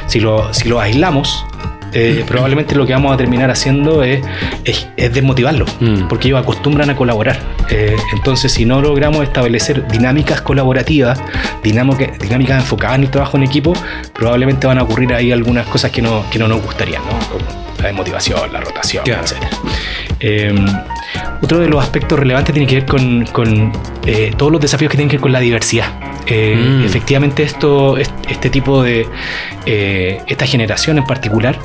Si 0.07 0.19
lo, 0.19 0.53
si 0.53 0.67
lo 0.69 0.79
aislamos, 0.79 1.45
eh, 1.95 2.23
probablemente 2.27 2.75
lo 2.75 2.85
que 2.85 2.93
vamos 2.93 3.11
a 3.13 3.17
terminar 3.17 3.49
haciendo 3.49 4.03
es, 4.03 4.21
es, 4.65 4.87
es 4.97 5.11
desmotivarlos, 5.13 5.75
Mm. 5.79 6.07
porque 6.07 6.27
ellos 6.27 6.39
acostumbran 6.41 6.89
a 6.91 6.95
colaborar. 6.95 7.39
Eh, 7.69 7.95
entonces, 8.13 8.51
si 8.51 8.65
no 8.65 8.81
logramos 8.81 9.23
establecer 9.23 9.87
dinámicas 9.87 10.41
colaborativas, 10.41 11.19
dinámica- 11.63 12.11
dinámicas 12.19 12.59
enfocadas 12.61 12.97
en 12.97 13.03
el 13.05 13.09
trabajo 13.09 13.37
en 13.37 13.43
equipo, 13.43 13.73
probablemente 14.13 14.67
van 14.67 14.77
a 14.77 14.83
ocurrir 14.83 15.13
ahí 15.13 15.31
algunas 15.31 15.65
cosas 15.67 15.89
que 15.91 16.01
no, 16.01 16.23
que 16.29 16.37
no 16.37 16.47
nos 16.47 16.61
gustarían, 16.61 17.01
¿no? 17.03 17.17
Como 17.29 17.45
la 17.79 17.87
desmotivación, 17.87 18.51
la 18.53 18.59
rotación, 18.61 19.03
Claro. 19.03 19.23
etc. 19.23 19.33
Eh, 20.19 20.53
otro 21.41 21.59
de 21.59 21.67
los 21.69 21.81
aspectos 21.83 22.17
relevantes 22.19 22.53
tiene 22.53 22.67
que 22.67 22.75
ver 22.75 22.85
con, 22.85 23.25
con, 23.27 23.71
eh, 24.05 24.33
todos 24.37 24.51
los 24.51 24.61
desafíos 24.61 24.89
que 24.91 24.97
tienen 24.97 25.09
que 25.09 25.17
ver 25.17 25.21
con 25.21 25.31
la 25.31 25.39
diversidad. 25.39 25.87
Eh, 26.27 26.55
Mm. 26.55 26.85
Efectivamente, 26.85 27.43
esto, 27.43 27.97
est- 27.97 28.11
este 28.29 28.49
tipo 28.49 28.81
de. 28.83 29.05
eh, 29.67 30.21
esta 30.27 30.45
generación 30.45 30.97
en 30.97 31.05
particular 31.05 31.57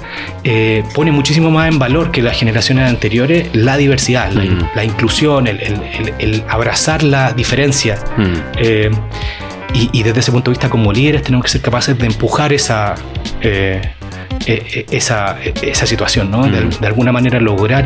eh, 0.44 0.82
pone 0.94 1.10
muchísimo 1.12 1.50
más 1.50 1.68
en 1.68 1.78
valor 1.78 2.10
que 2.10 2.22
las 2.22 2.36
generaciones 2.38 2.88
anteriores 2.88 3.48
la 3.54 3.76
diversidad, 3.76 4.30
la, 4.32 4.44
Mm. 4.44 4.68
la 4.74 4.84
inclusión, 4.84 5.46
el, 5.46 5.60
el- 5.60 5.82
el- 5.82 6.14
el 6.18 6.44
abrazar 6.48 7.02
la 7.02 7.32
diferencia. 7.32 7.96
Mm. 8.16 8.34
Y, 9.72 9.88
y 9.92 10.02
desde 10.02 10.18
ese 10.20 10.32
punto 10.32 10.50
de 10.50 10.56
vista, 10.56 10.68
como 10.68 10.92
líderes, 10.92 11.22
tenemos 11.22 11.44
que 11.44 11.52
ser 11.52 11.60
capaces 11.60 11.96
de 11.96 12.06
empujar 12.06 12.52
esa, 12.52 12.96
eh, 14.46 14.62
eh, 14.74 14.86
esa, 14.90 15.36
esa 15.62 15.86
situación, 15.86 16.30
¿no? 16.30 16.42
De, 16.46 16.60
de 16.80 16.86
alguna 16.86 17.12
manera 17.12 17.40
lograr 17.40 17.84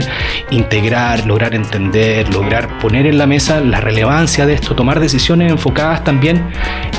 integrar, 0.50 1.26
lograr 1.26 1.54
entender, 1.54 2.32
lograr 2.32 2.78
poner 2.78 3.06
en 3.06 3.18
la 3.18 3.26
mesa 3.26 3.60
la 3.60 3.80
relevancia 3.80 4.46
de 4.46 4.54
esto, 4.54 4.74
tomar 4.74 5.00
decisiones 5.00 5.50
enfocadas 5.50 6.04
también 6.04 6.42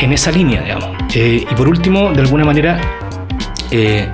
en 0.01 0.13
esa 0.13 0.31
línea, 0.31 0.61
digamos. 0.61 0.89
Eh, 1.13 1.45
y 1.49 1.55
por 1.55 1.67
último, 1.69 2.11
de 2.13 2.21
alguna 2.21 2.43
manera, 2.45 2.79
eh, 3.71 4.07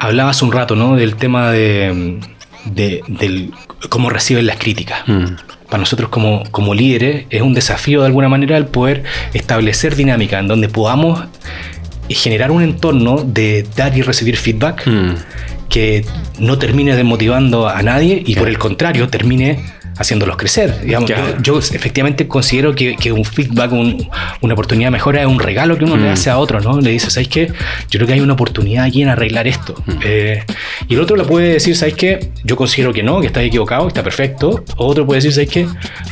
hablaba 0.00 0.30
hace 0.30 0.44
un 0.44 0.52
rato, 0.52 0.74
¿no? 0.76 0.96
Del 0.96 1.16
tema 1.16 1.50
de, 1.50 2.18
de- 2.64 3.02
del 3.08 3.52
cómo 3.88 4.10
reciben 4.10 4.46
las 4.46 4.56
críticas 4.56 5.00
Mm. 5.06 5.24
para 5.68 5.78
nosotros 5.80 6.08
como, 6.08 6.44
como 6.50 6.74
líderes 6.74 7.26
es 7.30 7.42
un 7.42 7.52
desafío 7.54 8.00
de 8.00 8.06
alguna 8.06 8.28
manera 8.28 8.56
el 8.56 8.66
poder 8.66 9.02
establecer 9.34 9.96
dinámica 9.96 10.38
en 10.38 10.46
donde 10.48 10.68
podamos 10.68 11.24
generar 12.08 12.50
un 12.50 12.62
entorno 12.62 13.22
de 13.24 13.64
dar 13.76 13.96
y 13.96 14.02
recibir 14.02 14.36
feedback 14.36 14.86
Mm. 14.86 15.14
que 15.68 16.04
no 16.38 16.58
termine 16.58 16.94
desmotivando 16.94 17.66
a 17.68 17.82
nadie 17.82 18.22
y 18.26 18.34
por 18.34 18.48
el 18.48 18.58
contrario 18.58 19.08
termine 19.08 19.64
haciéndolos 19.98 20.36
crecer. 20.36 20.80
Digamos, 20.82 21.08
yo, 21.08 21.16
yo 21.42 21.58
efectivamente 21.58 22.26
considero 22.28 22.74
que, 22.74 22.96
que 22.96 23.12
un 23.12 23.24
feedback, 23.24 23.72
un- 23.72 24.08
una 24.40 24.54
oportunidad 24.54 24.88
de 24.88 24.92
mejora 24.92 25.20
es 25.20 25.26
un 25.26 25.38
regalo 25.38 25.76
que 25.78 25.84
uno 25.84 25.96
le 25.96 26.08
Mm. 26.08 26.12
hace 26.12 26.30
a 26.30 26.38
otro, 26.38 26.60
¿no? 26.60 26.80
Le 26.80 26.90
dice, 26.90 27.10
¿sabes 27.10 27.28
qué? 27.28 27.46
Yo 27.90 27.98
creo 27.98 28.06
que 28.06 28.12
hay 28.14 28.20
una 28.20 28.32
oportunidad 28.32 28.84
aquí 28.84 29.02
en 29.02 29.08
arreglar 29.08 29.46
esto. 29.46 29.74
Mm. 29.86 29.92
Eh, 30.04 30.44
y 30.88 30.94
el 30.94 31.00
otro 31.00 31.16
le 31.16 31.24
puede 31.24 31.48
decir, 31.54 31.76
¿sabes 31.76 31.94
qué? 31.94 32.30
Yo 32.44 32.56
considero 32.56 32.92
que 32.92 33.02
no, 33.02 33.20
que 33.20 33.26
está 33.28 33.42
equivocado, 33.42 33.86
está 33.88 34.02
perfecto. 34.02 34.64
O 34.76 34.86
otro 34.86 35.06
puede 35.06 35.18
decir, 35.18 35.32
¿sabes 35.32 35.48
qué? 35.50 35.66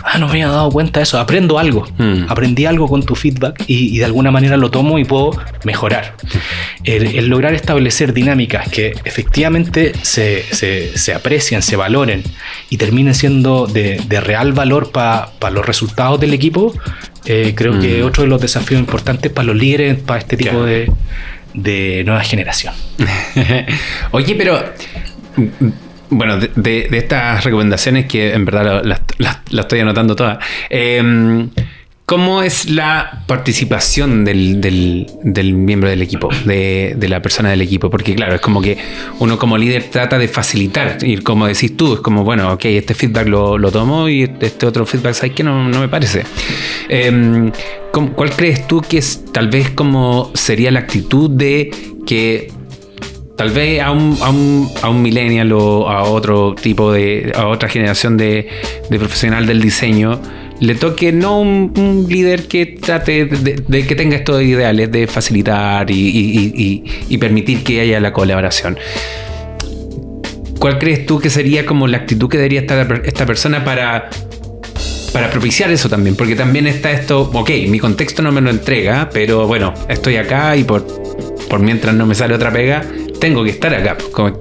Ah, 0.05 0.19
no 0.19 0.27
me 0.27 0.33
había 0.33 0.49
dado 0.49 0.71
cuenta 0.71 1.01
de 1.01 1.05
eso, 1.05 1.19
aprendo 1.19 1.59
algo. 1.59 1.87
Mm. 1.99 2.25
Aprendí 2.29 2.67
algo 2.67 2.89
con 2.89 3.03
tu 3.03 3.15
feedback 3.15 3.65
y, 3.67 3.95
y 3.97 3.99
de 3.99 4.05
alguna 4.05 4.31
manera 4.31 4.57
lo 4.57 4.71
tomo 4.71 4.99
y 4.99 5.05
puedo 5.05 5.31
mejorar. 5.65 6.15
El, 6.85 7.07
el 7.17 7.27
lograr 7.27 7.55
establecer 7.55 8.13
dinámicas 8.13 8.69
que 8.69 8.93
efectivamente 9.05 9.93
se, 10.03 10.43
se- 10.53 10.97
se 10.97 11.15
aprecian, 11.15 11.63
se 11.63 11.77
valoren 11.77 12.23
y 12.71 12.77
terminen 12.77 13.15
siendo 13.15 13.67
de, 13.73 14.01
de 14.07 14.21
real 14.21 14.53
valor 14.53 14.91
para 14.93 15.31
los 15.53 15.65
resultados 15.67 16.21
del 16.21 16.33
equipo, 16.35 16.75
eh, 17.27 17.53
creo 17.57 17.79
que 17.81 17.89
Mm. 17.89 17.99
es 17.99 18.03
otro 18.05 18.23
de 18.25 18.29
los 18.29 18.41
desafíos 18.41 18.79
importantes 18.81 19.31
para 19.33 19.47
los 19.47 19.57
líderes, 19.57 19.99
para 19.99 20.21
este 20.21 20.37
tipo 20.37 20.51
Claro. 20.51 20.65
de, 20.67 20.91
de 21.55 22.03
nueva 22.05 22.23
generación. 22.23 22.75
Oye, 24.13 24.35
pero. 24.35 24.63
mm, 25.37 25.69
Bueno, 26.13 26.39
de, 26.39 26.89
estas 26.91 27.45
recomendaciones 27.45 28.07
que 28.07 28.35
en 28.35 28.45
verdad 28.45 28.65
la- 28.65 28.83
las 28.83 29.01
las- 29.19 29.39
las 29.51 29.65
estoy 29.65 29.79
anotando 29.79 30.17
todas. 30.17 30.39
eh, 30.69 31.47
¿Cómo 32.11 32.43
es 32.43 32.69
la 32.69 33.23
participación 33.29 34.25
del, 34.25 34.61
del- 34.61 35.55
miembro 35.55 35.89
del 35.89 36.03
equipo, 36.03 36.29
de, 36.45 36.97
la 37.09 37.23
persona 37.23 37.51
del 37.51 37.63
equipo? 37.63 37.89
Porque 37.89 38.17
claro, 38.17 38.35
es 38.35 38.41
como 38.41 38.61
que 38.61 38.77
uno 39.21 39.39
como 39.39 39.57
líder 39.57 39.85
trata 39.93 40.19
de 40.19 40.27
facilitar, 40.27 40.99
y 41.03 41.19
como 41.19 41.47
decís 41.47 41.77
tú, 41.77 41.95
es 41.95 42.01
como, 42.01 42.25
bueno, 42.25 42.53
ok, 42.55 42.65
este 42.65 42.95
feedback 42.95 43.29
lo, 43.29 43.59
lo 43.59 43.71
tomo 43.71 44.09
y 44.09 44.25
este 44.41 44.67
otro 44.67 44.85
feedback, 44.87 45.15
¿sabes 45.15 45.37
que 45.37 45.45
no, 45.45 45.69
no 45.69 45.79
me 45.79 45.87
parece? 45.89 46.25
¿cómo- 47.93 48.13
¿Cuál 48.15 48.31
crees 48.35 48.67
tú 48.67 48.81
que 48.83 48.99
es 48.99 49.25
tal 49.33 49.49
vez 49.49 49.71
como 49.71 50.33
sería 50.35 50.73
la 50.73 50.81
actitud 50.81 51.31
de 51.31 51.71
que 52.09 52.51
tal 53.37 53.51
vez 53.51 53.81
a 53.83 53.93
un, 53.93 54.19
a 54.21 54.31
un, 54.31 54.69
a 54.83 54.89
un 54.91 55.01
millennial 55.01 55.53
o 55.53 55.89
a 55.89 56.03
otro 56.03 56.57
tipo 56.61 56.93
de, 56.93 57.33
a 57.37 57.47
otra 57.47 57.69
generación 57.69 58.17
de, 58.17 58.49
de 58.91 58.99
profesional 58.99 59.47
del 59.47 59.61
diseño, 59.63 60.21
le 60.61 60.75
toque 60.75 61.11
no 61.11 61.41
un, 61.41 62.07
líder 62.09 62.47
que 62.47 62.67
trate 62.67 63.25
de, 63.25 63.87
que 63.87 63.95
tenga 63.95 64.17
estos 64.17 64.43
ideales 64.43 64.93
de 64.93 65.07
facilitar 65.07 65.91
y, 65.91 67.19
permitir 67.19 67.65
que 67.65 67.81
haya 67.81 68.01
la 68.01 68.13
colaboración. 68.13 68.79
¿Cuál 70.59 70.79
crees 70.79 71.07
tú 71.07 71.19
que 71.19 71.31
sería 71.31 71.65
como 71.65 71.87
la 71.87 71.99
actitud 71.99 72.29
que 72.29 72.37
debería 72.37 72.61
estar 72.61 73.03
esta 73.05 73.25
persona 73.25 73.65
para, 73.65 74.11
para 75.13 75.31
propiciar 75.31 75.71
eso 75.71 75.89
también? 75.89 76.17
Porque 76.17 76.37
también 76.37 76.67
está 76.67 76.91
esto, 76.91 77.31
ok, 77.33 77.51
mi 77.69 77.79
contexto 77.79 78.21
no 78.23 78.31
me 78.31 78.43
lo 78.43 78.51
entrega, 78.51 79.09
pero 79.11 79.47
bueno, 79.47 79.73
estoy 79.89 80.17
acá 80.17 80.57
y 80.57 80.65
por, 80.65 80.87
por 81.49 81.61
mientras 81.61 81.95
no 81.95 82.07
me 82.07 82.15
sale 82.15 82.35
otra 82.35 82.53
pega, 82.53 82.85
tengo 83.19 83.43
que 83.43 83.51
estar 83.51 83.75
acá. 83.75 83.97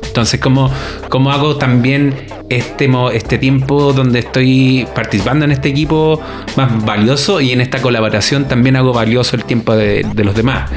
Entonces, 0.05 0.39
¿cómo, 0.41 0.69
cómo 1.08 1.32
hago 1.32 1.58
también 1.58 2.13
este, 2.49 2.89
este 3.13 3.38
tiempo 3.38 3.93
donde 3.93 4.19
estoy 4.19 4.88
participando 4.93 5.45
en 5.45 5.51
este 5.51 5.69
equipo 5.69 6.19
más 6.57 6.83
valioso 6.83 7.41
y 7.41 7.51
en 7.51 7.62
esta 7.62 7.81
colaboración 7.81 8.47
también 8.47 8.75
hago 8.75 8.93
valioso 8.93 9.35
el 9.35 9.43
tiempo 9.45 9.75
de, 9.75 10.05
de 10.13 10.23
los 10.23 10.35
demás? 10.35 10.71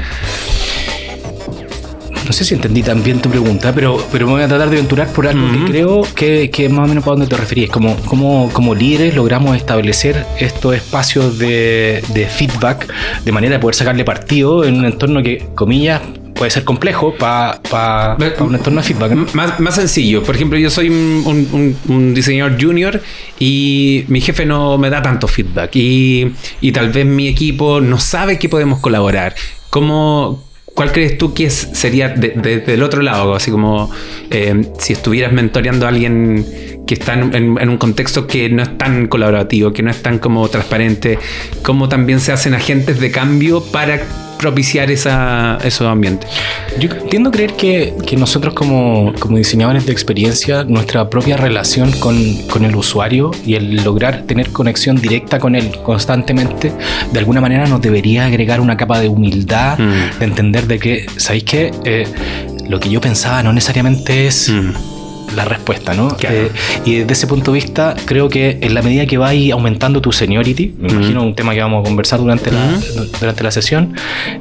No 2.25 2.31
sé 2.31 2.45
si 2.45 2.53
entendí 2.53 2.81
tan 2.81 3.03
bien 3.03 3.19
tu 3.19 3.29
pregunta, 3.29 3.73
pero, 3.73 4.01
pero 4.11 4.27
me 4.27 4.33
voy 4.33 4.43
a 4.43 4.47
tratar 4.47 4.69
de 4.69 4.77
aventurar 4.77 5.09
por 5.09 5.27
algo 5.27 5.45
que 5.51 5.71
creo 5.71 6.01
que, 6.15 6.49
que 6.49 6.69
más 6.69 6.85
o 6.85 6.87
menos 6.87 7.03
para 7.03 7.17
dónde 7.17 7.27
te 7.27 7.35
referís. 7.35 7.69
Como, 7.69 7.97
como, 7.97 8.49
como 8.53 8.73
líderes 8.73 9.13
logramos 9.15 9.57
establecer 9.57 10.25
estos 10.39 10.73
espacios 10.73 11.37
de, 11.37 12.01
de 12.13 12.25
feedback 12.27 12.87
de 13.25 13.31
manera 13.33 13.55
de 13.55 13.59
poder 13.59 13.75
sacarle 13.75 14.05
partido 14.05 14.63
en 14.63 14.75
un 14.75 14.85
entorno 14.85 15.21
que, 15.21 15.47
comillas, 15.53 16.01
puede 16.43 16.51
ser 16.51 16.65
complejo 16.65 17.15
para 17.15 18.17
un 18.41 18.53
entorno 18.55 18.81
de 18.81 18.87
feedback. 18.87 19.11
¿no? 19.13 19.25
Más, 19.31 19.61
más 19.61 19.75
sencillo. 19.75 20.23
Por 20.23 20.35
ejemplo, 20.35 20.59
yo 20.59 20.69
soy 20.69 20.89
un, 20.89 21.23
un- 21.25 21.77
un- 21.87 22.13
diseñador 22.13 22.61
junior 22.61 23.01
y 23.39 24.03
mi 24.09 24.19
jefe 24.19 24.45
no 24.45 24.77
me 24.77 24.89
da 24.89 25.01
tanto 25.01 25.29
feedback. 25.29 25.73
Y, 25.77 26.33
y 26.59 26.73
tal 26.73 26.89
vez 26.91 27.05
mi 27.05 27.29
equipo 27.29 27.79
no 27.79 27.97
sabe 27.97 28.37
que 28.39 28.49
podemos 28.49 28.79
colaborar. 28.81 29.33
¿Cómo, 29.69 30.43
¿Cuál 30.73 30.91
crees 30.91 31.17
tú 31.17 31.33
que 31.33 31.45
es, 31.45 31.69
sería 31.71 32.09
de- 32.09 32.31
de- 32.35 32.59
del 32.59 32.83
otro 32.83 33.01
lado? 33.01 33.35
Así 33.35 33.49
como 33.49 33.89
eh, 34.29 34.63
si 34.79 34.91
estuvieras 34.91 35.31
mentoreando 35.31 35.85
a 35.85 35.89
alguien 35.89 36.45
que 36.85 36.95
está 36.95 37.13
en, 37.13 37.33
en- 37.33 37.57
en 37.57 37.69
un 37.69 37.77
contexto 37.77 38.27
que 38.27 38.49
no 38.49 38.63
es 38.63 38.77
tan 38.77 39.07
colaborativo, 39.07 39.71
que 39.71 39.81
no 39.81 39.91
es 39.91 40.01
tan 40.03 40.19
como 40.19 40.45
transparente, 40.49 41.19
¿cómo 41.61 41.87
también 41.87 42.19
se 42.19 42.33
hacen 42.33 42.53
agentes 42.53 42.99
de 42.99 43.11
cambio 43.11 43.63
para 43.63 44.01
propiciar 44.43 44.91
esa, 44.91 45.57
esos 45.63 45.87
ambientes? 45.87 46.29
Yo 46.79 46.89
tiendo 47.09 47.29
a 47.29 47.31
creer 47.31 47.53
que, 47.53 47.93
que 48.05 48.15
nosotros 48.17 48.53
como, 48.53 49.13
como 49.19 49.37
diseñadores 49.37 49.85
de 49.85 49.91
experiencia, 49.93 50.63
nuestra 50.65 51.09
propia 51.09 51.37
relación 51.37 51.91
con, 51.93 52.15
con 52.51 52.65
el 52.65 52.75
usuario 52.75 53.31
y 53.45 53.55
el 53.55 53.83
lograr 53.83 54.23
tener 54.23 54.49
conexión 54.49 54.97
directa 54.97 55.39
con 55.39 55.55
él 55.55 55.71
constantemente, 55.83 56.71
de 57.11 57.19
alguna 57.19 57.39
manera 57.41 57.65
nos 57.67 57.81
debería 57.81 58.25
agregar 58.25 58.59
una 58.59 58.75
capa 58.77 58.99
de 58.99 59.07
humildad, 59.09 59.79
Mm. 59.79 60.19
de 60.19 60.25
entender 60.25 60.67
de 60.67 60.77
que, 60.79 61.05
¿sabéis 61.17 61.43
qué? 61.45 61.71
Eh, 61.85 62.05
lo 62.67 62.79
que 62.79 62.89
yo 62.89 62.99
pensaba 63.01 63.41
no 63.43 63.51
necesariamente 63.53 64.27
es 64.27 64.49
Mm. 64.49 64.71
La 65.35 65.45
respuesta, 65.45 65.93
¿no? 65.93 66.09
Claro. 66.09 66.35
Eh, 66.35 66.51
y 66.85 66.95
desde 66.95 67.13
ese 67.13 67.27
punto 67.27 67.51
de 67.51 67.55
vista, 67.55 67.95
creo 68.05 68.29
que 68.29 68.57
en 68.61 68.73
la 68.73 68.81
medida 68.81 69.05
que 69.05 69.17
vais 69.17 69.51
aumentando 69.51 70.01
tu 70.01 70.11
seniority, 70.11 70.73
me 70.77 70.91
imagino 70.91 71.23
un 71.23 71.35
tema 71.35 71.53
que 71.53 71.61
vamos 71.61 71.81
a 71.81 71.83
conversar 71.87 72.19
durante, 72.19 72.51
la, 72.51 72.79
durante 73.19 73.43
la 73.43 73.51
sesión, 73.51 73.95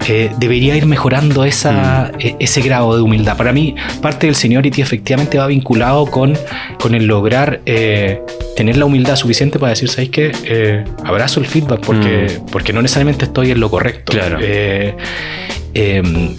eh, 0.08 0.30
debería 0.38 0.76
ir 0.76 0.86
mejorando 0.86 1.44
esa, 1.44 2.12
e- 2.18 2.36
ese 2.38 2.60
grado 2.60 2.94
de 2.96 3.02
humildad. 3.02 3.36
Para 3.36 3.52
mí, 3.52 3.74
parte 4.00 4.26
del 4.26 4.34
seniority 4.36 4.82
efectivamente 4.82 5.38
va 5.38 5.46
vinculado 5.46 6.06
con, 6.06 6.36
con 6.80 6.94
el 6.94 7.06
lograr 7.06 7.60
eh, 7.66 8.20
tener 8.56 8.76
la 8.76 8.84
humildad 8.84 9.16
suficiente 9.16 9.58
para 9.58 9.70
decir, 9.70 9.88
¿sabéis 9.88 10.10
qué? 10.10 10.32
Eh, 10.44 10.84
abrazo 11.04 11.40
el 11.40 11.46
feedback 11.46 11.80
porque, 11.84 12.38
porque 12.50 12.72
no 12.72 12.82
necesariamente 12.82 13.24
estoy 13.24 13.50
en 13.50 13.60
lo 13.60 13.70
correcto. 13.70 14.12
Claro. 14.12 14.38
Eh, 14.40 14.94
em, 15.74 16.34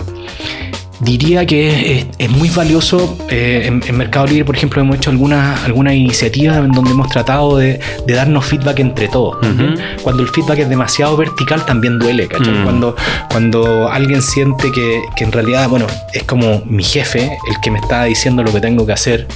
diría 1.00 1.46
que 1.46 2.00
es, 2.00 2.06
es 2.18 2.30
muy 2.30 2.50
valioso. 2.50 3.18
eh, 3.30 3.64
en, 3.66 3.84
en 3.86 3.98
Mercado 3.98 4.28
Libre, 4.28 4.46
por 4.46 4.56
ejemplo, 4.56 4.82
hemos 4.82 4.98
hecho 4.98 5.10
algunas 5.10 5.64
algunas 5.64 5.94
iniciativas 5.96 6.58
en 6.58 6.72
donde 6.72 6.92
hemos 6.92 7.10
tratado 7.10 7.58
de, 7.58 7.80
de 8.06 8.14
darnos 8.14 8.46
feedback 8.46 8.80
entre 8.80 9.08
todos. 9.08 9.36
¿ok? 9.38 10.02
Cuando 10.04 10.24
el 10.24 10.30
feedback 10.30 10.60
es 10.60 10.70
demasiado 10.70 11.18
vertical, 11.18 11.66
también 11.66 12.00
duele, 12.00 12.28
¿cachai? 12.28 12.54
Mm. 12.54 12.64
Cuando, 12.64 12.96
cuando 13.32 13.90
alguien 13.92 14.22
siente 14.22 14.72
que, 14.72 15.02
que 15.16 15.24
en 15.24 15.32
realidad, 15.32 15.68
bueno, 15.70 15.88
es 16.14 16.24
como 16.24 16.62
mi 16.66 16.84
jefe 16.84 17.38
el 17.50 17.60
que 17.62 17.72
me 17.72 17.80
está 17.80 18.04
diciendo 18.06 18.44
lo 18.44 18.52
que 18.54 18.62
tengo 18.62 18.86
que 18.86 18.94
hacer. 18.94 19.28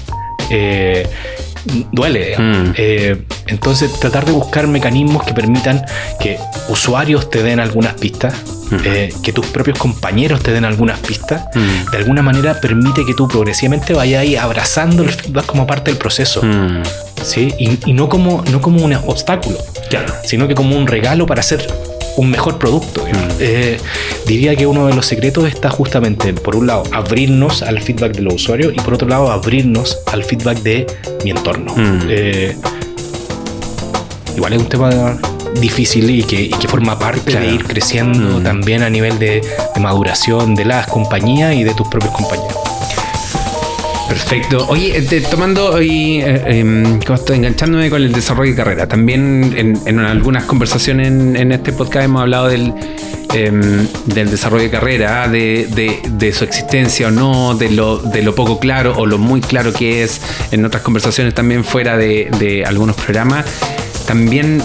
eh, 0.50 1.08
duele. 1.92 2.38
Mm. 2.38 2.74
Eh, 2.78 3.22
entonces, 3.48 4.00
tratar 4.00 4.26
de 4.26 4.32
buscar 4.32 4.68
mecanismos 4.68 5.24
que 5.24 5.34
permitan 5.34 5.84
que 6.20 6.38
usuarios 6.70 7.30
te 7.30 7.44
den 7.44 7.60
algunas 7.60 7.94
pistas, 7.96 8.34
eh, 8.84 9.14
que 9.24 9.32
tus 9.32 9.46
propios 9.48 9.78
compañeros 9.80 10.42
te 10.44 10.52
den 10.52 10.66
algunas 10.66 11.00
pistas, 11.00 11.46
Mm. 11.56 11.92
de 11.92 11.98
alguna 11.98 12.22
manera 12.22 12.60
permite 12.60 13.06
que 13.06 13.14
tú 13.14 13.28
progresivamente 13.28 13.94
vayas 13.94 14.22
ahí 14.22 14.36
abrazando 14.36 15.04
el 15.04 15.10
feedback 15.10 15.46
como 15.46 15.66
parte 15.66 15.92
del 15.92 15.98
proceso, 15.98 16.42
Mm. 16.44 16.84
¿sí? 17.24 17.54
Y, 17.60 17.80
y 17.90 17.94
no, 17.94 18.10
como, 18.10 18.44
no 18.52 18.62
como 18.62 18.84
un 18.84 18.94
obstáculo, 18.94 19.58
Claro. 19.90 20.14
sino 20.26 20.48
que 20.48 20.56
como 20.56 20.76
un 20.78 20.86
regalo 20.88 21.26
para 21.26 21.40
hacer 21.40 21.66
un 22.18 22.30
mejor 22.30 22.58
producto. 22.60 23.02
Mm. 23.06 23.30
Eh, 23.40 23.78
diría 24.26 24.56
que 24.56 24.66
uno 24.68 24.88
de 24.88 24.94
los 24.94 25.06
secretos 25.06 25.48
está 25.48 25.70
justamente, 25.70 26.34
por 26.34 26.56
un 26.56 26.68
lado, 26.68 26.84
abrirnos 26.92 27.62
al 27.64 27.80
feedback 27.82 28.14
de 28.16 28.22
los 28.24 28.34
usuarios 28.36 28.74
y 28.76 28.80
por 28.82 28.94
otro 28.96 29.08
lado, 29.08 29.32
abrirnos 29.32 29.98
al 30.12 30.24
feedback 30.24 30.58
de 30.62 30.86
mi 31.24 31.32
entorno. 31.32 31.74
Mm. 31.76 32.00
Eh, 32.10 32.56
igual 34.36 34.54
es 34.54 34.60
un 34.60 34.70
tema 34.70 35.18
difícil 35.62 36.10
y 36.10 36.24
que, 36.24 36.42
y 36.42 36.50
que 36.50 36.68
forma 36.68 37.00
parte 37.00 37.32
Claro. 37.32 37.46
de 37.48 37.54
ir 37.54 37.64
creciendo 37.64 38.40
Mm. 38.40 38.44
también 38.44 38.84
a 38.84 38.90
nivel 38.90 39.18
de, 39.18 39.42
de 39.74 39.80
maduración 39.82 40.54
de 40.56 40.66
las 40.66 40.88
compañías 40.88 41.56
y 41.56 41.64
de 41.64 41.74
tus 41.74 41.88
propios 41.88 42.14
compañeros. 42.14 42.58
Perfecto. 44.08 44.66
Oye, 44.70 44.98
este, 44.98 45.20
tomando 45.22 45.82
y 45.82 46.22
eh, 46.22 46.60
em, 46.60 47.00
¿cómo 47.02 47.16
estoy? 47.16 47.38
enganchándome 47.38 47.90
con 47.90 48.02
el 48.02 48.14
desarrollo 48.14 48.52
de 48.52 48.56
carrera. 48.58 48.88
También 48.88 49.54
en, 49.56 49.78
en 49.86 50.00
algunas 50.00 50.46
conversaciones 50.46 51.08
en, 51.08 51.36
en 51.36 51.52
este 51.52 51.74
podcast 51.74 52.06
hemos 52.06 52.22
hablado 52.22 52.48
del, 52.48 52.74
em, 53.34 53.86
del 54.06 54.32
desarrollo 54.32 54.64
de 54.64 54.70
carrera, 54.72 55.28
de, 55.28 55.68
de- 55.76 56.00
de 56.10 56.34
su 56.34 56.46
existencia 56.46 57.10
o 57.10 57.12
no, 57.12 57.56
de 57.56 57.70
lo, 57.70 57.98
de 57.98 58.24
lo 58.24 58.34
poco 58.34 58.60
claro 58.60 58.96
o 58.98 59.06
lo 59.06 59.18
muy 59.18 59.42
claro 59.42 59.74
que 59.74 60.04
es. 60.04 60.22
En 60.52 60.64
otras 60.64 60.84
conversaciones 60.84 61.34
también 61.34 61.66
fuera 61.66 61.98
de, 61.98 62.30
de 62.40 62.64
algunos 62.64 62.96
programas. 62.96 63.46
También 64.08 64.64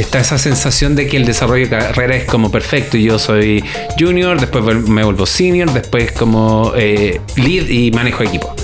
está 0.00 0.20
esa 0.20 0.38
sensación 0.38 0.94
de 0.94 1.06
que 1.06 1.16
el 1.16 1.24
desarrollo 1.24 1.64
de 1.64 1.70
carrera 1.70 2.16
es 2.16 2.24
como 2.24 2.50
perfecto. 2.50 2.96
Yo 2.96 3.18
soy 3.18 3.64
junior, 3.98 4.40
después 4.40 4.64
me 4.88 5.04
vuelvo 5.04 5.26
senior, 5.26 5.72
después 5.72 6.12
como 6.12 6.72
eh, 6.76 7.20
lead 7.36 7.68
y 7.68 7.90
manejo 7.90 8.22
equipo. 8.22 8.54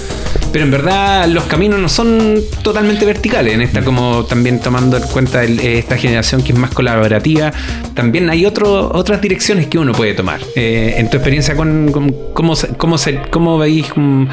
Pero 0.55 0.67
en 0.67 0.71
verdad 0.71 1.27
los 1.27 1.43
caminos 1.47 1.81
no 1.81 1.89
son 1.89 2.37
totalmente 2.63 3.05
verticales. 3.05 3.55
En 3.55 3.61
esta, 3.61 3.83
como 3.83 4.25
también 4.25 4.61
tomando 4.61 4.97
en 4.99 5.03
cuenta 5.03 5.43
el- 5.43 5.59
esta 5.59 5.97
generación 5.97 6.43
que 6.45 6.53
es 6.53 6.59
más 6.59 6.71
colaborativa, 6.71 7.51
también 7.95 8.31
hay 8.31 8.47
otro, 8.47 8.89
otras 8.95 9.21
direcciones 9.21 9.67
que 9.67 9.79
uno 9.81 9.91
puede 9.91 10.15
tomar. 10.15 10.39
Eh, 10.55 10.95
en 10.97 11.11
tu 11.11 11.17
experiencia, 11.17 11.57
con, 11.57 11.91
con- 11.91 12.15
cómo, 12.33 12.55
cómo, 12.77 12.97
se- 12.97 13.19
cómo 13.31 13.59
veis 13.59 13.91
un, 13.97 14.29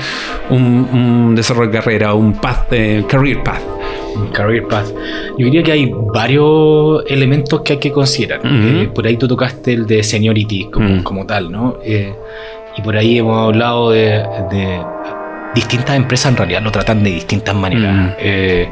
un- 0.51 0.87
un 0.93 1.35
desarrollo 1.35 1.71
de 1.71 1.77
carrera, 1.79 2.13
un 2.13 2.33
path, 2.33 2.67
eh, 2.71 3.03
career 3.09 3.41
path? 3.41 3.61
Career 4.33 4.67
Path. 4.67 4.89
Yo 5.39 5.45
diría 5.45 5.63
que 5.63 5.71
hay 5.71 5.91
varios 6.13 7.03
elementos 7.07 7.61
que 7.61 7.73
hay 7.73 7.79
que 7.79 7.91
considerar. 7.91 8.41
Eh, 8.45 8.89
por 8.93 9.07
ahí 9.07 9.17
tú 9.17 9.27
tocaste 9.27 9.73
el 9.73 9.87
de 9.87 10.03
seniority 10.03 10.65
como, 10.69 10.97
Mm. 10.97 11.03
como 11.03 11.25
tal, 11.25 11.51
¿no? 11.51 11.77
Eh, 11.83 12.13
y 12.77 12.81
por 12.83 12.95
ahí 12.95 13.17
hemos 13.17 13.37
hablado 13.47 13.89
de, 13.89 14.21
de 14.51 14.81
distintas 15.55 15.95
empresas 15.95 16.31
en 16.31 16.37
realidad 16.37 16.61
lo 16.61 16.71
tratan 16.71 17.03
de 17.03 17.11
distintas 17.11 17.55
maneras. 17.55 17.93
Mm. 17.93 18.09
Eh, 18.19 18.69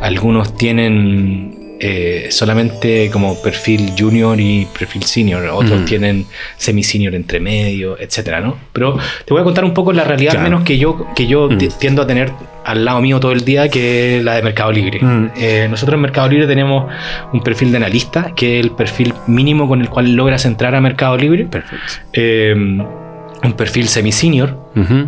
algunos 0.00 0.56
tienen 0.56 1.54
eh, 1.78 2.28
solamente 2.30 3.10
como 3.12 3.40
perfil 3.42 3.92
junior 3.98 4.40
y 4.40 4.66
perfil 4.78 5.02
senior, 5.02 5.46
otros 5.52 5.82
Mm. 5.82 5.84
tienen 5.84 6.26
semi-senior 6.56 7.14
entre 7.14 7.38
medio, 7.38 7.98
etcétera, 8.00 8.40
¿no? 8.40 8.56
Pero 8.72 8.96
te 9.26 9.34
voy 9.34 9.42
a 9.42 9.44
contar 9.44 9.62
un 9.62 9.74
poco 9.74 9.92
la 9.92 10.02
realidad, 10.02 10.30
al 10.30 10.36
Claro. 10.38 10.50
menos 10.52 10.64
que 10.64 10.78
yo, 10.78 11.06
que 11.14 11.26
yo 11.26 11.50
Mm. 11.50 11.58
ti- 11.58 11.68
tiendo 11.78 12.00
a 12.00 12.06
tener 12.06 12.32
al 12.64 12.82
lado 12.86 13.02
mío 13.02 13.20
todo 13.20 13.32
el 13.32 13.44
día, 13.44 13.68
que 13.68 14.16
es 14.16 14.24
la 14.24 14.36
de 14.36 14.42
Mercado 14.42 14.72
Libre. 14.72 15.00
Mm. 15.02 15.30
Eh, 15.36 15.66
nosotros 15.68 15.96
en 15.96 16.00
Mercado 16.00 16.28
Libre 16.30 16.46
tenemos 16.46 16.90
un 17.34 17.42
perfil 17.42 17.70
de 17.72 17.76
analista, 17.76 18.32
que 18.34 18.58
es 18.58 18.64
el 18.64 18.70
perfil 18.72 19.12
mínimo 19.26 19.68
con 19.68 19.82
el 19.82 19.90
cual 19.90 20.14
logras 20.14 20.46
entrar 20.46 20.74
a 20.74 20.80
Mercado 20.80 21.18
Libre. 21.18 21.44
Perfecto. 21.44 21.84
Eh, 22.14 22.54
un 22.56 23.52
perfil 23.52 23.86
semi-senior, 23.86 24.56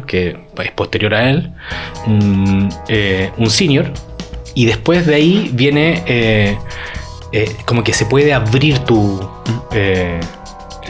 que 0.07 0.37
es 0.65 0.73
posterior 0.73 1.15
a 1.15 1.31
él, 1.31 1.51
un, 2.07 2.69
eh, 2.89 3.31
un 3.37 3.51
senior, 3.51 3.93
y 4.55 4.67
después 4.67 5.07
de 5.07 5.15
ahí 5.15 5.51
viene 5.53 6.03
eh, 6.07 6.57
eh, 7.33 7.55
como 7.65 7.85
que 7.85 7.93
se 7.93 8.07
puede 8.07 8.33
abrir 8.33 8.79
tu, 8.81 9.21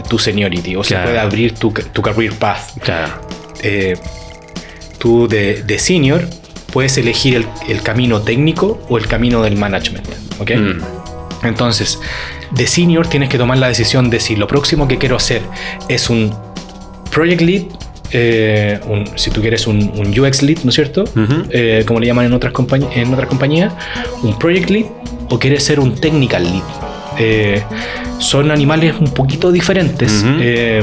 tu 0.09 0.19
seniority, 0.19 0.77
o 0.77 0.85
se 0.85 0.97
puede 0.97 1.19
abrir 1.19 1.55
tu, 1.55 1.73
tu 1.73 2.03
career 2.03 2.33
path. 2.35 2.79
Claro. 2.81 3.13
Tú 4.99 5.29
de, 5.29 5.63
de 5.63 5.79
senior 5.79 6.29
puedes 6.73 6.97
elegir 6.99 7.37
el, 7.37 7.47
el 7.69 7.83
camino 7.83 8.23
técnico 8.23 8.81
o 8.89 8.99
el 8.99 9.07
camino 9.07 9.43
del 9.43 9.57
management. 9.57 10.09
¿ok? 10.39 10.51
Mm. 10.51 11.47
Entonces, 11.47 12.01
de 12.51 12.67
senior 12.67 13.07
tienes 13.07 13.29
que 13.29 13.39
tomar 13.39 13.59
la 13.59 13.69
decisión 13.69 14.11
de 14.11 14.21
si 14.21 14.37
lo 14.37 14.47
próximo 14.47 14.89
que 14.89 14.99
quiero 14.99 15.17
hacer 15.17 15.43
es 15.89 16.11
un 16.11 16.35
project 17.11 17.41
lead, 17.43 17.63
eh, 18.13 18.79
un- 18.89 19.07
si 19.17 19.31
tú 19.31 19.41
quieres 19.41 19.67
un, 19.67 19.93
un 19.97 20.19
UX 20.19 20.43
lead, 20.43 20.59
¿no 20.65 20.71
es 20.71 20.75
cierto? 20.75 21.05
Eh, 21.51 21.85
como 21.87 22.01
le 22.01 22.07
llaman 22.07 22.27
en 22.27 22.33
otras, 22.33 22.53
en 22.95 23.13
otras 23.13 23.29
compañías, 23.29 23.73
un 24.23 24.39
project 24.39 24.71
lead 24.71 24.87
o 25.31 25.39
quieres 25.39 25.63
ser 25.65 25.81
un 25.81 25.95
technical 25.95 26.43
lead. 26.45 26.63
Eh, 27.19 27.63
son 28.19 28.51
animales 28.51 28.95
un 29.01 29.09
poquito 29.13 29.53
diferentes. 29.53 30.25
Eh, 30.41 30.83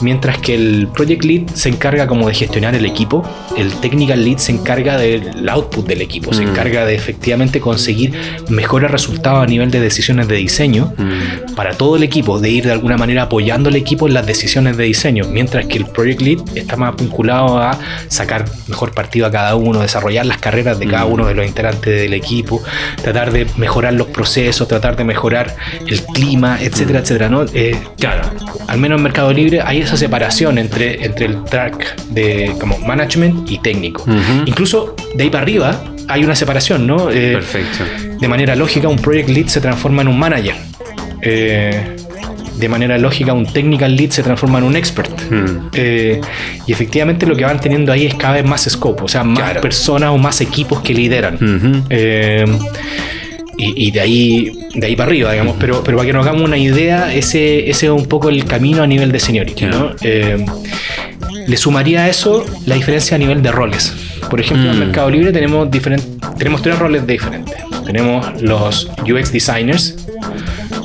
mientras 0.00 0.38
que 0.38 0.54
el 0.54 0.88
project 0.94 1.24
lead 1.24 1.48
se 1.54 1.68
encarga 1.68 2.06
como 2.06 2.28
de 2.28 2.34
gestionar 2.34 2.74
el 2.74 2.84
equipo, 2.86 3.22
el 3.56 3.72
technical 3.80 4.24
lead 4.24 4.38
se 4.38 4.52
encarga 4.52 4.96
del 4.96 5.48
output 5.48 5.86
del 5.86 6.00
equipo, 6.02 6.32
se 6.32 6.44
Mm. 6.44 6.48
encarga 6.50 6.84
de 6.86 6.94
efectivamente 6.94 7.60
conseguir 7.60 8.12
mejores 8.48 8.90
resultados 8.90 9.42
a 9.42 9.46
nivel 9.46 9.70
de 9.70 9.80
decisiones 9.80 10.28
de 10.28 10.36
diseño 10.36 10.92
Mm. 10.96 11.54
para 11.54 11.72
todo 11.74 11.96
el 11.96 12.02
equipo, 12.02 12.38
de 12.40 12.50
ir 12.50 12.64
de 12.64 12.72
alguna 12.72 12.96
manera 12.96 13.22
apoyando 13.22 13.68
al 13.68 13.76
equipo 13.76 14.06
en 14.06 14.14
las 14.14 14.26
decisiones 14.26 14.76
de 14.76 14.84
diseño, 14.84 15.24
mientras 15.30 15.66
que 15.66 15.78
el 15.78 15.86
project 15.86 16.20
lead 16.22 16.38
está 16.54 16.76
más 16.76 16.96
vinculado 16.96 17.58
a 17.58 17.78
sacar 18.08 18.44
mejor 18.68 18.92
partido 18.92 19.26
a 19.26 19.30
cada 19.30 19.54
uno, 19.56 19.80
desarrollar 19.80 20.26
las 20.26 20.38
carreras 20.38 20.78
de 20.78 20.86
cada 20.86 21.04
Mm. 21.06 21.12
uno 21.12 21.26
de 21.26 21.34
los 21.34 21.46
integrantes 21.46 22.00
del 22.00 22.12
equipo, 22.14 22.62
tratar 23.02 23.32
de 23.32 23.46
mejorar 23.56 23.92
los 23.94 24.08
procesos, 24.08 24.66
tratar 24.68 24.96
de 24.96 25.04
mejorar 25.04 25.56
el 25.86 26.02
clima, 26.04 26.49
etcétera, 26.60 27.00
etcétera, 27.00 27.28
¿no? 27.28 27.44
Eh, 27.52 27.76
Claro. 27.98 28.22
al 28.66 28.78
menos 28.78 28.96
en 28.98 29.02
Mercado 29.02 29.32
Libre 29.32 29.60
hay 29.64 29.80
esa 29.80 29.96
separación 29.96 30.58
entre, 30.58 31.04
entre 31.04 31.26
el 31.26 31.44
track 31.44 31.96
de 32.06 32.54
como 32.60 32.78
management 32.78 33.50
y 33.50 33.58
técnico. 33.58 34.04
Incluso 34.46 34.94
de 35.14 35.24
ahí 35.24 35.30
para 35.30 35.42
arriba 35.42 35.80
hay 36.08 36.24
una 36.24 36.34
separación, 36.34 36.86
¿no? 36.86 37.10
Eh, 37.10 37.32
Perfecto. 37.34 37.84
de 38.18 38.28
manera 38.28 38.56
lógica, 38.56 38.88
un 38.88 38.96
project 38.96 39.28
lead 39.28 39.46
se 39.46 39.60
transforma 39.60 40.02
en 40.02 40.08
un 40.08 40.18
manager. 40.18 40.54
Eh, 41.22 41.96
de 42.56 42.68
manera 42.68 42.98
lógica, 42.98 43.32
un 43.32 43.46
technical 43.46 43.96
lead 43.96 44.10
se 44.10 44.22
transforma 44.22 44.58
en 44.58 44.64
un 44.64 44.76
expert. 44.76 45.10
Mm. 45.30 45.68
Eh, 45.72 46.20
y 46.66 46.72
efectivamente 46.72 47.24
lo 47.26 47.34
que 47.34 47.44
van 47.44 47.58
teniendo 47.58 47.90
ahí 47.90 48.04
es 48.06 48.14
cada 48.14 48.34
vez 48.34 48.44
más 48.44 48.68
scope, 48.68 49.02
o 49.04 49.08
sea, 49.08 49.24
más 49.24 49.38
Claro. 49.38 49.60
personas 49.62 50.10
o 50.10 50.18
más 50.18 50.40
equipos 50.42 50.80
que 50.82 50.92
lideran. 50.92 51.38
Eh, 51.88 52.44
y, 53.60 53.86
y 53.88 53.90
de 53.90 54.00
ahí 54.00 54.52
de 54.74 54.86
ahí 54.86 54.96
para 54.96 55.08
arriba, 55.08 55.32
digamos, 55.32 55.56
pero, 55.58 55.82
pero 55.84 55.96
para 55.96 56.06
que 56.06 56.12
nos 56.12 56.24
hagamos 56.26 56.44
una 56.44 56.56
idea, 56.58 57.12
ese, 57.12 57.68
ese 57.68 57.86
es 57.86 57.92
un 57.92 58.06
poco 58.06 58.28
el 58.28 58.44
camino 58.44 58.82
a 58.82 58.86
nivel 58.86 59.10
de 59.12 59.18
seniority. 59.18 59.66
¿no? 59.66 59.94
Eh, 60.02 60.44
le 61.46 61.56
sumaría 61.56 62.04
a 62.04 62.08
eso 62.08 62.44
la 62.66 62.76
diferencia 62.76 63.16
a 63.16 63.18
nivel 63.18 63.42
de 63.42 63.50
roles. 63.50 63.92
Por 64.28 64.40
ejemplo, 64.40 64.70
en 64.70 64.76
Mm. 64.76 64.80
Mercado 64.80 65.10
Libre 65.10 65.32
tenemos, 65.32 65.68
tenemos 66.38 66.62
tres 66.62 66.78
roles 66.78 67.06
diferentes. 67.06 67.56
Tenemos 67.84 68.40
los 68.40 68.88
UX 69.02 69.32
designers, 69.32 69.96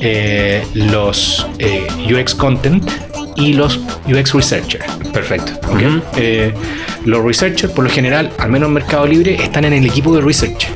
eh, 0.00 0.64
los 0.74 1.46
eh, 1.58 1.86
UX 2.10 2.34
content 2.34 2.82
y 3.36 3.52
los 3.52 3.78
UX 4.08 4.34
researchers. 4.34 4.84
Perfecto. 5.12 5.52
Eh, 6.16 6.52
los 7.04 7.24
researchers, 7.24 7.72
por 7.72 7.84
lo 7.84 7.90
general, 7.90 8.32
al 8.38 8.50
menos 8.50 8.66
en 8.68 8.74
Mercado 8.74 9.06
Libre, 9.06 9.36
están 9.40 9.64
en 9.64 9.74
el 9.74 9.86
equipo 9.86 10.14
de 10.16 10.22
research, 10.22 10.66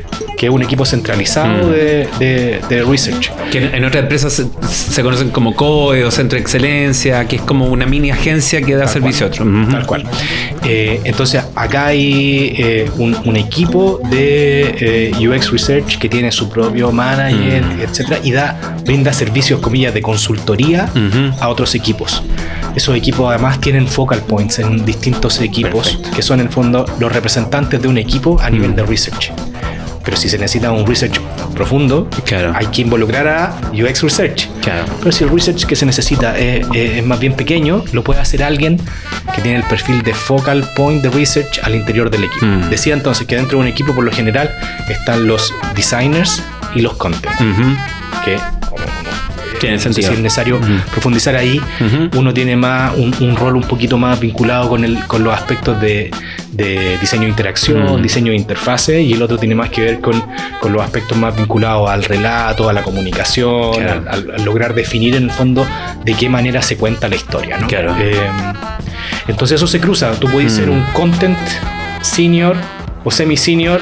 que 0.41 0.47
es 0.47 0.53
un 0.53 0.63
equipo 0.63 0.87
centralizado 0.87 1.67
Mm. 1.69 1.71
de, 1.73 2.09
de- 2.19 2.61
de 2.71 2.83
research. 2.83 3.31
Que 3.53 3.59
en, 3.59 3.75
en 3.75 3.85
otras 3.85 4.05
empresas 4.05 4.33
se, 4.33 4.47
se 4.67 5.03
conocen 5.03 5.29
como 5.29 5.55
COE 5.55 6.03
o 6.03 6.11
Centro 6.11 6.37
de 6.37 6.41
Excelencia, 6.41 7.29
que 7.29 7.37
es 7.37 7.43
como 7.43 7.67
una 7.67 7.85
mini 7.85 8.11
agencia 8.11 8.63
que 8.63 8.75
da 8.75 8.89
servicio 8.89 9.27
a 9.27 9.29
otro. 9.29 9.45
Tal 9.71 9.85
cual. 9.85 10.05
Eh, 10.65 10.99
entonces, 11.05 11.43
acá 11.55 11.89
hay 11.89 12.55
eh, 12.57 12.91
un, 12.97 13.15
un 13.27 13.37
equipo 13.37 14.01
de 14.11 15.11
eh, 15.19 15.29
UX 15.29 15.51
Research 15.51 15.99
que 15.99 16.09
tiene 16.09 16.33
su 16.33 16.49
propio 16.49 16.91
manager, 16.91 17.63
Mm. 17.63 17.81
etcétera, 17.83 18.21
y 18.25 18.31
da, 18.33 18.77
brinda 18.87 19.13
servicios, 19.13 19.61
comillas, 19.61 19.93
de 19.93 20.01
consultoría 20.01 20.89
a 21.39 21.49
otros 21.51 21.75
equipos. 21.75 22.23
Esos 22.75 22.97
equipos 22.97 23.29
además 23.29 23.61
tienen 23.61 23.87
focal 23.87 24.21
points 24.21 24.59
en 24.61 24.87
distintos 24.87 25.39
equipos, 25.43 25.89
Perfecto. 25.91 26.17
que 26.17 26.23
son 26.23 26.41
en 26.41 26.47
el 26.47 26.53
fondo 26.53 26.87
los 26.99 27.13
representantes 27.13 27.83
de 27.83 27.89
un 27.89 27.99
equipo 27.99 28.41
a 28.41 28.49
nivel 28.49 28.71
Mm. 28.71 28.77
de 28.77 28.83
research. 28.87 29.33
Pero 30.11 30.21
si 30.21 30.29
se 30.29 30.39
necesita 30.39 30.73
un 30.73 30.85
research 30.85 31.21
profundo, 31.55 32.09
Claro. 32.25 32.53
hay 32.57 32.67
que 32.67 32.83
involucrar 32.83 33.29
a 33.29 33.55
UX 33.73 34.03
Research. 34.03 34.49
Claro. 34.61 34.85
Pero 34.99 35.13
si 35.13 35.23
el 35.23 35.31
research 35.31 35.67
que 35.67 35.77
se 35.77 35.87
necesita 35.87 36.37
es, 36.37 36.67
es- 36.75 37.07
más 37.07 37.21
bien 37.21 37.35
pequeño, 37.35 37.85
lo 37.93 38.03
puede 38.03 38.19
hacer 38.21 38.43
alguien 38.43 38.77
que 39.37 39.41
tiene 39.41 39.59
el 39.59 39.63
perfil 39.65 40.03
de 40.03 40.13
focal 40.13 40.69
point 40.75 41.01
de 41.01 41.11
research 41.11 41.61
al 41.63 41.77
interior 41.77 42.11
del 42.11 42.25
equipo. 42.25 42.45
Mm. 42.45 42.71
Decía 42.71 42.95
entonces 42.95 43.25
que 43.29 43.37
dentro 43.37 43.59
de 43.59 43.63
un 43.63 43.69
equipo, 43.69 43.95
por 43.95 44.03
lo 44.03 44.11
general, 44.11 44.51
están 44.89 45.29
los 45.29 45.55
designers 45.77 46.43
y 46.75 46.81
los 46.81 46.95
content. 46.97 47.33
Que 48.25 48.37
Tiene 49.61 49.79
sentido. 49.79 50.09
si 50.09 50.15
es 50.15 50.21
necesario 50.21 50.61
profundizar 50.91 51.37
ahí. 51.37 51.61
Uno 52.17 52.33
tiene 52.35 52.57
más 52.57 52.95
un, 52.97 53.15
un 53.21 53.37
rol 53.37 53.57
un 53.57 53.63
poquito 53.65 53.99
más 53.99 54.19
vinculado 54.21 54.69
con, 54.69 54.85
el, 54.85 54.99
con 55.07 55.23
los 55.25 55.35
aspectos 55.35 55.81
de, 55.81 56.11
de 56.53 56.99
diseño 56.99 57.23
de 57.25 57.29
interacción, 57.29 58.03
diseño 58.03 58.33
de 58.33 58.37
interfase, 58.39 59.01
y 59.03 59.13
el 59.13 59.23
otro 59.23 59.39
tiene 59.39 59.55
más 59.55 59.71
que 59.71 59.83
ver 59.83 60.01
con, 60.01 60.23
con 60.61 60.73
los 60.73 60.83
aspectos 60.83 61.17
más 61.19 61.37
vinculados 61.37 61.89
al 61.91 62.05
relato, 62.05 62.69
a 62.69 62.73
la 62.73 62.83
comunicación, 62.83 63.73
Claro. 63.75 64.05
al, 64.11 64.45
lograr 64.45 64.75
definir 64.75 65.15
en 65.17 65.25
el 65.25 65.31
fondo 65.31 65.67
de 66.05 66.15
qué 66.15 66.29
manera 66.29 66.63
se 66.63 66.77
cuenta 66.77 67.09
la 67.09 67.17
historia. 67.17 67.59
¿no? 67.59 67.67
Claro. 67.67 67.95
Eh, 67.99 68.15
entonces 69.29 69.57
eso 69.57 69.67
se 69.67 69.81
cruza. 69.81 70.13
Tú 70.19 70.29
puedes 70.29 70.53
ser 70.53 70.69
un 70.71 70.83
content 70.93 71.39
senior 72.03 72.57
o 73.05 73.11
semi-senior, 73.11 73.81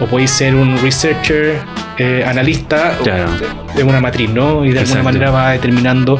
o 0.00 0.06
podéis 0.06 0.30
ser 0.30 0.54
un 0.54 0.76
researcher, 0.82 1.56
eh, 1.98 2.24
analista, 2.26 2.96
Claro. 3.02 3.30
de, 3.32 3.46
de 3.76 3.82
una 3.84 4.00
matriz, 4.00 4.28
¿no? 4.30 4.64
Y 4.64 4.72
de 4.72 4.80
alguna 4.80 5.02
manera 5.02 5.30
va 5.30 5.50
determinando 5.52 6.14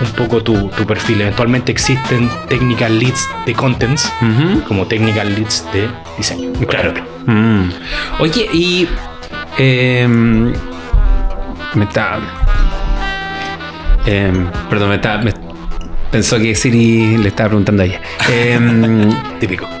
un 0.00 0.10
poco 0.16 0.42
tu, 0.42 0.68
tu 0.70 0.84
perfil. 0.86 1.20
Eventualmente 1.20 1.70
existen 1.70 2.28
technical 2.48 2.98
leads 2.98 3.28
de 3.46 3.52
contents 3.54 4.12
como 4.66 4.86
technical 4.86 5.32
leads 5.34 5.64
de 5.72 5.88
diseño. 6.18 6.52
Claro. 6.68 6.92
Mm. 7.26 7.68
Oye, 8.18 8.48
y. 8.52 8.88
em, 9.58 10.52
me 11.74 11.84
está. 11.84 12.18
em, 14.06 14.46
perdón, 14.68 14.88
me 14.88 14.94
está. 14.96 15.18
me- 15.18 15.32
pensó 16.10 16.38
que 16.38 16.54
Siri 16.54 17.16
le 17.18 17.28
estaba 17.28 17.50
preguntando 17.50 17.82
a 17.82 17.86
ella. 17.86 18.00
Em, 18.28 19.08
Típico. 19.40 19.66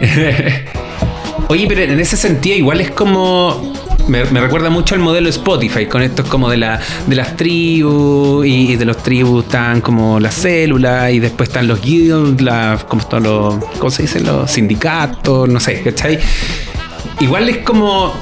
Oye, 1.52 1.66
pero 1.66 1.82
en 1.82 2.00
ese 2.00 2.16
sentido, 2.16 2.56
igual 2.56 2.80
es 2.80 2.90
como. 2.92 3.74
Me, 4.08 4.24
recuerda 4.24 4.70
mucho 4.70 4.94
al 4.94 5.02
modelo 5.02 5.28
Spotify, 5.28 5.84
con 5.84 6.00
esto 6.00 6.22
es 6.22 6.28
como 6.28 6.48
de, 6.48 6.56
la, 6.56 6.80
de 7.06 7.14
las 7.14 7.36
tribus, 7.36 8.46
y, 8.46 8.74
de 8.76 8.86
los 8.86 8.96
tribus 9.02 9.44
están 9.44 9.82
como 9.82 10.18
las 10.18 10.32
células, 10.32 11.12
y 11.12 11.20
después 11.20 11.50
están 11.50 11.68
los 11.68 11.82
guilds, 11.82 12.42
como 12.88 13.02
están 13.02 13.24
los. 13.24 13.62
¿Cómo 13.78 13.90
se 13.90 14.00
dicen? 14.00 14.24
Los 14.24 14.50
sindicatos, 14.50 15.46
no 15.46 15.60
sé, 15.60 15.82
¿cachai? 15.82 16.18
Igual 17.20 17.50
es 17.50 17.58
como. 17.58 18.14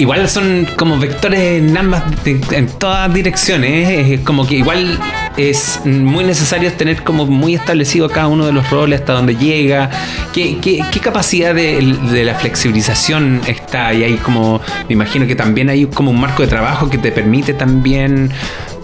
Igual 0.00 0.28
son 0.28 0.66
como 0.74 0.98
vectores 0.98 1.38
en 1.38 1.76
ambas, 1.76 2.02
en 2.24 2.66
todas 2.78 3.14
direcciones. 3.14 4.10
Es 4.10 4.20
como 4.22 4.44
que 4.44 4.56
igual 4.56 4.98
es 5.48 5.80
muy 5.84 6.24
necesario 6.24 6.70
tener 6.72 7.02
como 7.02 7.24
muy 7.26 7.54
establecido 7.54 8.08
cada 8.10 8.26
uno 8.26 8.44
de 8.46 8.52
los 8.52 8.68
roles 8.68 9.00
hasta 9.00 9.12
donde 9.14 9.36
llega. 9.36 9.88
¿Qué, 10.32 10.58
qué- 10.60 10.84
qué 10.92 11.00
capacidad 11.00 11.54
de, 11.54 11.80
de 12.12 12.24
la 12.24 12.34
flexibilización 12.34 13.40
está? 13.46 13.94
Y 13.94 14.04
hay 14.04 14.14
como, 14.16 14.60
me 14.88 14.92
imagino 14.94 15.26
que 15.26 15.34
también 15.36 15.68
hay 15.70 15.86
como 15.86 16.10
un 16.10 16.20
marco 16.20 16.42
de 16.42 16.48
trabajo 16.48 16.90
que 16.90 16.98
te 16.98 17.12
permite 17.12 17.54
también 17.54 18.30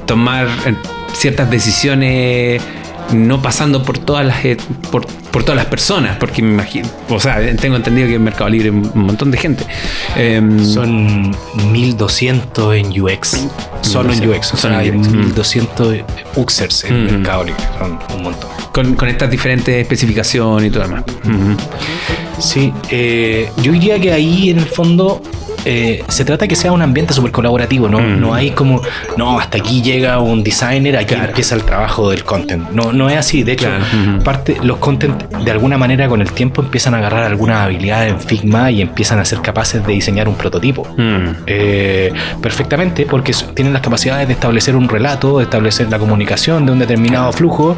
tomar 0.07 0.47
eh, 0.67 0.75
ciertas 1.13 1.51
decisiones 1.51 2.63
no 3.13 3.41
pasando 3.41 3.83
por 3.83 3.99
todas 3.99 4.27
las 4.27 4.45
eh, 4.45 4.57
por, 4.91 5.07
por 5.07 5.43
todas 5.43 5.57
las 5.57 5.67
personas 5.67 6.17
porque 6.19 6.43
me 6.43 6.53
imagino 6.53 6.89
o 7.09 7.21
sea 7.21 7.39
tengo 7.57 7.77
entendido 7.77 8.09
que 8.09 8.15
en 8.15 8.25
Mercado 8.25 8.51
Libre 8.51 8.71
hay 8.71 8.75
un 8.75 9.07
montón 9.07 9.31
de 9.31 9.39
gente 9.39 9.65
Em, 10.17 10.65
Son 10.65 11.31
1200 11.71 12.75
en 12.75 13.01
UX. 13.01 13.47
Solo 13.83 14.13
en 14.13 14.21
1200, 14.21 14.37
UX. 14.37 14.55
O 14.55 14.57
solo 14.57 14.75
sea, 14.75 14.79
hay 14.79 14.89
en 14.89 15.01
UX. 15.01 15.09
1200 15.11 15.97
UXers 16.37 16.85
en. 16.85 17.05
Mercado 17.05 17.45
Libre. 17.45 17.63
Son 17.79 17.99
un 18.15 18.23
montón. 18.23 18.51
con, 18.73 18.95
con 18.95 19.09
estas 19.09 19.31
diferentes 19.31 19.75
especificaciones 19.75 20.69
y 20.69 20.71
todo 20.71 20.85
lo 20.85 20.89
demás. 20.89 21.05
Sí, 22.39 22.73
eh, 22.91 23.51
yo 23.63 23.73
diría 23.73 23.99
que 24.01 24.13
ahí 24.13 24.51
en 24.51 24.59
el 24.59 24.67
fondo 24.67 25.23
eh, 25.67 26.03
se 26.09 26.25
trata 26.25 26.47
que 26.49 26.55
sea 26.57 26.71
un 26.73 26.81
ambiente 26.81 27.13
súper 27.13 27.33
colaborativo, 27.33 27.89
¿no? 27.89 27.99
Mm. 28.01 28.21
No 28.21 28.33
hay 28.35 28.53
como, 28.53 28.81
no, 29.17 29.39
hasta 29.41 29.59
aquí 29.59 29.83
llega 29.83 30.19
un 30.21 30.43
designer, 30.45 30.97
aquí 30.97 31.15
Claro. 31.15 31.29
empieza 31.29 31.55
el 31.57 31.63
trabajo 31.65 32.09
del 32.11 32.25
content. 32.25 32.71
No, 32.71 32.93
no 32.93 33.11
es 33.11 33.17
así. 33.19 33.43
De 33.43 33.53
hecho, 33.53 33.67
Claro. 33.69 34.23
Parte, 34.23 34.57
los 34.63 34.79
content 34.79 35.23
de 35.45 35.51
alguna 35.51 35.77
manera 35.77 36.09
con 36.09 36.21
el 36.23 36.31
tiempo 36.33 36.63
empiezan 36.63 36.95
a 36.95 36.99
agarrar 36.99 37.25
algunas 37.25 37.59
habilidades 37.65 38.13
en 38.13 38.21
Figma 38.21 38.71
y 38.71 38.81
empiezan 38.81 39.19
a 39.19 39.25
ser 39.25 39.41
capaces 39.41 39.85
de 39.87 39.93
diseñar 39.93 40.29
un 40.29 40.37
prototipo. 40.37 40.87
Mm. 40.97 41.27
Eh, 41.47 42.13
perfectamente 42.41 43.07
porque 43.07 43.33
tienen 43.55 43.73
las 43.73 43.83
capacidades 43.83 44.27
de 44.29 44.35
establecer 44.35 44.77
un 44.77 44.89
relato, 44.89 45.39
de 45.39 45.45
establecer 45.45 45.91
la 45.91 45.99
comunicación 45.99 46.65
de 46.67 46.73
un 46.73 46.79
determinado 46.79 47.33
flujo 47.33 47.77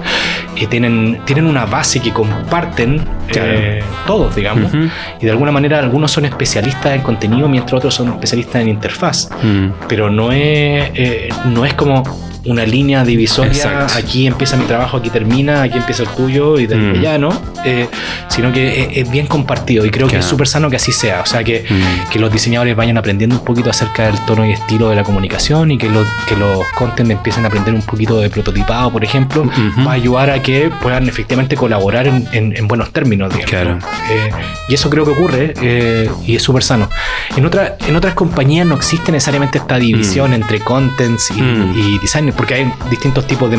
y 0.57 0.67
tienen, 0.67 1.21
tienen 1.25 1.47
una 1.47 1.65
base 1.65 2.01
que 2.01 2.13
comparten 2.13 3.01
Claro. 3.29 3.53
eh, 3.53 3.83
todos, 4.07 4.35
digamos. 4.35 4.73
Y 5.21 5.25
de 5.25 5.31
alguna 5.31 5.53
manera 5.53 5.79
algunos 5.79 6.11
son 6.11 6.25
especialistas 6.25 6.93
en 6.95 7.03
contenido 7.03 7.49
mientras 7.49 7.78
otros 7.79 7.95
son 7.95 8.09
especialistas 8.13 8.63
en 8.63 8.69
interfaz. 8.69 9.31
Mm. 9.43 9.69
Pero 9.89 10.11
no 10.11 10.33
es, 10.33 10.91
eh, 10.95 11.29
no 11.47 11.65
es 11.65 11.75
como 11.75 12.03
una 12.45 12.65
línea 12.65 13.05
divisoria, 13.05 13.53
Exacto. 13.53 13.95
aquí 13.99 14.27
empieza 14.27 14.57
mi 14.57 14.65
trabajo, 14.65 14.97
aquí 14.99 15.11
termina, 15.11 15.63
aquí 15.63 15.77
empieza 15.79 16.03
el 16.05 16.09
tuyo 16.11 16.59
y 16.59 16.67
de 16.67 16.77
Mm. 16.77 16.95
allá, 16.99 17.19
¿no? 17.19 17.31
Eh, 17.65 17.89
sino 18.29 18.53
que 18.53 18.83
es, 18.83 18.89
es 19.07 19.11
bien 19.11 19.27
compartido 19.27 19.85
y 19.85 19.91
creo 19.91 20.07
que 20.09 20.19
es 20.19 20.25
súper 20.25 20.47
sano 20.49 20.71
que 20.71 20.77
así 20.77 20.93
sea. 20.93 21.21
O 21.21 21.27
sea, 21.27 21.43
que, 21.45 21.65
Mm. 21.69 22.11
que 22.11 22.19
los 22.19 22.33
diseñadores 22.33 22.75
vayan 22.77 22.97
aprendiendo 22.97 23.37
un 23.37 23.45
poquito 23.45 23.71
acerca 23.71 24.07
del 24.07 24.19
tono 24.27 24.47
y 24.47 24.53
estilo 24.53 24.89
de 24.91 24.97
la 24.97 25.03
comunicación 25.03 25.71
y 25.73 25.79
que, 25.79 25.89
los 25.89 26.07
que 26.29 26.37
los 26.37 26.65
content 26.77 27.11
empiecen 27.11 27.45
a 27.45 27.49
aprender 27.49 27.75
un 27.75 27.83
poquito 27.83 28.21
de 28.21 28.31
prototipado, 28.31 28.91
por 28.93 29.05
ejemplo, 29.05 29.43
Ujú. 29.43 29.85
va 29.87 29.91
a 29.93 29.95
ayudar 29.95 30.31
a 30.31 30.41
que 30.43 30.71
puedan 30.83 31.09
efectivamente 31.09 31.57
colaborar 31.57 32.07
en, 32.07 32.27
en- 32.33 32.57
en 32.57 32.69
buenos 32.69 32.93
términos, 32.93 33.31
digamos. 33.35 33.51
Claro. 33.51 33.79
Eh, 34.11 34.31
y 34.69 34.75
eso 34.75 34.89
creo 34.89 35.05
que 35.05 35.11
ocurre 35.11 35.55
eh, 35.61 36.09
y 36.25 36.37
es 36.37 36.43
súper 36.43 36.63
sano. 36.63 36.89
En, 37.37 37.45
otra, 37.45 37.77
en 37.87 37.97
otras 37.97 38.15
compañías 38.15 38.67
no 38.67 38.77
existe 38.77 39.13
necesariamente 39.13 39.59
esta 39.59 39.77
división 39.79 40.33
entre 40.33 40.61
contents 40.61 41.31
y, 41.31 41.41
Mm. 41.43 41.75
y 41.77 41.99
designers, 41.99 42.37
porque 42.39 42.55
hay 42.55 42.73
distintos 42.89 43.27
tipos 43.27 43.51
de 43.51 43.59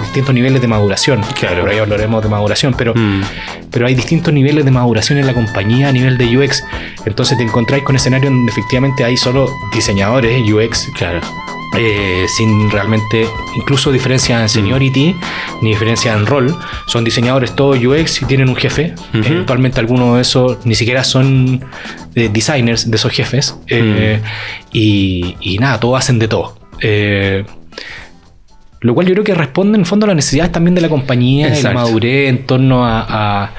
distintos 0.00 0.32
niveles 0.34 0.62
de 0.62 0.68
maduración. 0.68 1.20
Claro. 1.38 1.60
Por 1.60 1.70
ahí 1.70 1.78
hablaremos 1.78 2.22
de 2.22 2.28
maduración, 2.30 2.74
pero, 2.78 2.94
Mm. 2.94 3.20
pero 3.70 3.86
hay 3.86 3.94
distintos 3.94 4.32
niveles 4.32 4.64
de 4.64 4.70
maduración 4.70 5.18
en 5.18 5.26
la 5.26 5.34
compañía 5.34 5.88
a 5.88 5.92
nivel 5.92 6.16
de 6.16 6.38
UX. 6.38 6.62
Entonces 7.04 7.36
te 7.36 7.42
encontráis 7.44 7.82
con 7.84 7.96
escenarios 7.96 8.32
donde 8.32 8.50
efectivamente 8.52 9.04
hay 9.04 9.16
solo 9.18 9.50
diseñadores 9.74 10.40
UX 10.48 10.88
Claro. 10.96 11.20
eh, 11.78 12.26
sin 12.36 12.68
realmente 12.70 13.28
incluso 13.56 13.92
diferencia 13.92 14.40
en 14.40 14.48
seniority 14.48 15.14
ni 15.62 15.68
diferencia 15.70 16.12
en 16.14 16.26
rol. 16.26 16.56
Son 16.86 17.04
diseñadores 17.04 17.54
todos 17.54 17.78
UX 17.78 18.22
y 18.22 18.24
tienen 18.26 18.48
un 18.48 18.56
jefe. 18.56 18.94
Ujú. 19.14 19.24
Eventualmente 19.24 19.78
algunos 19.80 20.16
de 20.16 20.22
esos 20.22 20.64
ni 20.66 20.74
siquiera 20.74 21.04
son 21.04 21.64
eh, 22.16 22.28
designers 22.32 22.90
de 22.90 22.96
esos 22.96 23.12
jefes. 23.12 23.56
Eh, 23.68 24.20
y, 24.72 25.36
y 25.40 25.58
nada, 25.58 25.78
todos 25.78 25.98
hacen 25.98 26.18
de 26.18 26.26
todo. 26.28 26.56
Lo 28.82 28.94
cual 28.94 29.06
yo 29.06 29.12
creo 29.12 29.24
que 29.24 29.34
responde 29.34 29.76
en 29.76 29.80
el 29.82 29.86
fondo 29.86 30.04
a 30.04 30.08
las 30.08 30.16
necesidades 30.16 30.52
también 30.52 30.74
de 30.74 30.80
la 30.80 30.88
compañía 30.88 31.48
y 31.48 31.50
la 31.50 31.56
Exacto. 31.56 31.78
madurez 31.80 32.30
en 32.30 32.46
torno 32.46 32.86
a, 32.86 33.04
a- 33.08 33.52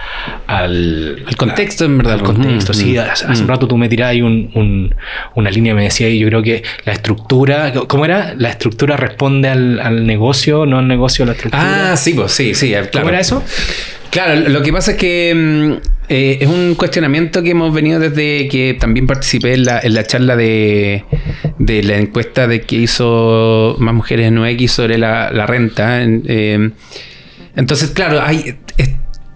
al, 0.48 1.24
contexto, 1.38 1.86
en 1.86 1.98
verdad. 2.00 2.14
al 2.16 2.24
contexto, 2.24 2.74
Mm, 2.74 2.76
sí. 2.76 2.94
mm, 2.96 3.00
Hace, 3.00 3.26
un 3.28 3.44
mm. 3.46 3.48
rato 3.48 3.68
tú 3.68 3.78
me 3.78 3.88
tirás 3.88 4.10
ahí 4.10 4.22
un- 4.24 4.50
un- 4.56 4.96
una 5.36 5.52
línea 5.52 5.74
y 5.74 5.76
me 5.76 5.84
decía, 5.84 6.10
y 6.10 6.18
yo 6.20 6.28
creo 6.28 6.42
que 6.42 6.64
la 6.86 6.94
estructura, 6.94 7.72
¿cómo 7.88 8.06
era? 8.06 8.34
La 8.38 8.50
estructura 8.50 8.98
responde 8.98 9.50
al, 9.50 9.80
al 9.80 10.08
negocio, 10.08 10.66
no 10.66 10.80
al 10.80 10.88
negocio 10.88 11.24
a 11.24 11.28
la 11.28 11.34
estructura. 11.34 11.92
Ah, 11.92 11.98
sí, 11.98 12.14
pues 12.16 12.32
sí, 12.32 12.56
sí. 12.56 12.70
Claro. 12.70 12.88
¿Cómo 12.92 13.10
era 13.10 13.20
eso? 13.20 13.44
Claro, 14.10 14.50
lo 14.50 14.62
que 14.64 14.74
pasa 14.74 14.92
es 14.92 14.98
que 14.98 15.34
mm, 15.36 16.01
eh, 16.14 16.40
es 16.42 16.48
un 16.50 16.76
cuestionamiento 16.76 17.42
que 17.42 17.52
hemos 17.52 17.74
venido 17.74 17.98
desde 17.98 18.50
que 18.50 18.76
también 18.78 19.08
participé 19.08 19.54
en 19.54 19.64
la, 19.64 19.80
en 19.80 19.94
la 19.94 20.04
charla 20.04 20.36
de, 20.36 21.06
de 21.58 21.84
la 21.84 21.98
encuesta 22.00 22.48
de 22.48 22.62
que 22.62 22.76
hizo 22.76 23.78
Más 23.80 23.94
Mujeres 23.96 24.28
en 24.28 24.38
UX 24.38 24.72
sobre 24.74 24.98
la, 24.98 25.32
renta. 25.48 26.02
En, 26.04 26.24
eh, 26.28 26.72
entonces, 27.56 27.92
claro, 27.92 28.22
hay. 28.22 28.56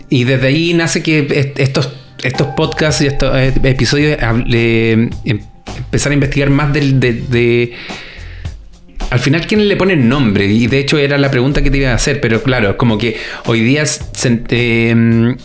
y 0.09 0.25
desde 0.25 0.47
ahí 0.47 0.73
nace 0.73 1.01
que 1.01 1.19
est- 1.19 1.59
estos, 1.59 1.87
podcasts 2.57 3.01
y 3.01 3.07
estos 3.07 3.33
eh, 3.37 3.53
episodios 3.63 4.17
em- 4.21 5.39
empezar 5.77 6.11
a 6.11 6.15
investigar 6.15 6.49
más 6.49 6.73
del, 6.73 6.99
de, 6.99 7.73
Al 9.11 9.19
final, 9.19 9.47
¿quién 9.47 9.65
le 9.67 9.77
pone 9.77 9.93
el 9.93 10.09
nombre? 10.09 10.45
Y 10.45 10.67
de 10.67 10.79
hecho 10.79 10.97
era 10.97 11.17
la 11.17 11.31
pregunta 11.31 11.61
que 11.61 11.71
te 11.71 11.77
iba 11.77 11.91
a 11.91 11.95
hacer, 11.95 12.19
pero 12.19 12.43
claro, 12.43 12.71
es 12.71 12.75
como 12.75 12.97
que 12.97 13.15
hoy 13.45 13.61
día 13.61 13.83
eh, 14.49 15.35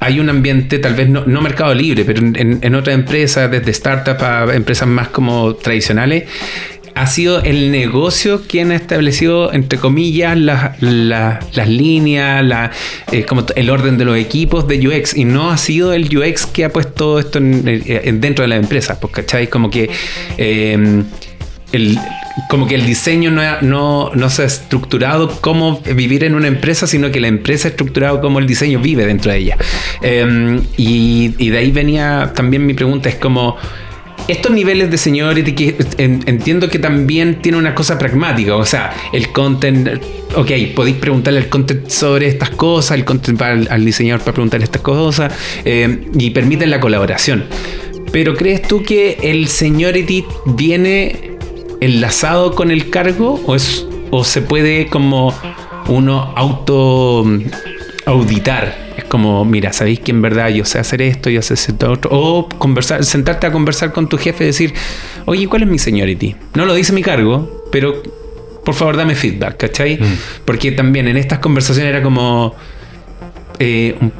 hay 0.00 0.20
un 0.20 0.28
ambiente, 0.30 0.78
tal 0.78 0.94
vez 0.94 1.08
no, 1.08 1.24
mercado 1.40 1.74
libre, 1.74 2.04
pero 2.04 2.20
en, 2.20 2.58
en 2.62 2.74
otras 2.74 2.94
empresas, 2.94 3.50
desde 3.50 3.72
startups 3.72 4.22
a 4.22 4.54
empresas 4.54 4.88
más 4.88 5.08
como 5.08 5.54
tradicionales, 5.54 6.24
ha 6.94 7.06
sido 7.06 7.40
el 7.42 7.70
negocio 7.70 8.42
quien 8.46 8.70
ha 8.70 8.76
establecido, 8.76 9.50
entre 9.54 9.78
comillas, 9.78 10.36
las, 10.36 10.80
las- 10.82 11.42
líneas, 11.68 12.44
la, 12.44 12.70
eh, 13.10 13.24
como 13.24 13.46
el 13.56 13.70
orden 13.70 13.96
de 13.96 14.04
los 14.04 14.18
equipos 14.18 14.68
de 14.68 14.86
UX, 14.86 15.16
y 15.16 15.24
no 15.24 15.50
ha 15.50 15.56
sido 15.56 15.94
el 15.94 16.14
UX 16.14 16.44
que 16.44 16.66
ha 16.66 16.68
puesto 16.68 17.18
esto 17.18 17.38
en- 17.38 17.62
en- 17.66 18.20
dentro 18.20 18.42
de 18.42 18.48
la 18.48 18.56
empresa, 18.56 19.00
pues, 19.00 19.10
¿cachai? 19.14 19.46
Como 19.46 19.70
que 19.70 19.88
eh, 20.36 21.02
como 22.48 22.66
que 22.66 22.74
el 22.74 22.86
diseño 22.86 23.30
no, 23.30 23.42
no, 23.60 24.10
no 24.14 24.30
se 24.30 24.42
ha 24.42 24.46
estructurado 24.46 25.40
como 25.40 25.80
vivir 25.80 26.24
en 26.24 26.34
una 26.34 26.48
empresa, 26.48 26.86
sino 26.86 27.10
que 27.10 27.20
la 27.20 27.28
empresa 27.28 27.68
ha 27.68 27.70
estructurado 27.70 28.20
como 28.20 28.38
el 28.38 28.46
diseño 28.46 28.80
vive 28.80 29.06
dentro 29.06 29.32
de 29.32 29.38
ella. 29.38 29.56
Eh, 30.02 30.60
y, 30.76 31.50
de 31.50 31.58
ahí 31.58 31.70
venía 31.70 32.32
también 32.34 32.66
mi 32.66 32.74
pregunta, 32.74 33.08
es 33.08 33.16
como... 33.16 33.56
Estos 34.28 34.52
niveles 34.52 34.88
de 34.88 34.98
seniority 34.98 35.74
entiendo 35.98 36.68
que 36.68 36.78
también 36.78 37.42
tiene 37.42 37.58
una 37.58 37.74
cosa 37.74 37.98
pragmática, 37.98 38.54
o 38.54 38.64
sea, 38.64 38.94
el 39.12 39.32
content, 39.32 40.00
ok, 40.36 40.48
podéis 40.76 40.96
preguntarle 40.98 41.40
al 41.40 41.48
content 41.48 41.88
sobre 41.88 42.28
estas 42.28 42.50
cosas, 42.50 42.96
el 42.98 43.04
content 43.04 43.36
para- 43.36 43.54
al, 43.68 43.84
diseñador 43.84 44.20
para 44.20 44.34
preguntarle 44.34 44.64
estas 44.64 44.80
cosas, 44.80 45.34
eh, 45.64 46.06
y 46.16 46.30
permiten 46.30 46.70
la 46.70 46.78
colaboración. 46.78 47.46
Pero 48.12 48.36
¿crees 48.36 48.62
tú 48.62 48.84
que 48.84 49.18
el 49.22 49.48
seniority 49.48 50.24
viene 50.46 51.31
enlazado 51.84 52.54
con 52.54 52.70
el 52.70 52.90
cargo 52.90 53.40
o, 53.46 53.54
es, 53.54 53.86
o 54.10 54.24
se 54.24 54.42
puede 54.42 54.86
como 54.88 55.34
uno 55.88 56.32
auto 56.36 57.22
mm, 57.26 57.40
auditar? 58.06 58.92
Es 58.96 59.04
como, 59.04 59.44
mira, 59.44 59.72
sabéis 59.72 60.00
que 60.00 60.10
en 60.10 60.20
verdad 60.22 60.48
yo 60.50 60.64
sé 60.64 60.78
hacer 60.78 61.00
esto, 61.02 61.30
yo 61.30 61.40
sé 61.42 61.54
hacer 61.54 61.74
esto 61.74 61.90
otro. 61.92 62.10
O 62.12 62.48
conversar, 62.48 63.04
sentarte 63.04 63.46
a 63.46 63.52
conversar 63.52 63.92
con 63.92 64.08
tu 64.08 64.18
jefe 64.18 64.44
y 64.44 64.46
decir, 64.48 64.74
oye, 65.24 65.48
¿cuál 65.48 65.62
es 65.62 65.68
mi 65.68 65.78
seniority? 65.78 66.36
No 66.54 66.66
lo 66.66 66.74
dice 66.74 66.92
mi 66.92 67.02
cargo, 67.02 67.64
pero 67.72 68.02
por 68.64 68.74
favor 68.74 68.96
dame 68.96 69.14
feedback, 69.14 69.56
¿cachai? 69.56 69.98
Porque 70.44 70.72
también 70.72 71.08
en 71.08 71.16
estas 71.16 71.38
conversaciones 71.40 71.90
era 71.90 72.02
como... 72.02 72.54
eh, 73.58 73.96
un- 74.00 74.12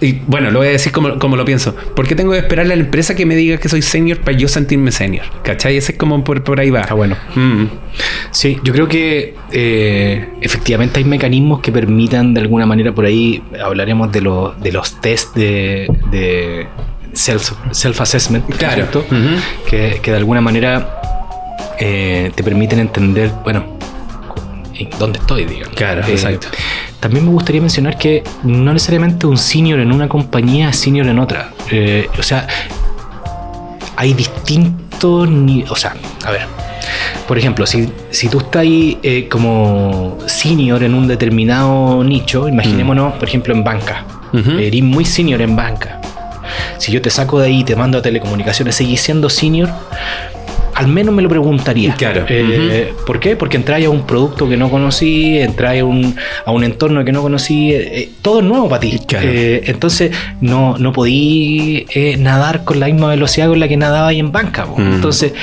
y 0.00 0.12
bueno, 0.26 0.50
lo 0.50 0.60
voy 0.60 0.68
a 0.68 0.70
decir 0.72 0.92
como, 0.92 1.18
como 1.18 1.36
lo 1.36 1.44
pienso. 1.44 1.74
¿Por 1.94 2.06
qué 2.08 2.14
tengo 2.14 2.32
que 2.32 2.38
esperarle 2.38 2.72
a 2.72 2.76
la 2.76 2.82
empresa 2.82 3.14
que 3.14 3.26
me 3.26 3.36
diga 3.36 3.58
que 3.58 3.68
soy 3.68 3.82
senior 3.82 4.18
para 4.20 4.36
yo 4.36 4.48
sentirme 4.48 4.92
senior? 4.92 5.26
¿Cachai? 5.42 5.76
Ese 5.76 5.92
es 5.92 5.98
como 5.98 6.24
por, 6.24 6.42
por 6.42 6.58
ahí 6.60 6.70
va. 6.70 6.80
Está 6.82 6.94
bueno. 6.94 7.16
Mm. 7.34 7.64
Sí, 8.30 8.58
yo 8.64 8.72
creo 8.72 8.88
que 8.88 9.34
eh, 9.52 10.28
efectivamente 10.40 10.98
hay 10.98 11.04
mecanismos 11.04 11.60
que 11.60 11.70
permitan 11.72 12.32
de 12.34 12.40
alguna 12.40 12.64
manera 12.66 12.92
por 12.92 13.04
ahí, 13.04 13.42
hablaremos 13.62 14.10
de, 14.12 14.20
los 14.22 14.58
de 14.60 14.72
los 14.72 15.00
test 15.00 15.34
de, 15.36 15.86
de 16.10 16.66
self- 17.12 17.54
self-assessment, 17.72 18.48
Claro. 18.56 18.74
¿cierto? 18.74 19.04
Que, 19.68 20.00
que 20.02 20.10
de 20.12 20.16
alguna 20.16 20.40
manera 20.40 21.00
eh, 21.78 22.30
te 22.34 22.42
permiten 22.42 22.78
entender, 22.78 23.30
bueno, 23.42 23.76
en 24.74 24.88
dónde 24.98 25.18
estoy, 25.18 25.44
digamos. 25.44 25.74
Claro, 25.76 26.02
Eh, 26.06 26.12
exacto. 26.12 26.46
También 27.00 27.24
me 27.24 27.30
gustaría 27.30 27.60
mencionar 27.60 27.96
que 27.96 28.22
no 28.42 28.72
necesariamente 28.72 29.26
un 29.26 29.38
senior 29.38 29.80
en 29.80 29.90
una 29.90 30.08
compañía 30.08 30.68
es 30.68 30.76
senior 30.76 31.06
en 31.06 31.18
otra. 31.18 31.50
Eh, 31.70 32.08
o 32.18 32.22
sea, 32.22 32.46
hay 33.96 34.14
distintos 34.14 34.80
O 35.02 35.76
sea, 35.76 35.94
a 36.24 36.30
ver. 36.30 36.42
Por 37.26 37.38
ejemplo, 37.38 37.66
si, 37.66 37.90
si 38.10 38.28
tú 38.28 38.38
estás 38.38 38.62
ahí 38.62 38.98
eh, 39.02 39.28
como 39.28 40.18
senior 40.26 40.82
en 40.82 40.94
un 40.94 41.06
determinado 41.06 42.04
nicho, 42.04 42.48
imaginémonos, 42.48 43.14
por 43.14 43.28
ejemplo, 43.28 43.54
en 43.54 43.64
banca. 43.64 44.04
Ujú. 44.32 44.58
Eres 44.58 44.82
muy 44.82 45.04
senior 45.04 45.40
en 45.40 45.56
banca. 45.56 46.00
Si 46.78 46.92
yo 46.92 47.00
te 47.00 47.08
saco 47.08 47.38
de 47.38 47.46
ahí 47.46 47.60
y 47.60 47.64
te 47.64 47.76
mando 47.76 47.98
a 47.98 48.02
telecomunicaciones, 48.02 48.74
¿seguís 48.74 49.00
siendo 49.00 49.30
senior? 49.30 49.70
Al 50.80 50.88
menos 50.88 51.14
me 51.14 51.20
lo 51.20 51.28
preguntaría. 51.28 51.94
Claro. 51.94 52.24
Eh, 52.26 52.94
¿Por 53.06 53.20
qué? 53.20 53.36
Porque 53.36 53.58
entráis 53.58 53.86
a 53.86 53.90
un 53.90 54.06
producto 54.06 54.48
que 54.48 54.56
no 54.56 54.70
conocí, 54.70 55.38
entráis 55.38 55.82
a 55.82 55.84
un, 55.84 56.16
a 56.46 56.52
un 56.52 56.64
entorno 56.64 57.04
que 57.04 57.12
no 57.12 57.20
conocí, 57.20 57.70
eh, 57.70 58.00
eh, 58.00 58.10
todo 58.22 58.38
es 58.38 58.46
nuevo 58.46 58.66
para 58.66 58.80
ti. 58.80 58.98
Claro. 59.06 59.28
Eh, 59.28 59.62
entonces 59.66 60.10
no, 60.40 60.78
no 60.78 60.92
podí 60.94 61.84
nadar 62.18 62.64
con 62.64 62.80
la 62.80 62.86
misma 62.86 63.08
velocidad 63.08 63.48
con 63.48 63.60
la 63.60 63.68
que 63.68 63.76
nadaba 63.76 64.08
ahí 64.08 64.20
en 64.20 64.32
banca. 64.32 64.64
Mm. 64.64 64.94
Entonces, 64.94 65.34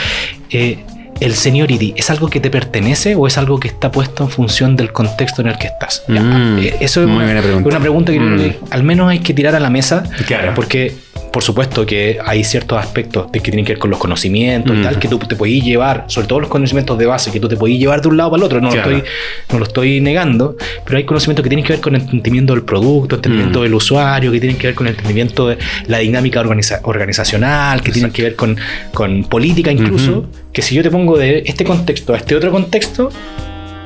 ¿el 1.20 1.34
seniority 1.34 1.94
es 1.98 2.10
algo 2.10 2.28
que 2.30 2.40
te 2.40 2.50
pertenece 2.50 3.16
o 3.16 3.28
es 3.28 3.38
algo 3.38 3.60
que 3.60 3.68
está 3.68 3.92
puesto 3.92 4.24
en 4.24 4.30
función 4.30 4.76
del 4.76 4.92
contexto 4.92 5.42
en 5.42 5.48
el 5.50 5.58
que 5.58 5.68
estás? 5.68 6.04
Mm. 6.08 6.58
eh, 6.60 6.76
Eso 6.80 7.02
es 7.02 7.08
Muy 7.08 7.18
una, 7.18 7.26
buena 7.26 7.42
pregunta. 7.42 7.70
una 7.70 7.80
pregunta 7.80 8.12
que 8.12 8.20
Mm. 8.20 8.54
al 8.72 8.84
menos 8.84 9.10
hay 9.10 9.20
que 9.20 9.34
tirar 9.34 9.56
a 9.56 9.60
la 9.60 9.70
mesa. 9.70 10.04
Claro. 10.26 10.54
Porque, 10.56 10.94
por 11.34 11.44
supuesto, 11.44 11.86
que 11.86 12.18
hay 12.26 12.44
ciertos 12.44 12.80
aspectos 12.80 13.32
de 13.32 13.40
que 13.40 13.52
tienen 13.52 13.66
que 13.66 13.74
ver 13.74 13.80
con 13.80 13.90
los 13.90 14.00
conocimientos 14.00 14.76
y 14.76 14.80
Mm. 14.80 14.84
tal, 14.84 15.00
que 15.00 15.08
tú 15.08 15.20
te 15.20 15.36
podías 15.36 15.66
llevar, 15.66 16.06
sobre 16.08 16.28
todo 16.28 16.40
los 16.40 16.50
conocimientos 16.50 16.98
de 16.98 17.06
base, 17.06 17.32
que 17.32 17.40
tú 17.40 17.48
te 17.48 17.58
podías 17.58 17.80
llevar 17.80 18.02
de 18.02 18.08
un 18.08 18.18
lado 18.18 18.32
para 18.32 18.40
el 18.42 18.44
otro. 18.46 18.62
No, 18.62 18.70
Claro. 18.70 18.92
lo, 18.92 18.98
estoy, 18.98 19.12
no 19.52 19.60
lo 19.60 19.66
estoy 19.66 20.02
negando, 20.02 20.56
pero 20.86 20.98
hay 20.98 21.04
conocimientos 21.06 21.44
que 21.44 21.50
tienen 21.50 21.66
que 21.66 21.74
ver 21.74 21.82
con 21.82 21.96
el 21.96 22.02
entendimiento 22.02 22.54
del 22.54 22.64
producto, 22.64 23.16
entendimiento 23.16 23.60
Mm. 23.60 23.64
del 23.64 23.74
usuario, 23.74 24.32
que 24.32 24.40
tienen 24.40 24.58
que 24.58 24.68
ver 24.68 24.76
con 24.76 24.88
el 24.88 24.92
entendimiento 24.94 25.48
de 25.48 25.58
la 25.88 25.98
dinámica 26.00 26.40
organiza- 26.42 26.80
organizacional, 26.84 27.82
que 27.82 27.92
tienen 27.92 28.12
que 28.12 28.24
ver 28.24 28.36
con, 28.36 28.58
con 28.94 29.24
política 29.26 29.72
incluso. 29.72 30.26
Que 30.58 30.64
si 30.64 30.74
yo 30.74 30.82
te 30.82 30.90
pongo 30.90 31.20
de 31.20 31.44
este 31.46 31.64
contexto 31.64 32.16
a 32.16 32.18
este 32.18 32.36
otro 32.36 32.50
contexto, 32.50 33.12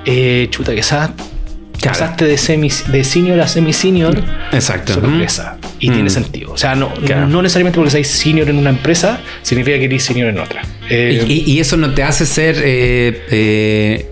eh, 0.06 0.48
chuta, 0.52 0.74
que 0.74 0.80
esa 0.80 1.14
Claro. 1.82 2.00
pasaste 2.00 2.24
de, 2.24 2.38
semi, 2.38 2.70
de 2.94 3.04
senior 3.04 3.42
a 3.42 3.48
semi-senior 3.50 4.24
Exacto. 4.54 4.94
sorpresa. 4.94 5.58
Y 5.82 5.90
Mm. 5.90 5.94
tiene 5.96 6.10
sentido. 6.10 6.54
O 6.54 6.58
sea, 6.58 6.74
no, 6.76 6.94
Claro. 6.94 7.28
no 7.28 7.42
necesariamente 7.42 7.76
porque 7.76 7.92
seáis 7.92 8.08
senior 8.08 8.48
en 8.50 8.58
una 8.58 8.70
empresa, 8.70 9.20
significa 9.42 9.78
que 9.80 9.84
eres 9.86 10.02
senior 10.02 10.30
en 10.30 10.40
otra. 10.40 10.62
Eh, 10.90 11.26
Y, 11.28 11.34
y- 11.34 11.52
y 11.56 11.60
eso 11.60 11.76
no 11.76 11.94
te 11.94 12.04
hace 12.04 12.26
ser. 12.26 12.56
eh, 12.60 12.62
eh, 12.64 13.22
eh, 13.32 14.11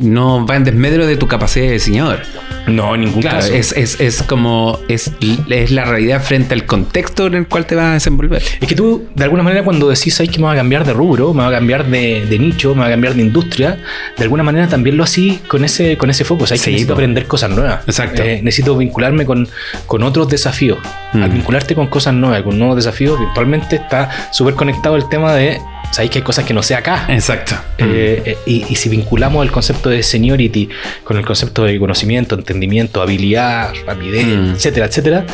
no 0.00 0.46
va 0.46 0.56
en 0.56 0.64
desmedro 0.64 1.06
de 1.06 1.16
tu 1.16 1.26
capacidad 1.26 1.66
de 1.66 1.72
diseñador. 1.72 2.20
no, 2.66 2.94
en 2.94 3.02
ningún 3.02 3.22
Claro, 3.22 3.38
caso. 3.38 3.52
es, 3.52 3.72
es, 3.72 4.00
es 4.00 4.22
como. 4.22 4.78
Es, 4.88 5.10
es 5.48 5.70
la 5.70 5.84
realidad 5.84 6.22
frente 6.22 6.54
al 6.54 6.64
contexto 6.66 7.26
en 7.26 7.34
el 7.34 7.48
cual 7.48 7.66
te 7.66 7.74
vas 7.74 7.86
a 7.86 7.92
desenvolver. 7.94 8.42
Es 8.60 8.68
que 8.68 8.74
tú, 8.74 9.08
de 9.14 9.24
alguna 9.24 9.42
manera, 9.42 9.64
cuando 9.64 9.88
decís 9.88 10.18
"Ay, 10.20 10.28
que 10.28 10.38
me 10.38 10.44
va 10.44 10.52
a 10.52 10.56
cambiar 10.56 10.84
de 10.84 10.92
rubro, 10.92 11.32
me 11.34 11.42
va 11.42 11.48
a 11.48 11.52
cambiar 11.52 11.86
de, 11.86 12.26
de 12.26 12.38
nicho, 12.38 12.74
me 12.74 12.82
va 12.82 12.86
a 12.86 12.90
cambiar 12.90 13.14
de 13.14 13.22
industria, 13.22 13.78
de 14.16 14.22
alguna 14.22 14.42
manera 14.42 14.68
también 14.68 14.96
lo 14.96 15.04
así 15.04 15.40
con 15.48 15.64
ese, 15.64 15.96
con 15.98 16.10
ese 16.10 16.24
foco. 16.24 16.44
O 16.44 16.46
sea, 16.46 16.54
hay 16.54 16.60
que 16.60 16.70
necesito 16.70 16.94
po. 16.94 16.98
aprender 16.98 17.26
cosas 17.26 17.50
nuevas. 17.50 17.80
Exacto. 17.86 18.22
Eh, 18.22 18.40
necesito 18.42 18.76
vincularme 18.76 19.26
con, 19.26 19.48
con 19.86 20.02
otros 20.02 20.28
desafíos. 20.28 20.78
Mm. 21.12 21.22
Al 21.22 21.30
vincularte 21.30 21.74
con 21.74 21.88
cosas 21.88 22.14
nuevas, 22.14 22.42
con 22.42 22.58
nuevos 22.58 22.76
desafíos, 22.76 23.18
virtualmente 23.18 23.76
está 23.76 24.08
súper 24.32 24.54
conectado 24.54 24.96
el 24.96 25.08
tema 25.08 25.34
de, 25.34 25.58
sabéis 25.92 26.10
que 26.10 26.18
hay 26.18 26.24
cosas 26.24 26.44
que 26.44 26.52
no 26.54 26.62
sé 26.64 26.74
acá. 26.74 27.06
Exacto. 27.08 27.54
Eh, 27.78 28.22
eh, 28.24 28.36
y, 28.46 28.64
y 28.68 28.74
si 28.74 28.88
vinculamos 28.88 29.44
el 29.46 29.52
concepto 29.52 29.88
de 29.90 30.02
seniority 30.02 30.68
con 31.04 31.16
el 31.18 31.24
concepto 31.24 31.62
de 31.64 31.78
conocimiento, 31.78 32.34
entendimiento, 32.34 33.00
habilidad, 33.00 33.72
rapidez, 33.86 34.26
Mm. 34.26 34.54
etcétera, 34.54 34.86
etcétera, 34.86 35.26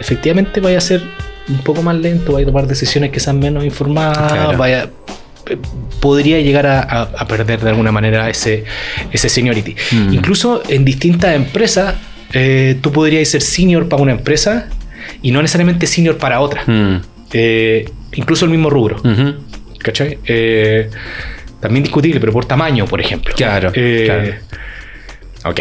efectivamente 0.00 0.60
vaya 0.60 0.78
a 0.78 0.80
ser 0.80 1.02
un 1.48 1.58
poco 1.58 1.80
más 1.82 1.94
lento, 1.96 2.32
vaya 2.32 2.44
a 2.44 2.48
tomar 2.50 2.66
decisiones 2.66 3.10
que 3.12 3.20
sean 3.20 3.38
menos 3.38 3.64
informadas, 3.64 4.32
Claro. 4.32 4.58
vaya 4.58 4.90
eh, 5.48 5.56
podría 6.00 6.40
llegar 6.40 6.66
a, 6.66 6.80
a- 6.80 7.02
a 7.18 7.26
perder 7.28 7.60
de 7.60 7.68
alguna 7.70 7.92
manera 7.92 8.28
ese, 8.28 8.64
ese 9.12 9.28
seniority. 9.28 9.76
Mm. 9.92 10.14
Incluso 10.14 10.60
en 10.68 10.84
distintas 10.84 11.36
empresas, 11.36 11.94
eh, 12.32 12.76
tú 12.80 12.90
podrías 12.90 13.28
ser 13.28 13.42
senior 13.42 13.88
para 13.88 14.02
una 14.02 14.10
empresa 14.12 14.66
y 15.22 15.30
no 15.30 15.40
necesariamente 15.42 15.86
senior 15.86 16.16
para 16.18 16.40
otra. 16.40 16.64
Mm. 16.66 16.96
Eh, 17.32 17.88
incluso 18.14 18.44
el 18.44 18.50
mismo 18.50 18.70
rubro. 18.70 18.96
Ujú. 18.96 19.34
¿Cachai? 19.86 20.18
Eh, 20.26 20.90
también 21.60 21.84
discutible, 21.84 22.18
pero 22.18 22.32
por 22.32 22.44
tamaño, 22.44 22.86
por 22.86 23.00
ejemplo. 23.00 23.32
Claro, 23.36 23.70
Eh, 23.72 24.02
claro. 24.04 24.34
Ok. 25.44 25.60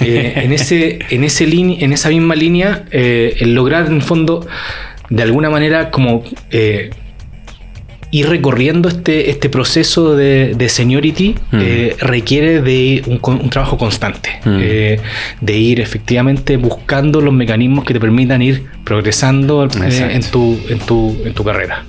Eh, 0.00 0.32
en, 0.36 0.52
ese, 0.52 1.00
en, 1.10 1.22
ese 1.22 1.44
en 1.44 1.92
esa 1.92 2.08
misma 2.08 2.34
línea, 2.34 2.84
el 2.90 3.54
lograr 3.54 3.86
en 3.86 3.96
el 3.96 4.02
fondo, 4.02 4.46
de 5.10 5.22
alguna 5.22 5.50
manera, 5.50 5.90
como 5.90 6.24
eh, 6.50 6.90
ir 8.10 8.28
recorriendo 8.30 8.88
este, 8.88 9.28
este 9.30 9.50
proceso 9.50 10.16
de, 10.16 10.54
de 10.56 10.68
seniority, 10.70 11.34
Mm. 11.52 11.58
eh, 11.60 11.96
requiere 12.00 12.62
de 12.62 13.02
un, 13.06 13.20
un 13.40 13.50
trabajo 13.50 13.76
constante, 13.76 14.30
Mm. 14.46 14.58
eh, 14.62 15.00
de 15.42 15.56
ir 15.58 15.80
efectivamente 15.80 16.56
buscando 16.56 17.20
los 17.20 17.34
mecanismos 17.34 17.84
que 17.84 17.92
te 17.92 18.00
permitan 18.00 18.40
ir 18.40 18.64
progresando 18.84 19.64
eh, 19.66 20.08
en, 20.10 20.22
tu, 20.22 20.58
en, 20.70 20.78
tu, 20.78 21.16
en 21.24 21.34
tu 21.34 21.44
carrera. 21.44 21.84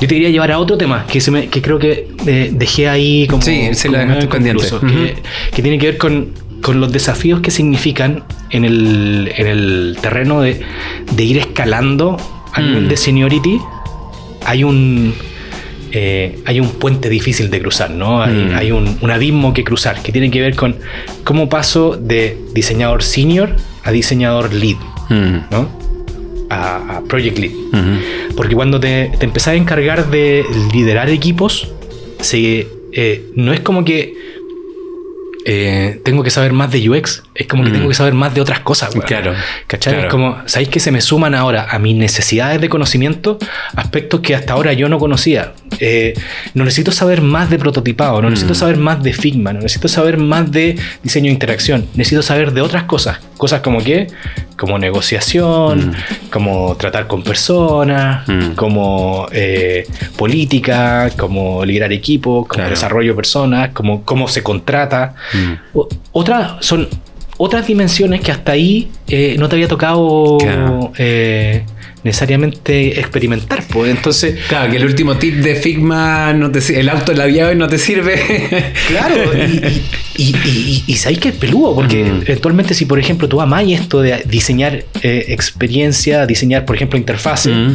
Yo 0.00 0.08
te 0.08 0.14
quería 0.14 0.30
llevar 0.30 0.50
a 0.52 0.58
otro 0.58 0.76
tema 0.78 1.04
que, 1.06 1.20
se 1.20 1.30
me, 1.30 1.48
que 1.48 1.60
creo 1.60 1.78
que 1.78 2.08
eh, 2.26 2.50
dejé 2.52 2.88
ahí 2.88 3.26
como, 3.26 3.42
Sí, 3.42 3.68
lo 3.84 3.92
como 3.92 3.98
dejaste 3.98 4.26
pendiente. 4.28 4.64
inconcluso, 4.66 4.76
Ujú. 4.76 4.88
que, 4.88 5.14
que 5.54 5.62
tiene 5.62 5.78
que 5.78 5.86
ver 5.86 5.98
con, 5.98 6.28
con 6.62 6.80
los 6.80 6.90
desafíos 6.92 7.40
que 7.40 7.50
significan 7.50 8.24
en 8.50 8.64
el, 8.64 9.30
en 9.36 9.46
el 9.46 9.98
terreno 10.00 10.40
de, 10.40 10.60
de 11.12 11.24
ir 11.24 11.38
escalando 11.38 12.16
a 12.52 12.60
Mm. 12.60 12.64
nivel 12.66 12.88
de 12.88 12.96
seniority. 12.96 13.60
Hay 14.44 14.64
un 14.64 15.14
eh, 15.92 16.38
hay 16.46 16.60
un 16.60 16.68
puente 16.70 17.08
difícil 17.08 17.50
de 17.50 17.60
cruzar, 17.60 17.90
¿no? 17.90 18.22
Hay, 18.22 18.32
Mm. 18.32 18.54
hay 18.56 18.70
un, 18.72 18.96
un 19.00 19.10
abismo 19.10 19.52
que 19.52 19.64
cruzar 19.64 20.00
que 20.02 20.12
tiene 20.12 20.30
que 20.30 20.40
ver 20.40 20.54
con 20.54 20.76
cómo 21.24 21.48
paso 21.48 21.96
de 22.00 22.38
diseñador 22.54 23.02
senior 23.02 23.56
a 23.82 23.90
diseñador 23.90 24.52
lead, 24.54 24.76
Mm. 25.08 25.38
¿no? 25.50 25.68
A, 26.48 26.96
a 26.98 27.00
project 27.02 27.38
lead. 27.38 27.52
Ujú. 27.52 28.00
Porque 28.40 28.54
cuando 28.54 28.80
te, 28.80 29.12
te 29.18 29.26
empezás 29.26 29.48
a 29.48 29.54
encargar 29.56 30.10
de 30.10 30.46
liderar 30.72 31.10
equipos, 31.10 31.68
se, 32.20 32.66
eh, 32.92 33.30
no 33.34 33.52
es 33.52 33.60
como 33.60 33.84
que 33.84 34.14
eh, 35.46 36.00
tengo 36.04 36.22
que 36.22 36.30
saber 36.30 36.52
más 36.52 36.70
de 36.70 36.88
UX, 36.88 37.22
es 37.34 37.46
como 37.46 37.64
que 37.64 37.70
Mm. 37.70 37.72
tengo 37.74 37.88
que 37.88 37.94
saber 37.94 38.12
más 38.14 38.34
de 38.34 38.40
otras 38.40 38.60
cosas. 38.60 38.90
Claro, 39.06 39.32
¿Cachai? 39.66 39.92
claro. 39.94 40.08
Es 40.08 40.12
como, 40.12 40.38
¿sabéis 40.46 40.68
que 40.68 40.80
se 40.80 40.90
me 40.90 41.00
suman 41.00 41.34
ahora 41.34 41.66
a 41.70 41.78
mis 41.78 41.96
necesidades 41.96 42.60
de 42.60 42.68
conocimiento 42.68 43.38
aspectos 43.74 44.20
que 44.20 44.34
hasta 44.34 44.52
ahora 44.54 44.72
yo 44.74 44.88
no 44.88 44.98
conocía? 44.98 45.52
Eh, 45.80 46.14
no 46.54 46.64
necesito 46.64 46.92
saber 46.92 47.22
más 47.22 47.48
de 47.50 47.58
prototipado, 47.58 48.20
no 48.20 48.28
Mm. 48.28 48.30
necesito 48.32 48.54
saber 48.54 48.76
más 48.76 49.02
de 49.02 49.12
Figma, 49.12 49.52
no 49.52 49.60
necesito 49.60 49.88
saber 49.88 50.18
más 50.18 50.50
de 50.52 50.76
diseño 51.02 51.26
de 51.26 51.32
interacción, 51.32 51.86
necesito 51.94 52.22
saber 52.22 52.52
de 52.52 52.60
otras 52.60 52.84
cosas. 52.84 53.18
Cosas 53.38 53.60
como 53.62 53.82
qué? 53.82 54.06
Como 54.58 54.78
negociación, 54.78 55.94
como 56.30 56.76
tratar 56.76 57.06
con 57.06 57.22
personas, 57.22 58.28
Mm. 58.28 58.50
como 58.54 59.26
eh, 59.32 59.86
política, 60.16 61.10
como 61.16 61.64
liderar 61.64 61.92
equipos, 61.92 62.46
como 62.46 62.56
Claro. 62.56 62.70
desarrollo 62.70 63.12
de 63.12 63.16
personas, 63.16 63.70
como 63.72 64.02
cómo 64.04 64.28
se 64.28 64.42
contrata. 64.42 65.14
Mm. 65.32 65.52
O- 65.78 65.88
Otra, 66.12 66.56
son 66.60 66.88
otras 67.38 67.66
dimensiones 67.66 68.20
que 68.20 68.32
hasta 68.32 68.52
ahí 68.52 68.90
eh, 69.08 69.36
no 69.38 69.48
te 69.48 69.56
había 69.56 69.68
tocado 69.68 70.36
Claro. 70.38 70.92
eh, 70.98 71.64
necesariamente 72.04 72.98
experimentar. 73.00 73.64
Pues. 73.72 73.90
Entonces, 73.90 74.38
Claro, 74.48 74.70
que 74.70 74.76
el 74.78 74.84
último 74.84 75.16
tip 75.16 75.36
de 75.36 75.54
Figma, 75.56 76.32
no 76.32 76.50
te, 76.50 76.60
el 76.80 76.88
auto 76.88 77.12
labiado 77.12 77.54
no 77.54 77.68
te 77.68 77.78
sirve. 77.78 78.72
claro, 78.88 79.16
y, 80.16 80.22
y, 80.22 80.36
y, 80.44 80.84
y- 80.86 80.96
sabéis 80.96 81.18
que 81.20 81.28
es 81.30 81.34
peludo, 81.36 81.74
porque 81.74 82.04
Mm. 82.04 82.22
eventualmente 82.22 82.74
si 82.74 82.84
por 82.86 82.98
ejemplo 82.98 83.28
tú 83.28 83.40
amás 83.40 83.64
esto 83.68 84.00
de 84.00 84.22
diseñar 84.26 84.84
eh, 85.02 85.24
experiencia, 85.28 86.26
diseñar 86.26 86.64
por 86.64 86.76
ejemplo 86.76 86.98
interfaces, 86.98 87.54
Mm. 87.56 87.74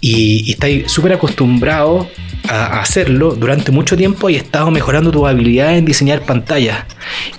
y, 0.00 0.50
estáis 0.52 0.90
súper 0.90 1.12
acostumbrados 1.14 2.06
a, 2.48 2.78
a 2.78 2.80
hacerlo 2.82 3.34
durante 3.34 3.70
mucho 3.72 3.96
tiempo 3.96 4.28
y 4.30 4.36
estado 4.36 4.70
mejorando 4.70 5.10
tu 5.10 5.26
habilidad 5.26 5.76
en 5.76 5.84
diseñar 5.84 6.22
pantallas. 6.22 6.84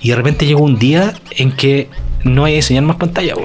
Y 0.02 0.10
de 0.10 0.16
repente 0.16 0.46
llegó 0.46 0.64
un 0.64 0.80
día 0.80 1.14
en 1.32 1.52
que 1.52 1.88
no 2.24 2.46
hay 2.46 2.56
diseñar 2.56 2.84
más. 2.84 2.98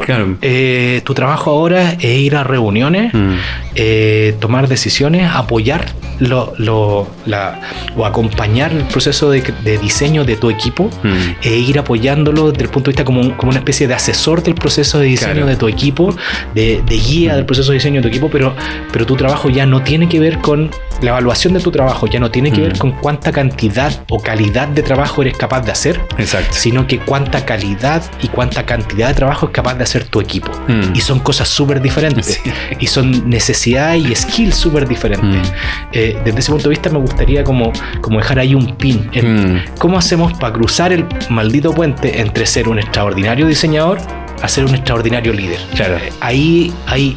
Claro. 0.05 0.37
Eh, 0.43 1.01
tu 1.05 1.15
trabajo 1.15 1.51
ahora 1.51 1.93
es 1.93 2.05
ir 2.05 2.37
a 2.37 2.45
reuniones, 2.45 3.13
Mm. 3.13 3.35
eh, 3.75 4.35
tomar 4.41 4.69
decisiones, 4.69 5.31
apoyar 5.33 5.87
lo, 6.21 6.53
lo- 6.59 7.09
la- 7.27 7.61
o 7.97 8.05
acompañar 8.05 8.73
el 8.73 8.83
proceso 8.85 9.31
de, 9.31 9.43
de 9.65 9.79
diseño 9.79 10.25
de 10.25 10.37
tu 10.37 10.51
equipo 10.51 10.91
Mm. 11.03 11.17
e 11.43 11.57
ir 11.59 11.79
apoyándolo 11.79 12.51
desde 12.51 12.65
el 12.65 12.71
punto 12.71 12.87
de 12.91 12.93
vista 12.93 13.05
como, 13.05 13.37
como 13.37 13.51
una 13.51 13.59
especie 13.61 13.87
de 13.87 13.95
asesor 13.95 14.43
del 14.43 14.55
proceso 14.55 14.99
de 14.99 15.07
diseño 15.07 15.33
Claro. 15.33 15.47
de 15.47 15.57
tu 15.57 15.69
equipo, 15.69 16.15
de, 16.55 16.83
de 16.87 16.97
guía 16.97 17.37
del 17.37 17.47
proceso 17.47 17.71
de 17.71 17.75
diseño 17.79 17.97
de 17.97 18.03
tu 18.03 18.09
equipo, 18.09 18.29
pero, 18.31 18.55
pero 18.93 19.07
tu 19.07 19.17
trabajo 19.17 19.49
ya 19.49 19.65
no 19.67 19.83
tiene 19.83 20.09
que 20.09 20.19
ver 20.19 20.39
con 20.39 20.71
la 21.03 21.11
evaluación 21.11 21.55
de 21.55 21.61
tu 21.61 21.71
trabajo, 21.71 22.07
ya 22.09 22.19
no 22.19 22.31
tiene 22.33 22.51
que 22.51 22.61
Mm. 22.61 22.65
ver 22.65 22.79
con 22.79 22.93
cuánta 22.93 23.31
cantidad 23.31 23.93
o 24.09 24.21
calidad 24.21 24.67
de 24.69 24.83
trabajo 24.83 25.23
eres 25.23 25.37
capaz 25.37 25.61
de 25.61 25.71
hacer, 25.73 26.01
Exacto. 26.19 26.49
sino 26.53 26.87
que 26.89 26.99
cuánta 26.99 27.45
calidad 27.45 28.03
y 28.23 28.29
cuánta 28.29 28.67
cantidad 28.69 29.09
de 29.09 29.15
trabajo 29.15 29.47
es 29.47 29.53
capaz 29.53 29.75
de 29.75 29.83
hacer 29.85 30.05
tu 30.05 30.21
equipo. 30.21 30.53
Mm. 30.69 30.95
Y 30.95 31.01
son 31.01 31.19
cosas 31.21 31.49
súper 31.49 31.81
diferentes. 31.81 32.41
Sí. 32.45 32.53
Y 32.79 32.87
son 32.87 33.29
necesidades 33.29 34.05
y 34.07 34.15
skills 34.15 34.55
súper 34.55 34.87
diferentes. 34.87 35.49
Mm. 35.51 35.53
Eh, 35.93 36.19
desde 36.25 36.39
ese 36.39 36.51
punto 36.53 36.65
de 36.65 36.71
vista 36.71 36.91
me 36.91 36.99
gustaría 36.99 37.43
como, 37.43 37.73
como 38.01 38.19
dejar 38.19 38.39
ahí 38.39 38.55
un 38.55 38.77
pin. 38.77 39.09
en 39.13 39.29
Mm. 39.57 39.65
¿Cómo 39.79 39.99
hacemos 39.99 40.33
para 40.35 40.53
cruzar 40.53 40.93
el 40.93 41.05
maldito 41.31 41.73
puente 41.73 42.21
entre 42.21 42.47
ser 42.47 42.69
un 42.69 42.79
extraordinario 42.79 43.47
diseñador 43.47 43.99
a 44.43 44.49
ser 44.49 44.65
un 44.65 44.75
extraordinario 44.75 45.33
líder? 45.33 45.59
Claro. 45.75 45.97
Eh, 45.97 46.13
Ahí 46.21 46.73
hay 46.87 47.15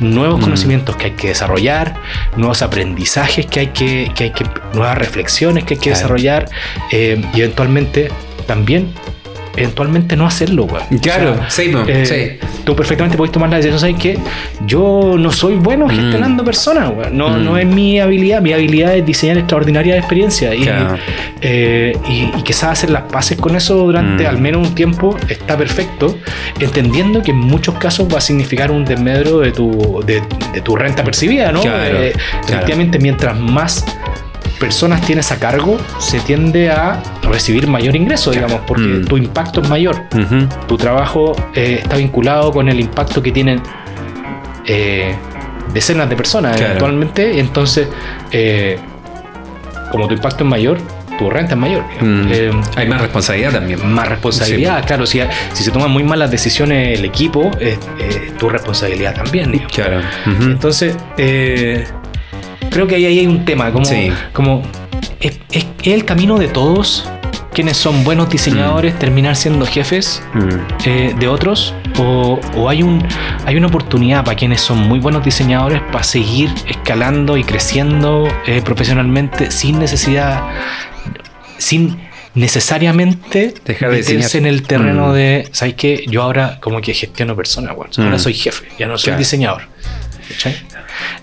nuevos 0.00 0.38
Mm. 0.40 0.42
conocimientos 0.42 0.96
que 0.96 1.06
hay 1.06 1.12
que 1.12 1.28
desarrollar, 1.28 1.94
nuevos 2.36 2.62
aprendizajes 2.62 3.46
que 3.46 3.60
hay 3.60 3.66
que, 3.68 4.10
que 4.14 4.24
hay 4.24 4.30
que 4.30 4.44
nuevas 4.74 4.98
reflexiones 4.98 5.64
que 5.64 5.74
hay 5.74 5.78
que 5.80 5.90
Claro. 5.90 5.96
desarrollar 5.98 6.48
eh, 6.92 7.22
y 7.34 7.40
eventualmente 7.40 8.10
también 8.46 8.92
eventualmente 9.56 10.16
no 10.16 10.26
hacerlo, 10.26 10.64
weón. 10.64 10.86
Claro, 11.00 11.32
O 11.32 11.36
sea, 11.36 11.50
sí, 11.50 11.68
no, 11.70 11.84
eh, 11.86 12.04
sí. 12.06 12.46
Tú 12.64 12.74
perfectamente 12.76 13.16
puedes 13.16 13.32
tomar 13.32 13.48
la 13.50 13.56
decisión, 13.56 13.78
¿sabes 13.80 13.96
qué? 13.98 14.18
Yo 14.66 15.14
no 15.18 15.30
soy 15.32 15.54
bueno 15.54 15.88
gestionando 15.88 16.44
personas, 16.44 16.90
weón. 16.96 17.16
No, 17.16 17.30
Mm. 17.30 17.44
no 17.44 17.56
es 17.58 17.66
mi 17.66 18.00
habilidad. 18.00 18.40
Mi 18.40 18.52
habilidad 18.52 18.96
es 18.96 19.04
diseñar 19.06 19.38
extraordinarias 19.38 19.98
experiencias. 19.98 20.54
Y, 20.54 20.62
Claro. 20.62 20.96
eh, 21.40 21.96
y, 22.08 22.38
y 22.38 22.42
quizás 22.42 22.70
hacer 22.72 22.90
las 22.90 23.02
paces 23.02 23.38
con 23.38 23.56
eso 23.56 23.74
durante 23.76 24.24
Mm. 24.24 24.26
al 24.28 24.38
menos 24.38 24.68
un 24.68 24.74
tiempo 24.74 25.16
está 25.28 25.56
perfecto, 25.56 26.18
entendiendo 26.60 27.22
que 27.22 27.30
en 27.30 27.38
muchos 27.38 27.74
casos 27.76 28.08
va 28.12 28.18
a 28.18 28.20
significar 28.20 28.70
un 28.70 28.84
desmedro 28.84 29.40
de 29.40 29.52
tu, 29.52 30.02
de, 30.06 30.22
de 30.52 30.60
tu 30.60 30.76
renta 30.76 31.04
percibida, 31.04 31.52
¿no? 31.52 31.60
Claro, 31.62 31.98
Eh, 32.02 32.12
claro. 32.12 32.42
Efectivamente, 32.46 32.98
mientras 32.98 33.38
más 33.38 33.84
personas 34.58 35.00
tienes 35.02 35.30
a 35.32 35.38
cargo, 35.38 35.76
se 35.98 36.20
tiende 36.20 36.70
a 36.70 37.02
recibir 37.22 37.66
mayor 37.66 37.94
ingreso, 37.96 38.30
digamos, 38.30 38.60
porque 38.66 38.82
Mm. 38.84 39.04
tu 39.06 39.16
impacto 39.16 39.60
es 39.60 39.68
mayor 39.68 39.96
tu 40.66 40.76
trabajo 40.76 41.34
eh, 41.54 41.80
está 41.82 41.96
vinculado 41.96 42.50
con 42.52 42.68
el 42.68 42.80
impacto 42.80 43.22
que 43.22 43.32
tienen 43.32 43.60
eh, 44.66 45.14
decenas 45.72 46.08
de 46.08 46.16
personas 46.16 46.52
Claro. 46.56 46.66
eventualmente. 46.70 47.38
Entonces, 47.38 47.88
eh, 48.32 48.78
como 49.90 50.08
tu 50.08 50.14
impacto 50.14 50.44
es 50.44 50.50
mayor, 50.50 50.78
tu 51.18 51.30
renta 51.30 51.52
es 51.54 51.58
mayor. 51.60 51.82
Mm. 52.00 52.28
Eh, 52.30 52.50
Hay 52.76 52.88
más 52.88 53.00
responsabilidad 53.00 53.52
también. 53.52 53.86
más 53.94 54.08
responsabilidad, 54.08 54.84
claro. 54.86 55.06
Si, 55.06 55.20
si 55.52 55.64
se 55.64 55.70
toman 55.70 55.90
muy 55.90 56.02
malas 56.04 56.30
decisiones 56.30 56.98
el 56.98 57.04
equipo, 57.04 57.50
es 57.60 57.78
es 57.98 58.36
tu 58.36 58.48
responsabilidad 58.48 59.14
también. 59.14 59.52
digamos. 59.52 59.72
Claro. 59.72 60.00
Entonces, 60.42 60.96
eh, 61.16 61.86
creo 62.76 62.86
que 62.86 62.96
ahí, 62.96 63.06
ahí 63.06 63.18
hay 63.20 63.26
un 63.26 63.44
tema, 63.46 63.72
como, 63.72 63.86
Sí. 63.86 64.10
como 64.34 64.62
es, 65.20 65.38
es- 65.50 65.64
es 65.82 65.94
el 65.94 66.04
camino 66.04 66.36
de 66.38 66.48
todos 66.48 67.08
quienes 67.54 67.78
son 67.78 68.04
buenos 68.04 68.28
diseñadores 68.28 68.98
terminar 68.98 69.34
siendo 69.34 69.64
jefes 69.64 70.22
Mm. 70.34 70.48
eh, 70.84 71.14
de 71.18 71.26
otros 71.26 71.72
o, 71.98 72.38
o 72.54 72.68
hay 72.68 72.82
un 72.82 73.02
hay 73.46 73.56
una 73.56 73.68
oportunidad 73.68 74.24
para 74.26 74.36
quienes 74.36 74.60
son 74.60 74.78
muy 74.86 74.98
buenos 74.98 75.24
diseñadores 75.24 75.80
para 75.90 76.04
seguir 76.04 76.50
escalando 76.68 77.38
y 77.38 77.44
creciendo 77.44 78.28
eh, 78.46 78.60
profesionalmente 78.62 79.50
sin 79.50 79.78
necesidad 79.78 80.42
sin 81.56 81.96
necesariamente 82.34 83.54
Dejar 83.64 83.90
de 83.90 83.96
meterse 83.98 84.36
en 84.36 84.44
el 84.44 84.62
terreno 84.64 85.08
Mm. 85.08 85.12
de 85.14 85.48
¿sabes 85.52 85.74
qué? 85.76 86.04
yo 86.08 86.22
ahora 86.22 86.58
como 86.60 86.82
que 86.82 86.92
gestiono 86.92 87.34
personas 87.34 87.74
weón. 87.74 87.88
ahora 87.96 88.16
Mm. 88.16 88.18
soy 88.18 88.34
jefe 88.34 88.68
ya 88.78 88.86
no 88.86 88.98
soy 88.98 89.04
Claro. 89.12 89.18
diseñador 89.18 89.62
¿Cachai? 90.28 90.56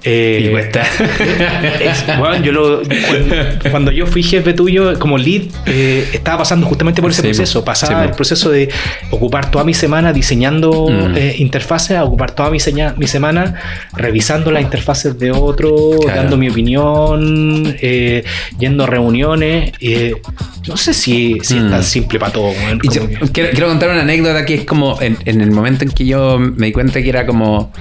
Eh, 0.04 0.46
Y 0.46 0.52
cuesta. 0.52 0.82
es- 1.80 2.06
bueno, 2.18 2.44
yo 2.44 2.52
lo- 2.52 2.82
cuando, 2.84 3.36
cuando 3.72 3.92
yo 3.92 4.06
fui 4.06 4.22
jefe 4.24 4.54
tuyo 4.54 4.98
como 5.00 5.18
lead, 5.18 5.44
eh, 5.66 6.08
estaba 6.14 6.40
pasando 6.40 6.68
justamente 6.68 7.02
por 7.02 7.12
ese 7.12 7.22
Sí, 7.22 7.28
proceso. 7.30 7.64
Pasaba 7.64 8.02
Sí, 8.04 8.10
el 8.10 8.16
proceso 8.16 8.50
de 8.50 8.70
ocupar 9.12 9.50
toda 9.52 9.64
mi 9.64 9.74
semana 9.74 10.12
diseñando 10.14 10.88
Mm. 10.90 11.16
eh, 11.16 11.36
interfaces, 11.38 11.98
a 11.98 12.04
ocupar 12.04 12.32
toda 12.32 12.50
mi, 12.50 12.60
seña- 12.60 12.94
mi 12.98 13.08
semana 13.08 13.56
revisando 13.96 14.52
las 14.52 14.62
interfaces 14.64 15.18
de 15.18 15.32
otro, 15.32 15.92
Claro. 16.02 16.22
dando 16.22 16.38
mi 16.38 16.50
opinión, 16.50 17.76
eh, 17.82 18.24
yendo 18.60 18.84
a 18.84 18.88
reuniones. 18.88 19.72
no 20.68 20.78
sé 20.78 20.94
si, 20.94 21.38
si 21.42 21.58
es 21.58 21.64
Mm. 21.64 21.70
tan 21.72 21.84
simple 21.84 22.20
para 22.20 22.32
todo. 22.32 22.52
Y 22.82 22.88
yo 22.90 23.08
que- 23.08 23.18
quiero, 23.34 23.50
quiero 23.52 23.68
contar 23.68 23.90
una 23.90 24.02
anécdota 24.02 24.46
que 24.46 24.54
es 24.56 24.64
como 24.66 24.98
en, 25.02 25.18
en 25.26 25.42
el 25.42 25.52
momento 25.52 25.84
en 25.84 25.92
que 25.92 26.06
yo 26.06 26.40
me 26.40 26.68
di 26.68 26.72
cuenta 26.72 27.02
que 27.02 27.10
era 27.10 27.26
como. 27.26 27.72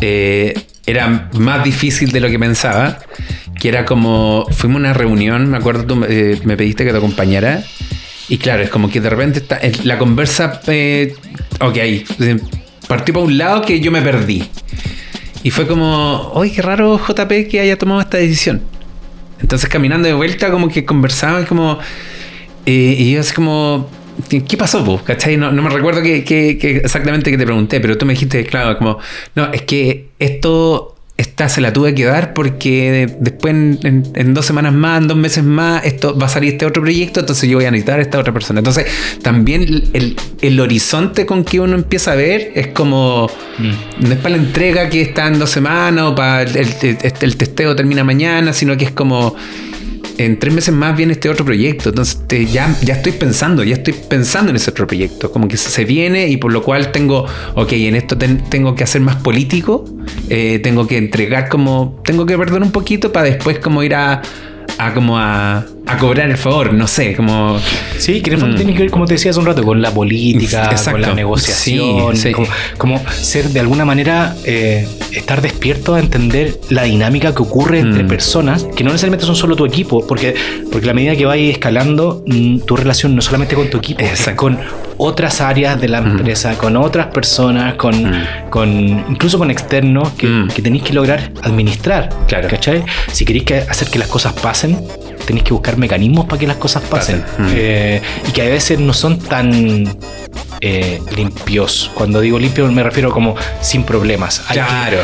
eh, 0.00 0.54
era 0.90 1.28
más 1.32 1.64
difícil 1.64 2.12
de 2.12 2.20
lo 2.20 2.28
que 2.28 2.38
pensaba. 2.38 2.98
Que 3.58 3.68
era 3.68 3.84
como. 3.84 4.46
Fuimos 4.50 4.76
a 4.76 4.80
una 4.80 4.92
reunión, 4.92 5.50
me 5.50 5.58
acuerdo, 5.58 5.84
tú 5.84 6.04
eh, 6.08 6.40
me 6.44 6.56
pediste 6.56 6.84
que 6.84 6.92
te 6.92 6.98
acompañara. 6.98 7.62
Y 8.28 8.38
claro, 8.38 8.62
es 8.62 8.70
como 8.70 8.88
que 8.88 9.00
de 9.00 9.10
repente 9.10 9.42
eh, 9.60 9.72
la 9.84 9.98
conversa. 9.98 10.60
Eh, 10.66 11.14
ok, 11.60 11.76
eh, 11.76 12.40
partió 12.88 13.14
por 13.14 13.24
un 13.24 13.36
lado 13.36 13.62
que 13.62 13.80
yo 13.80 13.90
me 13.90 14.02
perdí. 14.02 14.48
Y 15.42 15.50
fue 15.50 15.66
como, 15.66 16.30
oye, 16.34 16.52
qué 16.52 16.62
raro 16.62 16.98
JP 16.98 17.48
que 17.50 17.60
haya 17.60 17.76
tomado 17.78 18.00
esta 18.00 18.18
decisión. 18.18 18.62
Entonces 19.40 19.68
caminando 19.68 20.06
de 20.06 20.14
vuelta 20.14 20.50
como 20.50 20.68
que 20.68 20.84
conversaban 20.84 21.46
como... 21.46 21.78
eh, 22.66 22.96
y 22.98 23.12
yo 23.12 23.20
así 23.20 23.32
como... 23.32 23.88
¿Qué 24.30 24.56
pasó, 24.56 24.84
po? 24.84 25.02
¿Cachai? 25.02 25.36
No, 25.36 25.50
no 25.52 25.62
me 25.62 25.70
recuerdo 25.70 26.02
que, 26.02 26.24
que- 26.24 26.56
que 26.58 26.78
exactamente 26.78 27.30
que 27.30 27.38
te 27.38 27.44
pregunté, 27.44 27.80
pero 27.80 27.98
tú 27.98 28.06
me 28.06 28.12
dijiste, 28.12 28.44
claro, 28.44 28.78
como... 28.78 28.98
No, 29.34 29.52
es 29.52 29.62
que 29.62 30.08
esto 30.18 30.96
esta 31.20 31.50
se 31.50 31.60
la 31.60 31.70
tuve 31.70 31.94
que 31.94 32.06
dar 32.06 32.32
porque 32.32 33.06
después 33.20 33.52
en, 33.52 34.34
dos 34.34 34.46
semanas 34.46 34.72
más, 34.72 35.02
en 35.02 35.08
dos 35.08 35.18
meses 35.18 35.44
más, 35.44 35.84
esto 35.84 36.18
va 36.18 36.26
a 36.26 36.28
salir 36.30 36.54
este 36.54 36.64
otro 36.64 36.82
proyecto, 36.82 37.20
entonces 37.20 37.46
yo 37.48 37.58
voy 37.58 37.66
a 37.66 37.70
necesitar 37.70 37.98
a 37.98 38.02
esta 38.02 38.18
otra 38.18 38.32
persona. 38.32 38.60
Entonces, 38.60 38.86
también 39.20 39.90
el, 39.92 40.60
horizonte 40.60 41.26
con 41.26 41.44
que 41.44 41.60
uno 41.60 41.74
empieza 41.74 42.12
a 42.12 42.14
ver 42.14 42.52
es 42.54 42.68
como, 42.68 43.30
mm. 43.58 44.06
no 44.06 44.12
es 44.14 44.18
para 44.18 44.36
la 44.36 44.42
entrega 44.42 44.88
que 44.88 45.02
está 45.02 45.26
en 45.26 45.38
dos 45.38 45.50
semanas 45.50 46.04
o 46.04 46.14
para 46.14 46.42
el, 46.42 46.66
el 47.20 47.36
testeo 47.36 47.76
termina 47.76 48.02
mañana, 48.02 48.54
sino 48.54 48.74
que 48.78 48.86
es 48.86 48.92
como 48.92 49.36
en 50.18 50.38
tres 50.38 50.54
meses 50.54 50.74
más 50.74 50.96
viene 50.96 51.12
este 51.12 51.28
otro 51.28 51.44
proyecto. 51.44 51.90
Entonces 51.90 52.18
ya, 52.52 52.74
ya 52.82 52.94
estoy 52.94 53.12
pensando, 53.12 53.62
ya 53.64 53.74
estoy 53.74 53.94
pensando 53.94 54.50
en 54.50 54.56
ese 54.56 54.70
otro 54.70 54.86
proyecto. 54.86 55.30
Como 55.30 55.48
que 55.48 55.56
se 55.56 55.84
viene 55.84 56.28
y 56.28 56.36
por 56.36 56.52
lo 56.52 56.62
cual 56.62 56.92
tengo, 56.92 57.26
ok, 57.54 57.72
en 57.72 57.96
esto 57.96 58.16
tengo 58.16 58.74
que 58.74 58.84
hacer 58.84 59.00
más 59.00 59.16
político, 59.16 59.84
eh, 60.28 60.60
tengo 60.62 60.86
que 60.86 60.98
entregar 60.98 61.48
como, 61.48 62.00
tengo 62.04 62.26
que 62.26 62.36
perder 62.36 62.62
un 62.62 62.72
poquito 62.72 63.12
para 63.12 63.26
después 63.26 63.58
como 63.58 63.82
ir 63.82 63.94
a, 63.94 64.22
a 64.78 64.94
como 64.94 65.18
a 65.18 65.66
a 65.90 65.98
cobrar 65.98 66.30
el 66.30 66.36
favor, 66.36 66.72
no 66.72 66.86
sé, 66.86 67.14
como... 67.14 67.58
Sí, 67.98 68.20
que 68.22 68.30
en 68.30 68.34
el 68.34 68.40
fondo 68.40 68.54
mm. 68.54 68.58
tiene 68.58 68.74
que 68.74 68.82
ver, 68.82 68.90
como 68.90 69.06
te 69.06 69.14
decía 69.14 69.30
hace 69.30 69.40
un 69.40 69.46
rato, 69.46 69.62
con 69.62 69.82
la 69.82 69.92
política, 69.92 70.74
con 70.90 71.00
la 71.00 71.14
negociación, 71.14 72.14
Como, 72.78 73.02
ser 73.10 73.48
de 73.48 73.60
alguna 73.60 73.84
manera, 73.84 74.36
eh, 74.44 74.86
estar 75.12 75.42
despierto 75.42 75.94
a 75.94 76.00
entender 76.00 76.58
la 76.70 76.84
dinámica 76.84 77.34
que 77.34 77.42
ocurre 77.42 77.80
entre 77.80 78.04
mm. 78.04 78.08
personas, 78.08 78.64
que 78.76 78.84
no 78.84 78.90
necesariamente 78.90 79.26
son 79.26 79.36
solo 79.36 79.56
tu 79.56 79.64
equipo, 79.64 80.06
porque, 80.06 80.34
porque 80.70 80.88
a 80.88 80.94
medida 80.94 81.16
que 81.16 81.26
vayas 81.26 81.52
escalando, 81.52 82.24
mm, 82.26 82.60
tu 82.60 82.76
relación 82.76 83.14
no 83.14 83.22
solamente 83.22 83.54
con 83.54 83.68
tu 83.68 83.78
equipo, 83.78 84.00
es 84.00 84.28
con 84.36 84.58
otras 84.96 85.40
áreas 85.40 85.80
de 85.80 85.88
la 85.88 85.98
empresa, 85.98 86.56
con 86.58 86.76
otras 86.76 87.06
personas, 87.06 87.74
con, 87.74 88.12
con 88.50 88.68
incluso 89.08 89.38
con 89.38 89.50
externos 89.50 90.10
que, 90.10 90.46
que 90.54 90.62
tenéis 90.62 90.84
que 90.84 90.92
lograr 90.92 91.32
administrar. 91.42 92.10
Claro. 92.28 92.48
¿Cachai? 92.48 92.84
Si 93.10 93.24
queréis 93.24 93.44
que 93.44 93.56
hacer 93.56 93.88
que 93.88 93.98
las 93.98 94.08
cosas 94.08 94.34
pasen, 94.34 94.78
tenéis 95.26 95.44
que 95.44 95.52
buscar 95.52 95.78
mecanismos 95.80 96.26
para 96.26 96.38
que 96.38 96.46
las 96.46 96.56
cosas 96.56 96.82
pasen. 96.84 97.24
Eh, 97.54 98.00
y 98.28 98.32
que 98.32 98.42
a 98.42 98.48
veces 98.48 98.78
no 98.78 98.92
son 98.92 99.18
tan 99.18 99.98
eh, 100.60 101.00
limpios. 101.16 101.90
Cuando 101.94 102.20
digo 102.20 102.38
limpio 102.38 102.70
me 102.70 102.82
refiero 102.82 103.10
como 103.10 103.34
sin 103.60 103.84
problemas. 103.84 104.42
claro, 104.50 104.98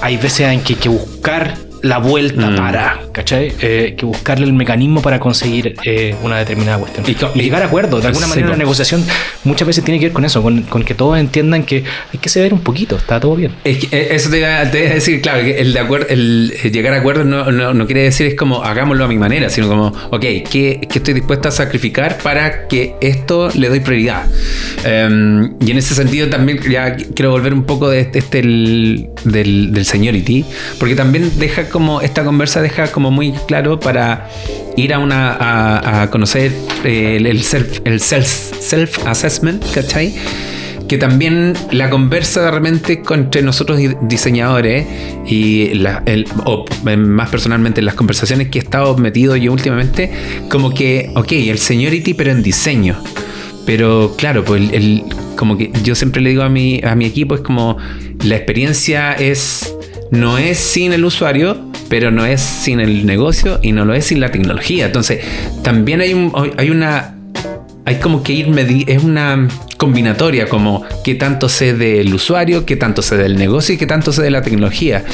hay 0.00 0.16
veces 0.16 0.40
en 0.40 0.60
que 0.62 0.74
hay 0.74 0.78
que 0.80 0.88
buscar 0.88 1.67
la 1.82 1.98
vuelta 1.98 2.50
mm. 2.50 2.56
para, 2.56 3.00
¿cachai? 3.12 3.52
Eh, 3.60 3.94
que 3.96 4.06
buscarle 4.06 4.46
el 4.46 4.52
mecanismo 4.52 5.02
para 5.02 5.18
conseguir 5.18 5.74
eh, 5.84 6.14
una 6.22 6.38
determinada 6.38 6.78
cuestión. 6.78 7.04
Y, 7.06 7.40
llegar 7.40 7.62
a 7.62 7.66
acuerdos. 7.66 8.02
De 8.02 8.08
alguna 8.08 8.26
manera, 8.26 8.48
la 8.48 8.56
negociación 8.56 9.04
muchas 9.44 9.66
veces 9.66 9.84
tiene 9.84 9.98
que 9.98 10.06
ver 10.06 10.12
con 10.12 10.24
eso, 10.24 10.42
con, 10.42 10.64
que 10.84 10.94
todos 10.94 11.18
entiendan 11.18 11.64
que 11.64 11.84
hay 12.12 12.18
que 12.18 12.28
ceder 12.28 12.52
un 12.52 12.60
poquito, 12.60 12.96
está 12.96 13.20
todo 13.20 13.36
bien. 13.36 13.52
Es 13.64 13.78
que 13.78 13.96
eh, 13.96 14.08
eso 14.14 14.30
te 14.30 14.38
iba, 14.38 14.58
a 14.58 14.64
decir, 14.64 15.20
claro, 15.20 15.42
que 15.42 15.58
el, 15.58 15.72
de 15.72 15.78
acuerdo, 15.78 16.06
el 16.08 16.52
llegar 16.72 16.94
a 16.94 16.98
acuerdos 16.98 17.26
no, 17.26 17.50
no, 17.50 17.86
quiere 17.86 18.02
decir 18.02 18.26
es 18.26 18.34
como 18.34 18.62
hagámoslo 18.62 19.04
a 19.04 19.08
mi 19.08 19.18
manera, 19.18 19.50
sino 19.50 19.68
como, 19.68 19.86
ok, 20.10 20.20
¿qué, 20.50 20.80
estoy 20.92 21.14
dispuesto 21.14 21.48
a 21.48 21.50
sacrificar 21.50 22.18
para 22.18 22.66
que 22.66 22.94
esto 23.00 23.50
le 23.54 23.68
doy 23.68 23.80
prioridad? 23.80 24.26
Em, 24.84 25.54
y 25.60 25.70
en 25.70 25.78
ese 25.78 25.94
sentido 25.94 26.28
también 26.28 26.60
ya 26.68 26.96
quiero 26.96 27.30
volver 27.30 27.52
un 27.52 27.64
poco 27.64 27.88
de 27.88 28.00
este, 28.00 28.18
este 28.18 28.38
del, 28.38 29.08
del, 29.24 29.72
del 29.72 29.84
seniority, 29.84 30.44
porque 30.78 30.94
también 30.94 31.30
deja 31.38 31.67
como, 31.68 32.00
esta 32.00 32.24
conversa 32.24 32.60
deja 32.60 32.90
como 32.90 33.10
muy 33.10 33.32
claro 33.46 33.80
para 33.80 34.28
ir 34.76 34.94
a 34.94 34.98
una, 34.98 36.02
a, 36.02 36.10
conocer 36.10 36.52
el, 36.84 37.42
self, 37.42 37.80
el 37.84 38.00
self, 38.00 39.06
assessment, 39.06 39.64
¿cachai? 39.72 40.14
que 40.88 40.96
también 40.96 41.52
la 41.70 41.90
conversa 41.90 42.42
de 42.42 42.50
repente 42.50 43.02
entre 43.10 43.42
nosotros 43.42 43.78
diseñadores 44.02 44.86
y 45.26 45.68
el, 45.70 46.26
o 46.46 46.64
más 46.96 47.28
personalmente 47.28 47.82
las 47.82 47.94
conversaciones 47.94 48.48
que 48.48 48.58
he 48.58 48.62
estado 48.62 48.96
metido 48.96 49.36
yo 49.36 49.52
últimamente, 49.52 50.10
como 50.48 50.72
que, 50.72 51.10
ok, 51.14 51.32
el 51.32 51.58
seniority 51.58 52.14
pero 52.14 52.30
en 52.30 52.42
diseño. 52.42 52.96
Pero 53.66 54.14
claro, 54.16 54.46
pues 54.46 54.72
el, 54.72 55.04
como 55.36 55.58
que 55.58 55.70
yo 55.84 55.94
siempre 55.94 56.22
le 56.22 56.30
digo 56.30 56.42
a 56.42 56.48
mi, 56.48 56.80
a 56.82 56.94
mi 56.94 57.04
equipo, 57.04 57.34
es 57.34 57.42
como 57.42 57.76
la 58.24 58.36
experiencia 58.36 59.12
es 59.12 59.74
no 60.10 60.38
es 60.38 60.58
sin 60.58 60.92
el 60.92 61.04
usuario, 61.04 61.56
pero 61.88 62.10
no 62.10 62.24
es 62.24 62.40
sin 62.40 62.80
el 62.80 63.06
negocio 63.06 63.58
y 63.62 63.72
no 63.72 63.84
lo 63.84 63.94
es 63.94 64.06
sin 64.06 64.20
la 64.20 64.30
tecnología. 64.30 64.86
Entonces, 64.86 65.24
también 65.62 66.00
hay, 66.00 66.14
un, 66.14 66.32
hay 66.56 66.70
una... 66.70 67.14
Hay 67.84 67.96
como 68.00 68.22
que 68.22 68.34
ir 68.34 68.48
es 68.86 69.02
una 69.02 69.48
combinatoria 69.78 70.46
como 70.46 70.84
qué 71.04 71.14
tanto 71.14 71.48
sé 71.48 71.72
del 71.72 72.12
usuario, 72.12 72.66
qué 72.66 72.76
tanto 72.76 73.00
sé 73.00 73.16
del 73.16 73.36
negocio 73.36 73.76
y 73.76 73.78
qué 73.78 73.86
tanto 73.86 74.12
sé 74.12 74.20
de 74.20 74.30
la 74.30 74.42
tecnología. 74.42 75.04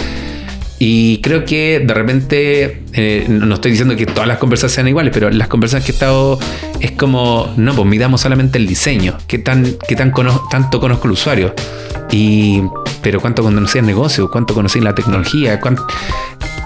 Y 0.78 1.20
creo 1.20 1.44
que 1.44 1.80
de 1.80 1.94
repente, 1.94 2.82
eh, 2.92 3.26
no 3.28 3.54
estoy 3.54 3.70
diciendo 3.70 3.96
que 3.96 4.06
todas 4.06 4.26
las 4.26 4.38
conversaciones 4.38 4.74
sean 4.74 4.88
iguales, 4.88 5.12
pero 5.14 5.30
las 5.30 5.48
conversaciones 5.48 5.86
que 5.86 5.92
he 5.92 5.94
estado 5.94 6.38
es 6.80 6.92
como, 6.92 7.52
no, 7.56 7.74
pues 7.74 7.86
midamos 7.86 8.20
solamente 8.20 8.58
el 8.58 8.66
diseño, 8.66 9.16
qué, 9.28 9.38
tan, 9.38 9.76
qué 9.86 9.94
tan 9.94 10.12
tanto 10.50 10.80
conozco 10.80 11.06
el 11.06 11.12
usuario. 11.12 11.54
Y, 12.10 12.62
pero 13.02 13.20
cuánto 13.20 13.42
conocí 13.42 13.78
el 13.78 13.86
negocio, 13.86 14.30
cuánto 14.30 14.54
conocí 14.54 14.80
la 14.80 14.94
tecnología, 14.94 15.60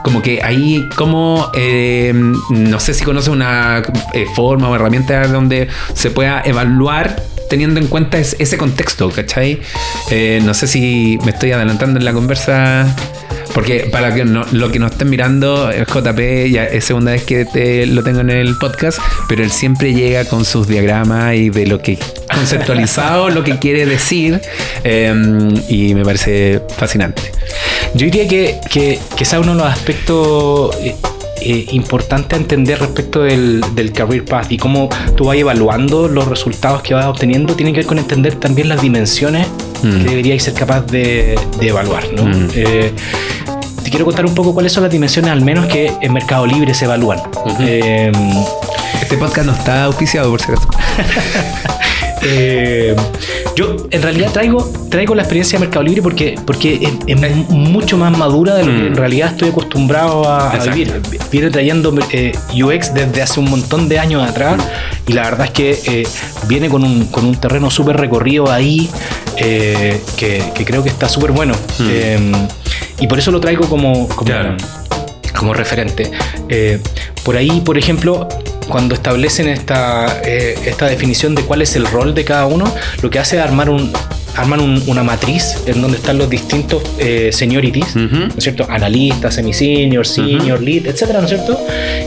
como 0.02 0.22
que 0.22 0.42
ahí, 0.42 0.88
como, 0.96 1.50
eh, 1.54 2.12
no 2.14 2.80
sé 2.80 2.94
si 2.94 3.04
conoce 3.04 3.30
una 3.30 3.82
eh, 4.14 4.26
forma 4.34 4.70
o 4.70 4.74
herramienta 4.74 5.26
donde 5.28 5.68
se 5.94 6.10
pueda 6.10 6.42
evaluar 6.44 7.22
teniendo 7.50 7.80
en 7.80 7.88
cuenta 7.88 8.18
ese 8.18 8.58
contexto, 8.58 9.10
¿cachai? 9.10 9.60
no 10.42 10.52
sé 10.52 10.66
si 10.66 11.18
me 11.24 11.30
estoy 11.30 11.52
adelantando 11.52 11.98
en 11.98 12.04
la 12.04 12.12
conversa. 12.12 12.94
Porque 13.54 13.88
para 13.90 14.14
que 14.14 14.24
no, 14.24 14.44
lo 14.52 14.70
que 14.70 14.78
nos 14.78 14.92
estén 14.92 15.10
mirando, 15.10 15.70
el 15.70 15.86
JP 15.86 16.50
ya 16.50 16.64
es 16.64 16.84
segunda 16.84 17.12
vez 17.12 17.24
que 17.24 17.44
te, 17.44 17.86
lo 17.86 18.02
tengo 18.02 18.20
en 18.20 18.30
el 18.30 18.56
podcast, 18.56 18.98
pero 19.28 19.42
él 19.42 19.50
siempre 19.50 19.92
llega 19.94 20.24
con 20.24 20.44
sus 20.44 20.68
diagramas 20.68 21.34
y 21.34 21.50
de 21.50 21.66
lo 21.66 21.80
que 21.80 21.98
conceptualizado, 22.32 23.30
lo 23.30 23.42
que 23.44 23.58
quiere 23.58 23.86
decir, 23.86 24.40
em, 24.84 25.54
y 25.68 25.94
me 25.94 26.04
parece 26.04 26.62
fascinante. 26.76 27.22
Yo 27.94 28.06
diría 28.06 28.28
que, 28.28 28.58
que, 28.70 28.98
que 29.16 29.24
es 29.24 29.32
uno 29.32 29.52
de 29.52 29.58
los 29.58 29.66
aspectos 29.66 30.76
eh, 30.80 30.94
eh, 31.40 31.66
importante 31.72 32.34
a 32.34 32.38
entender 32.38 32.80
respecto 32.80 33.22
del, 33.22 33.62
del, 33.74 33.92
career 33.92 34.24
path 34.24 34.50
y 34.50 34.56
cómo 34.56 34.88
tú 35.16 35.26
vas 35.26 35.36
evaluando 35.36 36.08
los 36.08 36.26
resultados 36.26 36.82
que 36.82 36.94
vas 36.94 37.06
obteniendo, 37.06 37.54
tiene 37.54 37.72
que 37.72 37.78
ver 37.78 37.86
con 37.86 37.98
entender 37.98 38.34
también 38.34 38.68
las 38.68 38.82
dimensiones 38.82 39.46
que 39.80 39.88
mm. 39.88 40.04
deberíais 40.04 40.42
ser 40.42 40.54
capaz 40.54 40.82
de, 40.86 41.38
de 41.60 41.68
evaluar. 41.68 42.04
¿no? 42.12 42.24
Mm. 42.24 42.48
Te 43.88 43.92
quiero 43.92 44.04
contar 44.04 44.26
un 44.26 44.34
poco 44.34 44.52
cuáles 44.52 44.70
son 44.70 44.82
las 44.82 44.92
dimensiones, 44.92 45.30
al 45.30 45.40
menos 45.40 45.64
que 45.64 45.90
en 46.02 46.12
Mercado 46.12 46.46
Libre 46.46 46.74
se 46.74 46.84
evalúan. 46.84 47.20
Eh, 47.60 48.12
este 49.00 49.16
podcast 49.16 49.46
no 49.46 49.54
está 49.54 49.84
auspiciado, 49.84 50.28
por 50.28 50.42
si 50.42 50.52
acaso. 50.52 50.68
Eh, 52.20 52.96
yo 53.54 53.76
en 53.92 54.02
realidad 54.02 54.32
traigo, 54.32 54.68
traigo 54.90 55.14
la 55.14 55.22
experiencia 55.22 55.56
de 55.56 55.66
Mercado 55.66 55.84
Libre 55.84 56.02
porque, 56.02 56.34
porque 56.44 56.98
es, 57.06 57.48
mucho 57.48 57.96
más 57.96 58.18
madura 58.18 58.56
de 58.56 58.64
lo 58.64 58.72
que 58.72 58.86
en 58.88 58.92
mm. 58.92 58.96
realidad 58.96 59.30
estoy 59.30 59.50
acostumbrado 59.50 60.28
a, 60.28 60.52
vivir. 60.58 61.00
Viene 61.30 61.48
trayendo 61.48 61.94
eh, 62.10 62.32
UX 62.52 62.92
desde 62.92 63.22
hace 63.22 63.38
un 63.38 63.48
montón 63.48 63.88
de 63.88 64.00
años 64.00 64.28
atrás 64.28 64.60
y 65.06 65.12
la 65.12 65.22
verdad 65.22 65.46
es 65.46 65.52
que 65.52 65.80
eh, 65.86 66.08
viene 66.48 66.68
con 66.68 66.82
un, 66.82 67.06
con 67.06 67.24
un 67.24 67.36
terreno 67.36 67.70
súper 67.70 67.96
recorrido 67.96 68.50
ahí 68.50 68.90
que, 69.36 70.00
creo 70.66 70.82
que 70.82 70.88
está 70.88 71.08
súper 71.08 71.30
bueno. 71.30 71.54
Mm. 71.78 72.57
Y 73.00 73.06
por 73.06 73.18
eso 73.18 73.30
lo 73.30 73.40
traigo 73.40 73.68
como, 73.68 74.08
como, 74.08 74.32
como 75.36 75.54
referente. 75.54 76.10
por 77.24 77.36
ahí, 77.36 77.60
por 77.60 77.78
ejemplo, 77.78 78.28
cuando 78.68 78.94
establecen 78.94 79.48
esta, 79.48 80.20
eh, 80.24 80.54
esta 80.66 80.86
definición 80.86 81.34
de 81.34 81.42
cuál 81.42 81.62
es 81.62 81.74
el 81.76 81.86
rol 81.86 82.14
de 82.14 82.24
cada 82.24 82.46
uno, 82.46 82.72
lo 83.02 83.10
que 83.10 83.18
hace 83.18 83.36
es 83.36 83.42
armar 83.42 83.70
un, 83.70 83.92
arman 84.36 84.60
una 84.86 85.02
matriz 85.02 85.64
en 85.66 85.82
donde 85.82 85.96
están 85.96 86.18
los 86.18 86.30
distintos 86.30 86.82
eh, 86.98 87.30
seniorities, 87.32 87.96
¿no 87.96 88.28
es 88.28 88.44
cierto? 88.44 88.66
Analistas, 88.68 89.34
semi-senior, 89.34 90.06
senior, 90.06 90.62
lead, 90.62 90.86
etcétera, 90.86 91.20
¿no 91.20 91.24
es 91.24 91.30
cierto? 91.30 91.58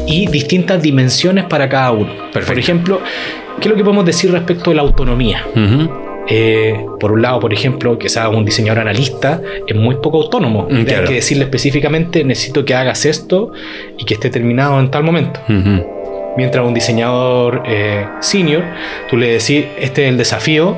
Y 0.08 0.28
distintas 0.28 0.82
dimensiones 0.82 1.46
para 1.46 1.68
cada 1.68 1.92
uno. 1.92 2.14
Por 2.32 2.58
ejemplo, 2.58 3.02
¿qué 3.60 3.68
es 3.68 3.72
lo 3.72 3.76
que 3.76 3.84
podemos 3.84 4.06
decir 4.06 4.32
respecto 4.32 4.70
de 4.70 4.78
la 4.78 4.82
autonomía? 4.84 5.46
Eh, 6.28 6.86
por 7.00 7.12
un 7.12 7.22
lado, 7.22 7.40
por 7.40 7.54
ejemplo, 7.54 7.98
que 7.98 8.10
sea 8.10 8.30
un 8.30 8.46
diseñador 8.46 8.80
analista 8.80 9.42
es 9.68 9.76
muy 9.76 9.96
poco 9.96 10.22
autónomo. 10.22 10.68
Hay 10.70 10.86
que 10.86 11.14
decirle 11.16 11.46
específicamente, 11.46 12.24
necesito 12.24 12.64
que 12.66 12.76
hagas 12.76 13.06
esto 13.06 13.52
y 13.98 14.06
que 14.06 14.14
esté 14.14 14.30
terminado 14.30 14.80
en 14.80 14.92
tal 14.92 15.04
momento. 15.04 15.40
Mientras 16.38 16.66
un 16.66 16.74
diseñador 16.74 17.64
eh, 17.66 18.06
senior, 18.22 18.64
tú 19.10 19.18
le 19.18 19.34
decís, 19.34 19.66
este 19.78 20.04
es 20.04 20.10
el 20.10 20.18
desafío, 20.18 20.78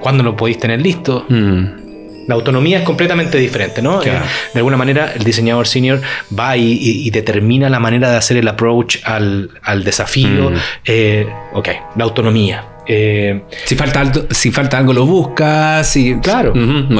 ¿cuándo 0.00 0.22
lo 0.22 0.36
podéis 0.36 0.58
tener 0.58 0.82
listo? 0.82 1.24
Mm. 1.28 1.80
La 2.28 2.34
autonomía 2.34 2.78
es 2.78 2.84
completamente 2.84 3.38
diferente, 3.38 3.80
¿no? 3.80 4.02
Eh, 4.02 4.12
de 4.52 4.58
alguna 4.58 4.76
manera, 4.76 5.12
el 5.16 5.24
diseñador 5.24 5.66
senior 5.66 6.00
va 6.38 6.56
y, 6.56 7.08
determina 7.10 7.70
la 7.70 7.80
manera 7.80 8.10
de 8.10 8.16
hacer 8.18 8.36
el 8.36 8.46
approach 8.46 8.98
al, 9.04 9.48
desafío. 9.82 10.50
Mm. 10.50 11.56
Ok, 11.56 11.68
la 11.96 12.04
autonomía. 12.04 12.69
Eh, 12.92 13.42
si, 13.66 13.76
falta 13.76 14.00
algo, 14.00 14.22
si 14.30 14.50
falta 14.50 14.76
algo 14.76 14.92
lo 14.92 15.06
buscas. 15.06 15.96
Claro, 16.22 16.52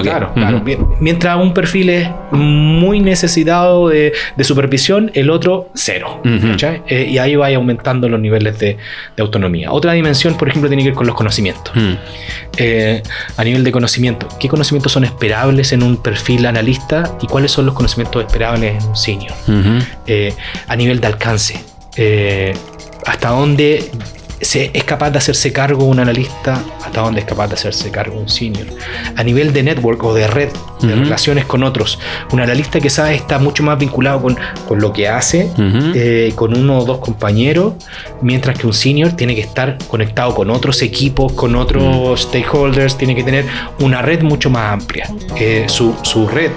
claro, 0.03 0.33
claro. 0.35 0.63
Mientras 1.01 1.37
un 1.37 1.53
perfil 1.53 1.91
es 1.91 2.09
muy 2.31 3.01
necesitado 3.01 3.89
de, 3.89 4.13
supervisión, 4.43 5.11
el 5.15 5.31
otro 5.31 5.71
cero. 5.75 6.23
Eh, 6.87 7.09
y 7.11 7.19
ahí 7.19 7.35
va 7.35 7.49
aumentando 7.49 8.09
los 8.09 8.21
niveles 8.21 8.57
de, 8.61 8.77
autonomía. 9.19 9.73
Otra 9.73 9.93
dimensión, 9.93 10.37
por 10.37 10.49
ejemplo, 10.49 10.71
tiene 10.71 10.85
que 10.85 10.91
ver 10.91 10.97
con 10.97 11.09
los 11.09 11.17
conocimientos. 11.17 11.75
Mm. 11.75 11.95
Eh, 12.57 13.03
a 13.37 13.43
nivel 13.43 13.65
de 13.65 13.73
conocimiento, 13.73 14.29
¿qué 14.39 14.49
conocimientos 14.49 14.93
son 14.93 15.03
esperables 15.03 15.73
en 15.73 15.83
un 15.83 15.97
perfil 15.97 16.47
analista 16.47 17.17
y 17.21 17.27
cuáles 17.27 17.51
son 17.51 17.67
los 17.67 17.75
conocimientos 17.75 18.25
esperables 18.25 18.81
en 18.81 18.89
un 18.89 18.97
senior? 18.97 19.33
a 20.69 20.77
nivel 20.77 21.01
de 21.01 21.07
alcance, 21.07 21.65
hasta 23.07 23.31
dónde 23.31 23.91
es 24.41 24.85
capaz 24.85 25.11
de 25.11 25.19
hacerse 25.19 25.53
cargo 25.53 25.85
un 25.85 26.01
analista, 26.01 26.63
hasta 26.83 27.03
dónde 27.03 27.21
es 27.21 27.27
capaz 27.27 27.49
de 27.49 27.55
hacerse 27.55 27.91
cargo 27.91 28.19
un 28.19 28.29
senior. 28.29 28.67
A 29.17 29.23
nivel 29.23 29.53
de 29.53 29.63
network 29.63 30.03
o 30.03 30.15
de 30.15 30.27
red, 30.27 30.49
de 30.81 30.95
relaciones 30.95 31.45
con 31.45 31.63
otros, 31.63 31.99
un 32.33 32.41
analista 32.41 32.81
que 32.81 32.89
sabe 32.89 33.15
está 33.15 33.39
mucho 33.39 33.63
más 33.63 33.79
vinculado 33.79 34.23
con, 34.23 34.39
con 34.67 34.81
lo 34.81 34.93
que 34.93 35.09
hace, 35.09 35.51
eh, 35.95 36.33
con 36.35 36.57
uno 36.57 36.79
o 36.79 36.85
dos 36.85 36.99
compañeros, 36.99 37.75
mientras 38.23 38.59
que 38.59 38.67
un 38.67 38.73
senior 38.73 39.13
tiene 39.13 39.35
que 39.35 39.43
estar 39.43 39.77
conectado 39.89 40.35
con 40.35 40.51
otros 40.51 40.81
equipos, 40.83 41.33
con 41.33 41.55
otros 41.55 42.23
stakeholders, 42.23 42.97
tiene 42.97 43.15
que 43.15 43.23
tener 43.23 43.45
una 43.81 44.01
red 44.01 44.23
mucho 44.23 44.49
más 44.49 44.73
amplia. 44.73 45.09
Eh, 45.37 45.67
su, 45.69 45.95
su, 46.03 46.27
red 46.29 46.51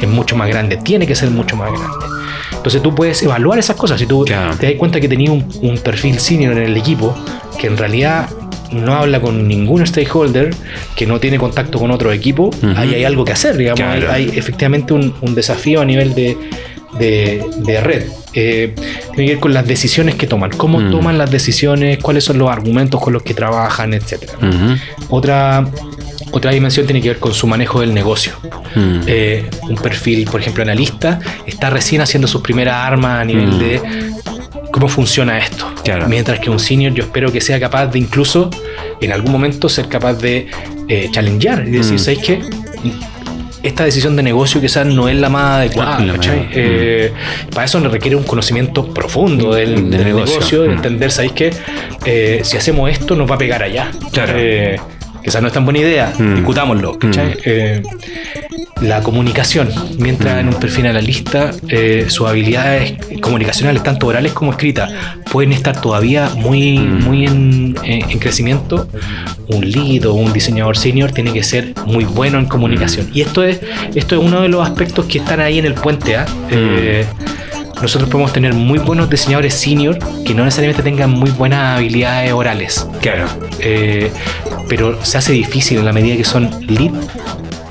es 0.00 0.08
mucho 0.08 0.36
más 0.36 0.48
grande, 0.48 0.78
tiene 0.78 1.06
que 1.06 1.14
ser 1.14 1.30
mucho 1.30 1.56
más 1.56 1.70
grande. 1.70 2.21
Entonces 2.62 2.80
tú 2.80 2.94
puedes 2.94 3.20
evaluar 3.24 3.58
esas 3.58 3.74
cosas. 3.74 3.98
Si 3.98 4.06
tú 4.06 4.24
te 4.24 4.32
das 4.32 4.74
cuenta 4.78 5.00
que 5.00 5.08
tenías 5.08 5.32
un, 5.32 5.78
perfil 5.78 6.20
senior 6.20 6.52
en 6.52 6.62
el 6.62 6.76
equipo 6.76 7.12
que 7.58 7.66
en 7.66 7.76
realidad 7.76 8.30
no 8.70 8.94
habla 8.94 9.20
con 9.20 9.48
ningún 9.48 9.84
stakeholder, 9.84 10.54
que 10.94 11.04
no 11.04 11.18
tiene 11.18 11.38
contacto 11.38 11.80
con 11.80 11.90
otro 11.90 12.12
equipo, 12.12 12.50
ahí 12.76 12.94
hay 12.94 13.02
algo 13.02 13.24
que 13.24 13.32
hacer, 13.32 13.56
digamos. 13.56 13.82
Hay, 14.08 14.30
efectivamente 14.36 14.94
un, 14.94 15.34
desafío 15.34 15.80
a 15.80 15.84
nivel 15.84 16.14
de, 16.14 16.36
red. 17.82 18.04
Eh, 18.34 18.74
tiene 19.12 19.26
que 19.26 19.32
ver 19.32 19.40
con 19.40 19.52
las 19.52 19.66
decisiones 19.66 20.14
que 20.14 20.28
toman, 20.28 20.52
cómo 20.56 20.78
mm. 20.78 20.90
toman 20.92 21.18
las 21.18 21.32
decisiones, 21.32 21.98
cuáles 21.98 22.22
son 22.22 22.38
los 22.38 22.48
argumentos 22.48 23.00
con 23.00 23.12
los 23.12 23.24
que 23.24 23.34
trabajan, 23.34 23.92
etc. 23.92 24.30
Otra 25.08 25.66
otra 26.32 26.50
dimensión 26.50 26.86
tiene 26.86 27.00
que 27.00 27.08
ver 27.08 27.18
con 27.18 27.34
su 27.34 27.46
manejo 27.46 27.80
del 27.80 27.94
negocio. 27.94 28.32
Mm. 28.74 29.00
Eh, 29.06 29.48
un 29.62 29.76
perfil, 29.76 30.24
por 30.24 30.40
ejemplo, 30.40 30.62
analista, 30.62 31.20
está 31.46 31.70
recién 31.70 32.00
haciendo 32.00 32.26
sus 32.26 32.40
primeras 32.40 32.76
armas 32.76 33.20
a 33.20 33.24
nivel 33.24 33.52
mm. 33.52 33.58
de 33.58 33.82
cómo 34.72 34.88
funciona 34.88 35.38
esto. 35.38 35.70
Mientras 36.08 36.40
que 36.40 36.48
un 36.48 36.58
senior 36.58 36.94
yo 36.94 37.04
espero 37.04 37.30
que 37.30 37.40
sea 37.40 37.60
capaz 37.60 37.86
de 37.88 37.98
incluso 37.98 38.50
en 39.00 39.12
algún 39.12 39.30
momento 39.30 39.68
ser 39.68 39.88
capaz 39.88 40.14
de 40.14 40.48
eh, 40.88 41.08
challengear 41.12 41.68
y 41.68 41.72
decir, 41.72 41.94
mm. 41.94 41.98
¿sabes 41.98 42.18
qué? 42.20 42.40
esta 43.62 43.84
decisión 43.84 44.16
de 44.16 44.24
negocio 44.24 44.60
quizás 44.60 44.84
no 44.86 45.08
es 45.08 45.14
la 45.14 45.28
más 45.28 45.58
adecuada. 45.58 46.04
Eh, 46.50 47.12
para 47.54 47.64
eso 47.64 47.78
requiere 47.78 48.16
un 48.16 48.24
conocimiento 48.24 48.92
profundo 48.92 49.54
del, 49.54 49.88
negocio, 49.88 50.62
de 50.62 50.72
entender, 50.72 51.12
¿sabéis 51.12 51.32
qué? 51.32 52.42
si 52.42 52.56
hacemos 52.56 52.90
esto 52.90 53.14
nos 53.14 53.30
va 53.30 53.36
a 53.36 53.38
pegar 53.38 53.62
allá. 53.62 53.92
Claro 54.10 54.34
esa 55.22 55.40
no 55.40 55.46
es 55.46 55.52
tan 55.52 55.64
buena 55.64 55.80
idea, 55.80 56.12
mm. 56.18 56.34
discutámoslo. 56.36 56.94
Mm. 56.94 57.10
Eh, 57.44 57.82
la 58.80 59.00
comunicación, 59.02 59.68
mientras 59.98 60.40
en 60.40 60.48
un 60.48 60.54
perfil 60.54 60.86
analista 60.86 61.52
eh, 61.68 62.06
sus 62.08 62.26
habilidades 62.28 62.94
comunicacionales, 63.20 63.82
tanto 63.82 64.08
orales 64.08 64.32
como 64.32 64.50
escritas, 64.50 64.90
pueden 65.30 65.52
estar 65.52 65.80
todavía 65.80 66.30
muy, 66.34 66.78
mm. 66.78 67.04
muy 67.04 67.26
en, 67.26 67.74
crecimiento, 68.18 68.88
un 69.48 69.70
lead 69.70 70.06
o 70.06 70.14
un 70.14 70.32
diseñador 70.32 70.76
senior 70.76 71.12
tiene 71.12 71.32
que 71.32 71.42
ser 71.42 71.74
muy 71.86 72.04
bueno 72.04 72.38
en 72.38 72.46
comunicación. 72.46 73.08
Y 73.12 73.20
esto 73.20 73.44
es, 73.44 73.60
esto 73.94 74.16
es 74.16 74.22
uno 74.22 74.42
de 74.42 74.48
los 74.48 74.66
aspectos 74.66 75.06
que 75.06 75.18
están 75.18 75.40
ahí 75.40 75.58
en 75.58 75.66
el 75.66 75.74
puente. 75.74 76.16
¿ah? 76.16 76.26
Eh, 76.50 77.04
nosotros 77.82 78.08
podemos 78.08 78.32
tener 78.32 78.54
muy 78.54 78.78
buenos 78.78 79.10
diseñadores 79.10 79.54
senior 79.54 79.98
que 80.24 80.34
no 80.34 80.44
necesariamente 80.44 80.84
tengan 80.84 81.10
muy 81.10 81.30
buenas 81.30 81.78
habilidades 81.78 82.32
orales. 82.32 82.86
Claro. 83.00 83.26
Eh, 83.58 84.10
pero 84.72 85.04
se 85.04 85.18
hace 85.18 85.34
difícil 85.34 85.76
en 85.80 85.84
la 85.84 85.92
medida 85.92 86.16
que 86.16 86.24
son 86.24 86.48
lead 86.66 86.92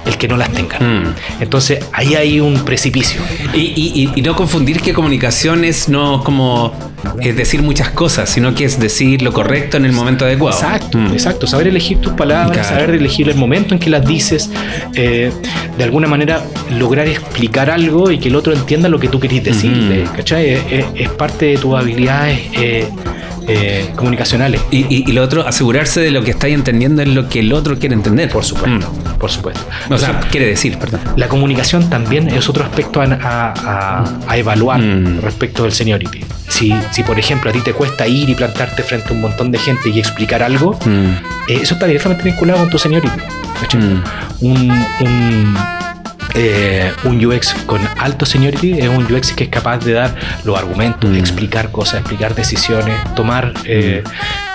el 0.06 0.18
que 0.18 0.28
no 0.28 0.38
las 0.38 0.52
tengan. 0.52 1.02
Mm. 1.02 1.16
Entonces 1.39 1.84
ahí 1.93 2.14
hay 2.14 2.39
un 2.39 2.64
precipicio. 2.64 3.20
Y, 3.56 4.08
no 4.24 4.36
confundir 4.36 4.82
que 4.82 4.93
comunicación 4.93 5.64
es 5.64 5.89
no 5.89 6.24
como 6.24 6.72
es 7.20 7.36
decir 7.36 7.64
muchas 7.64 7.89
cosas, 7.89 8.30
sino 8.30 8.54
que 8.54 8.66
es 8.66 8.80
decir 8.80 9.24
lo 9.24 9.34
correcto 9.34 9.78
en 9.78 9.86
el 9.86 9.93
momento 9.93 10.26
adecuado. 10.26 10.56
Exacto, 10.56 10.99
mm. 10.99 11.14
exacto. 11.14 11.47
Saber 11.47 11.70
elegir 11.70 11.97
tus 11.97 12.14
palabras, 12.14 12.68
saber 12.68 12.91
elegir 12.91 13.30
el 13.30 13.36
momento 13.36 13.74
en 13.74 13.80
que 13.80 13.89
las 13.89 14.06
dices, 14.06 14.52
eh, 14.93 15.32
de 15.76 15.84
alguna 15.84 16.08
manera 16.08 16.45
lograr 16.78 17.08
explicar 17.08 17.72
algo 17.72 18.12
y 18.12 18.20
que 18.20 18.30
el 18.30 18.36
otro 18.36 18.54
entienda 18.54 18.89
lo 18.89 18.99
que 18.99 19.08
tú 19.08 19.20
querés 19.20 19.43
decirle. 19.43 20.06
Es, 20.95 21.10
parte 21.18 21.45
de 21.47 21.58
tus 21.58 21.74
habilidades. 21.74 22.39
Eh, 22.54 22.88
eh, 23.48 23.89
comunicacionales. 23.96 24.62
Y, 24.72 25.12
lo 25.12 25.24
otro, 25.24 25.46
asegurarse 25.48 26.00
de 26.02 26.12
lo 26.12 26.24
que 26.24 26.32
estáis 26.32 26.54
entendiendo 26.54 27.02
es 27.02 27.10
lo 27.10 27.28
que 27.28 27.39
el 27.39 27.54
otro 27.54 27.78
quiere 27.78 27.96
entender. 27.96 28.30
Por 28.30 28.46
supuesto, 28.46 28.92
mm. 28.92 29.18
por 29.18 29.32
supuesto. 29.32 29.62
O, 29.89 29.98
sea, 29.98 30.20
quiere 30.32 30.48
decir, 30.48 30.78
perdón. 30.78 31.02
La 31.16 31.28
comunicación 31.28 31.89
también 31.89 32.28
es 32.30 32.48
otro 32.50 32.64
aspecto 32.64 33.02
a, 33.02 34.04
evaluar 34.36 34.80
mm. 34.80 35.22
respecto 35.22 35.64
del 35.64 35.72
seniority. 35.72 36.22
Si, 36.48 36.74
si, 36.92 37.04
por 37.04 37.18
ejemplo, 37.18 37.50
a 37.50 37.54
ti 37.54 37.62
te 37.62 37.74
cuesta 37.74 38.08
ir 38.08 38.30
y 38.30 38.36
plantarte 38.36 38.84
frente 38.84 39.10
a 39.10 39.14
un 39.14 39.22
montón 39.22 39.52
de 39.52 39.58
gente 39.58 39.89
y 39.89 40.00
explicar 40.00 40.44
algo, 40.44 40.78
mm. 40.86 41.50
eh, 41.50 41.60
eso 41.62 41.74
está 41.76 41.88
directamente 41.88 42.24
vinculado 42.24 42.60
con 42.60 42.70
tu 42.70 42.78
seniority. 42.78 43.20
un 44.42 44.72
eh, 46.34 46.92
un 47.04 47.24
UX 47.24 47.54
con 47.66 47.82
alto 47.98 48.26
seniority 48.26 48.80
es 48.80 48.88
un 48.88 49.12
UX 49.12 49.34
que 49.34 49.46
es 49.46 49.50
capaz 49.50 49.80
de 49.80 49.94
dar 49.94 50.16
los 50.46 50.58
argumentos, 50.58 51.10
mm. 51.10 51.16
explicar 51.16 51.72
cosas, 51.72 52.00
explicar 52.00 52.36
decisiones, 52.36 52.98
tomar 53.16 53.54
eh, 53.66 54.04
mm. 54.06 54.10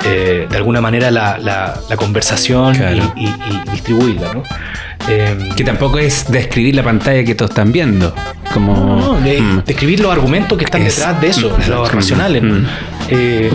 eh, 0.05 0.47
de 0.49 0.57
alguna 0.57 0.81
manera 0.81 1.11
la, 1.11 1.39
la, 1.39 1.97
conversación 1.97 2.77
y, 3.16 3.70
distribuirla. 3.72 4.35
¿no? 4.35 4.43
que 5.07 5.62
tampoco 5.62 6.01
es 6.01 6.29
describir 6.33 6.74
la 6.74 6.83
pantalla 6.83 7.22
que 7.22 7.37
todos 7.37 7.51
están 7.53 7.70
viendo. 7.70 8.12
Como, 8.53 9.18
de, 9.22 9.41
mm. 9.41 9.62
describir 9.64 10.01
los 10.01 10.11
argumentos 10.11 10.57
que 10.59 10.64
están 10.64 10.83
detrás 10.83 11.20
de 11.20 11.29
eso, 11.29 11.57
los 11.68 11.93
racionales. 11.93 12.43
Eh, 13.09 13.50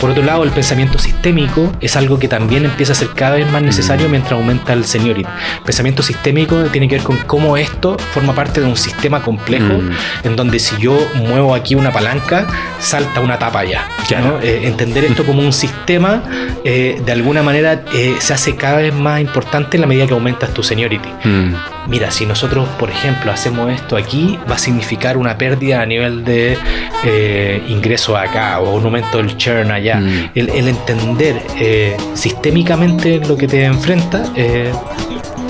por 0.00 0.10
otro 0.10 0.22
lado, 0.22 0.44
el 0.44 0.50
pensamiento 0.50 0.98
sistémico 0.98 1.72
es 1.80 1.96
algo 1.96 2.18
que 2.18 2.28
también 2.28 2.64
empieza 2.64 2.92
a 2.92 2.94
ser 2.94 3.08
cada 3.14 3.36
vez 3.36 3.50
más 3.50 3.62
necesario 3.62 4.08
mientras 4.08 4.32
aumenta 4.32 4.72
el 4.72 4.84
seniority. 4.84 5.28
El 5.58 5.62
pensamiento 5.64 6.02
sistémico 6.02 6.64
tiene 6.64 6.88
que 6.88 6.96
ver 6.96 7.04
con 7.04 7.16
cómo 7.18 7.56
esto 7.56 7.96
forma 8.12 8.34
parte 8.34 8.60
de 8.60 8.66
un 8.66 8.76
sistema 8.76 9.22
complejo 9.22 9.74
mm. 9.74 10.26
en 10.26 10.36
donde 10.36 10.58
si 10.58 10.76
yo 10.78 10.98
muevo 11.16 11.54
aquí 11.54 11.74
una 11.74 11.92
palanca, 11.92 12.46
salta 12.80 13.20
una 13.20 13.38
tapa 13.38 13.60
allá. 13.60 13.88
Eh, 14.42 14.62
entender 14.64 15.04
esto 15.04 15.24
como 15.24 15.40
un 15.40 15.52
sistema 15.52 16.22
eh, 16.64 17.00
de 17.04 17.12
alguna 17.12 17.42
manera 17.42 17.84
se 18.18 18.34
hace 18.34 18.56
cada 18.56 18.78
vez 18.78 18.94
más 18.94 19.20
importante 19.20 19.76
en 19.76 19.82
la 19.82 19.86
medida 19.86 20.06
que 20.06 20.14
aumentas 20.14 20.52
tu 20.52 20.62
seniority. 20.62 21.08
Mm 21.24 21.54
mira, 21.86 22.10
si 22.10 22.26
nosotros, 22.26 22.68
por 22.78 22.90
ejemplo, 22.90 23.30
hacemos 23.32 23.70
esto 23.72 23.96
aquí, 23.96 24.38
va 24.50 24.56
a 24.56 24.58
significar 24.58 25.16
una 25.16 25.36
pérdida 25.36 25.82
a 25.82 25.86
nivel 25.86 26.24
de 26.24 26.56
eh, 27.04 27.62
ingreso 27.68 28.16
acá 28.16 28.60
o 28.60 28.74
un 28.74 28.82
aumento 28.94 29.18
del 29.18 29.36
churn 29.36 29.70
allá. 29.70 30.00
Mm. 30.00 30.30
El, 30.34 30.68
entender 30.68 31.42
eh, 31.58 31.96
sistémicamente 32.14 33.18
lo 33.18 33.36
que 33.36 33.48
te 33.48 33.64
enfrenta 33.64 34.24
eh, 34.36 34.72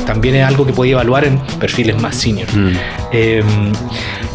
también 0.07 0.36
es 0.36 0.47
algo 0.47 0.66
que 0.66 0.72
podía 0.72 0.92
evaluar 0.92 1.24
en 1.24 1.38
perfiles 1.59 2.01
más 2.01 2.16
senior. 2.16 2.49
Mm. 2.55 2.72
Em, 3.12 3.72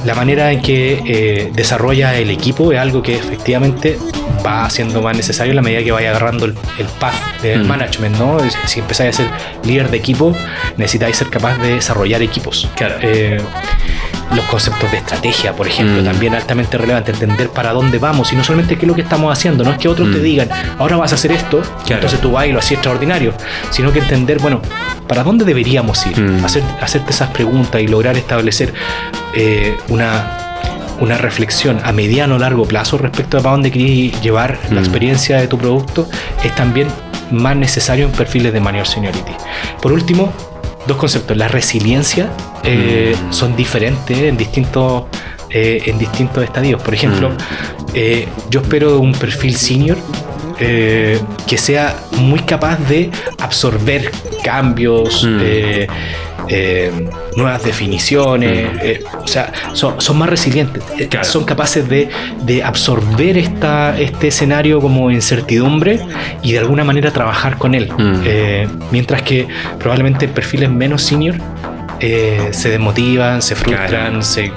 la 0.05 0.15
manera 0.15 0.51
en 0.51 0.61
que 0.61 1.01
eh, 1.05 1.51
desarrolla 1.53 2.17
el 2.17 2.29
equipo 2.29 2.71
es 2.71 2.79
algo 2.79 3.01
que 3.01 3.15
efectivamente 3.15 3.97
va 4.45 4.69
siendo 4.69 5.01
más 5.01 5.15
necesario 5.15 5.51
a 5.51 5.55
la 5.55 5.61
medida 5.61 5.83
que 5.83 5.91
vaya 5.91 6.09
agarrando 6.09 6.45
el, 6.45 6.53
path 6.99 7.41
del 7.41 7.63
mm. 7.63 7.67
management, 7.67 8.17
¿no? 8.17 8.37
Si 8.65 8.79
empezáis 8.79 9.15
a 9.15 9.23
ser 9.23 9.31
líder 9.63 9.89
de 9.89 9.97
equipo, 9.97 10.33
necesitáis 10.77 11.17
ser 11.17 11.29
capaz 11.29 11.57
de 11.57 11.75
desarrollar 11.75 12.21
equipos. 12.21 12.69
Eh, 13.01 13.37
los 14.35 14.45
conceptos 14.45 14.91
de 14.91 14.97
estrategia, 14.97 15.55
por 15.55 15.67
ejemplo, 15.67 16.01
mm. 16.01 16.05
también 16.05 16.35
altamente 16.35 16.77
relevante, 16.77 17.11
entender 17.11 17.49
para 17.49 17.73
dónde 17.73 17.97
vamos 17.97 18.31
y 18.31 18.35
no 18.35 18.43
solamente 18.43 18.77
qué 18.77 18.85
es 18.85 18.87
lo 18.87 18.95
que 18.95 19.01
estamos 19.01 19.31
haciendo, 19.31 19.63
no 19.63 19.71
es 19.71 19.77
que 19.77 19.87
otros 19.87 20.11
te 20.11 20.19
digan, 20.19 20.49
ahora 20.77 20.97
vas 20.97 21.11
a 21.11 21.15
hacer 21.15 21.31
esto, 21.31 21.61
entonces 21.87 22.21
tú 22.21 22.31
vas 22.31 22.47
y 22.47 22.51
lo 22.51 22.59
haces 22.59 22.73
extraordinario, 22.73 23.33
sino 23.71 23.91
que 23.91 23.99
entender, 23.99 24.39
bueno, 24.39 24.61
para 25.07 25.23
dónde 25.23 25.45
deberíamos 25.45 26.05
ir, 26.05 26.19
Hacer, 26.43 26.63
hacerte 26.81 27.11
esas 27.11 27.29
preguntas 27.31 27.81
y 27.81 27.87
lograr 27.87 28.17
establecer 28.17 28.73
eh, 29.33 29.77
una, 29.87 30.55
una 30.99 31.17
reflexión 31.17 31.79
a 31.83 31.91
mediano 31.91 32.35
o 32.35 32.39
largo 32.39 32.65
plazo 32.65 32.97
respecto 32.97 33.37
a 33.37 33.41
para 33.41 33.51
dónde 33.51 33.71
querías 33.71 34.21
llevar 34.21 34.59
la 34.69 34.81
mm. 34.81 34.83
experiencia 34.83 35.37
de 35.37 35.47
tu 35.47 35.57
producto 35.57 36.07
es 36.43 36.53
también 36.55 36.87
más 37.31 37.55
necesario 37.55 38.05
en 38.05 38.11
perfiles 38.11 38.53
de 38.53 38.59
mayor 38.59 38.87
seniority. 38.87 39.31
Por 39.81 39.91
último, 39.91 40.31
dos 40.87 40.97
conceptos. 40.97 41.37
La 41.37 41.47
resiliencia 41.47 42.29
eh, 42.63 43.15
mm. 43.15 43.33
son 43.33 43.55
diferentes 43.55 44.17
en 44.17 44.37
distintos, 44.37 45.03
eh, 45.49 45.81
en 45.85 45.97
distintos 45.97 46.43
estadios. 46.43 46.81
Por 46.81 46.93
ejemplo, 46.93 47.29
mm. 47.29 47.93
yo 48.49 48.61
espero 48.61 48.99
un 48.99 49.13
perfil 49.13 49.55
senior 49.55 49.97
eh, 50.59 51.19
que 51.47 51.57
sea 51.57 51.95
muy 52.17 52.39
capaz 52.41 52.77
de 52.89 53.09
absorber 53.39 54.11
cambios, 54.43 55.23
Mm. 55.23 55.37
eh, 55.41 55.87
eh, 56.51 56.91
nuevas 57.35 57.63
definiciones, 57.63 58.69
eh, 58.81 59.03
o 59.23 59.27
sea, 59.27 59.53
son, 59.73 60.01
son 60.01 60.17
más 60.17 60.27
resilientes, 60.29 60.81
eh, 60.97 61.07
Claro. 61.07 61.23
son 61.23 61.43
capaces 61.45 61.87
de, 61.87 62.09
de 62.41 62.63
absorber 62.63 63.37
esta, 63.37 63.97
este 63.99 64.29
escenario 64.29 64.81
como 64.81 65.11
incertidumbre 65.11 65.99
y 66.41 66.53
de 66.53 66.59
alguna 66.59 66.83
manera 66.83 67.11
trabajar 67.11 67.57
con 67.57 67.75
él. 67.75 67.91
Mm. 67.95 68.21
Eh, 68.25 68.67
mientras 68.91 69.21
que 69.21 69.47
probablemente 69.77 70.27
perfiles 70.27 70.69
menos 70.71 71.03
senior 71.03 71.35
eh, 71.99 72.49
se 72.51 72.69
desmotivan, 72.69 73.41
se 73.41 73.55
frustran, 73.55 73.87
Claro. 73.89 74.21
se, 74.21 74.45
eh, 74.45 74.51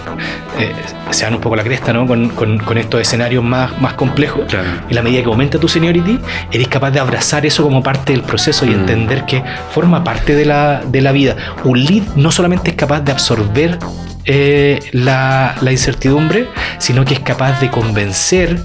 se 1.11 1.25
dan 1.25 1.35
un 1.35 1.41
poco 1.41 1.57
la 1.57 1.63
cresta 1.65 1.93
¿no? 1.93 2.07
con, 2.07 2.29
con- 2.31 2.59
con 2.59 2.79
estos 2.79 3.01
escenarios 3.01 3.43
más, 3.45 3.81
más 3.81 3.95
complejos. 3.95 4.43
Claro. 4.49 4.69
Y 4.89 4.95
la 4.95 5.03
medida 5.03 5.21
que 5.23 5.29
aumenta 5.29 5.59
tu 5.59 5.69
seniority, 5.69 6.19
eres 6.51 6.69
capaz 6.69 6.91
de 6.93 7.01
abrazar 7.01 7.45
eso 7.47 7.63
como 7.63 7.83
parte 7.83 8.13
del 8.13 8.23
proceso 8.23 8.65
y 8.67 8.71
Mm. 8.71 8.81
entender 8.81 9.25
que 9.27 9.43
forma 9.73 10.03
parte 10.05 10.35
de 10.35 10.45
la, 10.45 10.83
de 10.87 11.01
la 11.01 11.13
vida. 11.13 11.37
Un 11.65 11.83
lead 11.85 12.03
no 12.17 12.31
solamente 12.31 12.71
es 12.71 12.77
capaz 12.77 13.01
de 13.01 13.13
absorber 13.13 13.79
eh, 14.25 14.79
la, 14.93 15.57
la 15.61 15.73
incertidumbre, 15.73 16.47
sino 16.79 17.05
que 17.05 17.15
es 17.15 17.21
capaz 17.21 17.61
de 17.61 17.71
convencer, 17.71 18.61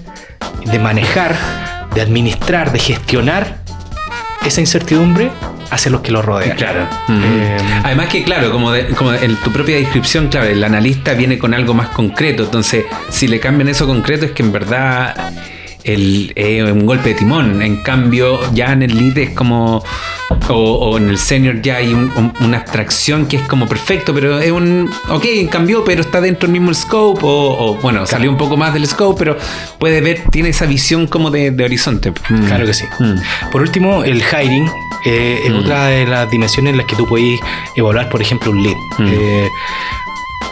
de 0.66 0.80
manejar, 0.80 1.36
de 1.96 2.02
administrar, 2.02 2.72
de 2.72 2.78
gestionar 2.80 3.58
esa 4.46 4.62
incertidumbre 4.62 5.32
hacia 5.70 5.92
los 5.92 6.02
que 6.02 6.12
lo 6.12 6.22
rodean. 6.22 6.56
Claro. 6.58 6.88
Eh, 7.10 7.58
Además 7.84 8.08
que, 8.08 8.24
claro, 8.24 8.52
como, 8.52 8.72
de- 8.72 8.88
como 8.90 9.14
en 9.14 9.36
tu 9.38 9.52
propia 9.52 9.76
descripción, 9.78 10.28
claro, 10.28 10.48
el 10.48 10.64
analista 10.64 11.14
viene 11.14 11.38
con 11.38 11.54
algo 11.54 11.74
más 11.74 11.90
concreto. 11.90 12.44
Entonces, 12.44 12.86
si 13.10 13.28
le 13.28 13.40
cambian 13.40 13.68
eso 13.70 13.86
concreto, 13.88 14.26
es 14.26 14.32
que 14.32 14.44
en 14.44 14.52
verdad 14.52 15.34
el, 15.84 16.34
es 16.36 16.64
un 16.70 16.86
golpe 16.86 17.10
de 17.10 17.16
timón. 17.16 17.62
En 17.62 17.78
cambio, 17.84 18.40
ya 18.54 18.74
en 18.74 18.82
el 18.84 18.96
lead 18.98 19.18
es 19.18 19.30
como. 19.32 19.84
O, 20.50 20.54
o 20.54 20.98
en 20.98 21.10
el 21.10 21.18
senior 21.18 21.62
ya 21.62 21.78
hay 21.78 21.94
un- 21.94 22.12
un- 22.16 22.34
una 22.42 22.58
abstracción 22.58 23.26
que 23.28 23.38
es 23.38 23.42
como 23.44 23.68
perfecto, 23.68 24.14
pero 24.14 24.40
es 24.40 24.52
un. 24.52 24.90
Ok, 25.10 25.26
cambió, 25.50 25.84
pero 25.86 26.02
está 26.02 26.20
dentro 26.22 26.48
del 26.48 26.60
mismo 26.60 26.74
scope. 26.74 27.22
O, 27.24 27.28
o, 27.30 27.76
bueno, 27.76 28.06
salió 28.06 28.30
un 28.30 28.38
poco 28.38 28.58
más 28.58 28.74
del 28.74 28.86
scope, 28.88 29.18
pero 29.20 29.38
puede 29.80 30.02
ver, 30.02 30.24
tiene 30.32 30.50
esa 30.50 30.66
visión 30.66 31.08
como 31.08 31.32
de, 31.32 31.52
de 31.52 31.64
horizonte. 31.64 32.12
Mm. 32.30 32.46
Claro 32.46 32.66
que 32.66 32.74
sí. 32.74 32.86
Mm. 33.00 33.50
Por 33.52 33.62
último, 33.62 34.04
el 34.04 34.22
hiring 34.22 34.70
eh, 35.06 35.42
es 35.46 35.52
Mm. 35.52 35.56
otra 35.58 35.86
de 35.88 36.06
las 36.08 36.30
dimensiones 36.30 36.72
en 36.72 36.78
las 36.78 36.86
que 36.88 36.96
tú 36.96 37.08
puedes 37.08 37.40
evaluar, 37.76 38.10
por 38.10 38.22
ejemplo, 38.22 38.52
un 38.52 38.64
lead. 38.64 38.76
Mm. 38.98 39.08
Eh, 39.08 39.48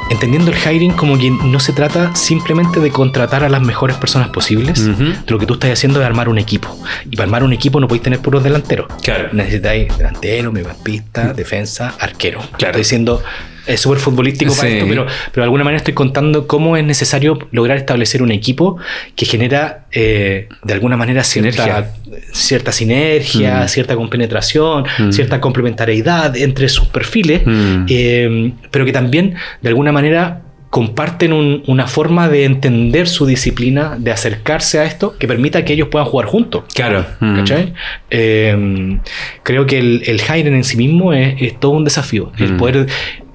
entendiendo 0.09 0.51
el 0.51 0.57
hiring 0.57 0.91
como 0.91 1.17
que 1.17 1.31
no 1.31 1.59
se 1.59 1.73
trata 1.73 2.15
simplemente 2.15 2.79
de 2.79 2.91
contratar 2.91 3.43
a 3.43 3.49
las 3.49 3.61
mejores 3.61 3.97
personas 3.97 4.29
posibles. 4.29 4.79
Ujú. 4.87 5.13
Lo 5.27 5.39
que 5.39 5.47
tú 5.47 5.55
estás 5.55 5.71
haciendo 5.71 5.99
es 5.99 6.05
armar 6.05 6.29
un 6.29 6.37
equipo. 6.37 6.69
Y 7.09 7.15
para 7.15 7.25
armar 7.25 7.43
un 7.43 7.53
equipo 7.53 7.79
no 7.79 7.87
podéis 7.87 8.03
tener 8.03 8.19
puros 8.19 8.43
delanteros. 8.43 8.85
Claro. 9.01 9.29
Necesitáis 9.31 9.97
delantero, 9.97 10.51
mediocampista, 10.51 11.33
defensa, 11.33 11.95
arquero. 11.99 12.39
Claro. 12.39 12.55
Estoy 12.71 12.81
diciendo 12.81 13.23
es 13.68 13.80
súper 13.82 13.99
futbolístico 13.99 14.55
para 14.55 14.70
Sí. 14.70 14.76
esto, 14.76 14.88
pero, 14.89 15.05
pero 15.32 15.41
de 15.41 15.43
alguna 15.43 15.63
manera 15.63 15.78
estoy 15.78 15.93
contando 15.93 16.47
cómo 16.47 16.78
es 16.78 16.84
necesario 16.84 17.38
lograr 17.51 17.78
establecer 17.78 18.22
un 18.22 18.32
equipo 18.32 18.78
que 19.16 19.26
genera 19.26 19.86
eh, 19.91 20.47
de 20.63 20.74
alguna 20.74 20.97
manera 20.97 21.24
cierta 21.24 21.51
Sinergia. 21.63 21.91
cierta 22.34 22.72
sinergia, 22.72 23.63
Mm. 23.63 23.68
cierta 23.70 23.95
compenetración, 23.95 24.86
Mm. 24.99 25.11
cierta 25.11 25.39
complementariedad 25.41 26.36
entre 26.38 26.70
sus 26.70 26.88
perfiles, 26.88 27.41
Mm. 27.45 27.86
eh, 27.89 28.51
pero 28.72 28.86
que 28.86 28.91
también 28.91 29.36
de 29.61 29.70
alguna 29.70 29.91
manera 29.91 30.41
comparten 30.70 31.32
un- 31.32 31.63
una 31.68 31.88
forma 31.88 32.28
de 32.28 32.43
entender 32.43 33.07
su 33.07 33.26
disciplina, 33.26 33.95
de 33.97 34.11
acercarse 34.11 34.78
a 34.80 34.84
esto, 34.84 35.16
que 35.18 35.26
permita 35.26 35.63
que 35.63 35.72
ellos 35.72 35.88
puedan 35.88 36.05
jugar 36.05 36.28
juntos. 36.28 36.66
Claro. 36.74 37.05
Mm. 37.22 37.36
¿Cachai? 37.38 37.74
Eh, 38.09 38.97
creo 39.43 39.66
que 39.66 39.78
el, 39.80 40.03
el 40.05 40.22
en 40.30 40.63
sí 40.66 40.76
mismo 40.76 41.13
es, 41.13 41.36
es 41.41 41.59
todo 41.59 41.72
un 41.72 41.86
desafío. 41.86 42.34
El 42.38 42.57
poder, 42.57 42.88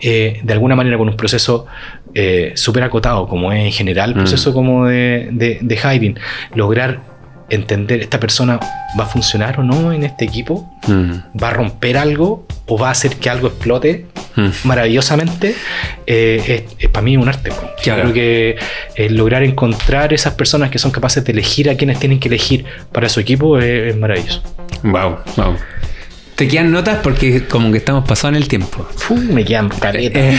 eh, 0.02 0.40
de 0.42 0.52
alguna 0.52 0.74
manera, 0.76 0.96
con 0.98 1.08
un 1.08 1.16
proceso 1.16 1.66
eh, 2.14 2.52
súper 2.56 2.82
acotado, 2.82 3.28
como 3.28 3.52
es 3.52 3.64
en 3.64 3.72
general 3.72 4.10
el 4.10 4.16
Mm. 4.16 4.18
proceso 4.18 4.52
como 4.52 4.86
de, 4.86 5.28
de, 5.32 5.58
de 5.60 5.76
hiring, 5.76 6.18
lograr 6.54 7.00
entender 7.50 8.00
esta 8.00 8.20
persona 8.20 8.60
va 8.98 9.04
a 9.04 9.06
funcionar 9.06 9.58
o 9.58 9.62
no 9.64 9.92
en 9.92 10.04
este 10.04 10.24
equipo, 10.24 10.68
Mm. 10.88 11.38
va 11.42 11.48
a 11.48 11.50
romper 11.52 11.96
algo 11.98 12.46
o 12.66 12.78
va 12.78 12.88
a 12.88 12.90
hacer 12.92 13.16
que 13.16 13.28
algo 13.30 13.48
explote 13.48 14.06
Mm. 14.36 14.48
maravillosamente, 14.64 15.54
eh, 16.06 16.66
es, 16.78 16.88
para 16.88 17.02
mí 17.02 17.16
un 17.16 17.28
arte. 17.28 17.50
Claro. 17.82 18.02
Creo 18.02 18.14
que 18.14 18.56
eh, 18.96 19.10
lograr 19.10 19.42
encontrar 19.42 20.12
esas 20.12 20.34
personas 20.34 20.70
que 20.70 20.78
son 20.78 20.90
capaces 20.92 21.24
de 21.24 21.32
elegir 21.32 21.68
a 21.70 21.74
quienes 21.76 21.98
tienen 21.98 22.20
que 22.20 22.28
elegir 22.28 22.64
para 22.92 23.08
su 23.08 23.18
equipo 23.20 23.58
es, 23.58 23.64
es 23.92 23.96
maravilloso. 23.96 24.42
Wow, 24.84 25.16
wow. 25.36 25.56
Te 26.40 26.48
quedan 26.48 26.72
notas 26.72 27.00
porque 27.02 27.44
como 27.46 27.70
que 27.70 27.76
estamos 27.76 28.08
pasados 28.08 28.34
en 28.34 28.42
el 28.42 28.48
tiempo. 28.48 28.88
Fu, 28.96 29.14
me 29.14 29.44
quedan 29.44 29.68
caletas. 29.68 30.36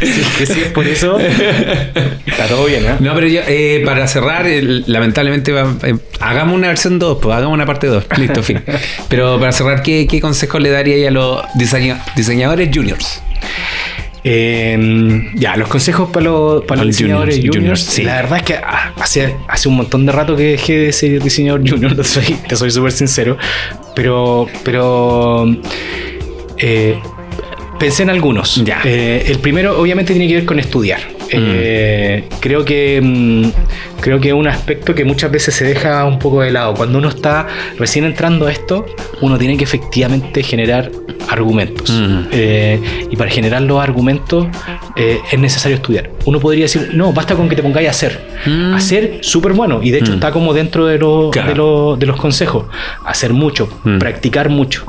si, 0.00 0.46
si 0.46 0.60
es 0.62 0.68
por 0.72 0.86
eso, 0.86 1.18
está 1.18 2.46
todo 2.48 2.64
bien, 2.64 2.86
¿eh? 2.86 2.94
No, 3.00 3.14
pero 3.14 3.26
yo, 3.26 3.42
eh, 3.46 3.82
para 3.84 4.06
cerrar, 4.08 4.46
el- 4.46 4.84
lamentablemente 4.86 5.52
va- 5.52 5.74
eh, 5.82 5.94
hagamos 6.20 6.54
una 6.56 6.68
versión 6.68 6.98
2, 6.98 7.18
pues 7.20 7.36
hagamos 7.36 7.52
una 7.54 7.66
parte 7.66 7.86
2. 7.86 8.04
Listo, 8.16 8.42
fin. 8.42 8.62
Pero 9.10 9.38
para 9.38 9.52
cerrar, 9.52 9.82
¿qué, 9.82 10.06
qué 10.08 10.22
consejos 10.22 10.62
le 10.62 10.70
daría 10.70 11.06
a 11.08 11.10
los 11.10 11.42
diseña- 11.54 12.02
diseñadores 12.16 12.70
juniors? 12.74 13.20
Eh, 14.26 15.30
ya, 15.34 15.54
los 15.56 15.68
consejos 15.68 16.08
para 16.08 16.24
los, 16.24 16.64
para 16.64 16.82
los 16.82 16.96
diseñadores 16.96 17.36
juniors, 17.36 17.56
juniors. 17.56 17.80
juniors, 17.80 17.82
sí. 17.82 18.02
La 18.04 18.16
verdad 18.16 18.38
es 18.38 18.42
que 18.44 18.54
ah, 18.54 18.94
hace, 18.98 19.36
hace 19.46 19.68
un 19.68 19.76
montón 19.76 20.06
de 20.06 20.12
rato 20.12 20.34
que 20.34 20.44
dejé 20.44 20.78
de 20.78 20.92
ser 20.92 21.22
diseñador 21.22 21.62
junior, 21.68 21.94
te 21.94 22.04
soy 22.04 22.36
te 22.48 22.56
soy 22.56 22.70
súper 22.70 22.92
sincero. 22.92 23.36
Pero, 23.94 24.48
pero 24.64 25.46
eh, 26.56 26.98
pensé 27.78 28.02
en 28.02 28.10
algunos. 28.10 28.64
Ya. 28.64 28.80
Eh, 28.84 29.24
el 29.26 29.38
primero, 29.40 29.78
obviamente, 29.78 30.14
tiene 30.14 30.26
que 30.26 30.36
ver 30.36 30.44
con 30.46 30.58
estudiar. 30.58 31.00
Eh, 31.30 32.28
creo 32.40 32.64
que 32.64 33.00
mm, 33.02 34.00
creo 34.00 34.20
que 34.20 34.28
es 34.28 34.34
un 34.34 34.46
aspecto 34.46 34.94
que 34.94 35.04
muchas 35.04 35.30
veces 35.30 35.54
se 35.54 35.64
deja 35.64 36.04
un 36.04 36.18
poco 36.18 36.42
de 36.42 36.50
lado. 36.50 36.74
Cuando 36.74 36.98
uno 36.98 37.08
está 37.08 37.46
recién 37.78 38.04
entrando 38.04 38.46
a 38.46 38.52
esto, 38.52 38.86
uno 39.20 39.38
tiene 39.38 39.56
que 39.56 39.64
efectivamente 39.64 40.42
generar 40.42 40.90
argumentos. 41.28 41.90
Mm. 41.90 42.26
Eh, 42.32 42.80
y 43.10 43.16
para 43.16 43.30
generar 43.30 43.62
los 43.62 43.82
argumentos 43.82 44.46
eh, 44.96 45.20
es 45.32 45.38
necesario 45.38 45.76
estudiar. 45.76 46.10
Uno 46.26 46.38
podría 46.38 46.64
decir, 46.64 46.90
no, 46.92 47.12
basta 47.12 47.34
con 47.34 47.48
que 47.48 47.56
te 47.56 47.62
pongáis 47.62 47.88
a 47.88 47.90
hacer. 47.92 48.20
Mm. 48.46 48.74
Hacer, 48.74 49.18
súper 49.22 49.52
bueno. 49.52 49.80
Y 49.82 49.90
de 49.90 49.98
hecho 49.98 50.12
Mm. 50.12 50.16
está 50.16 50.30
como 50.32 50.52
dentro 50.52 50.86
de, 50.86 50.98
los- 50.98 51.30
Claro. 51.30 51.48
de, 51.48 51.54
los- 51.56 51.98
de 51.98 52.06
los 52.06 52.16
consejos. 52.20 52.66
Hacer 53.04 53.32
mucho, 53.32 53.68
Mm. 53.84 53.98
practicar 53.98 54.50
mucho. 54.50 54.84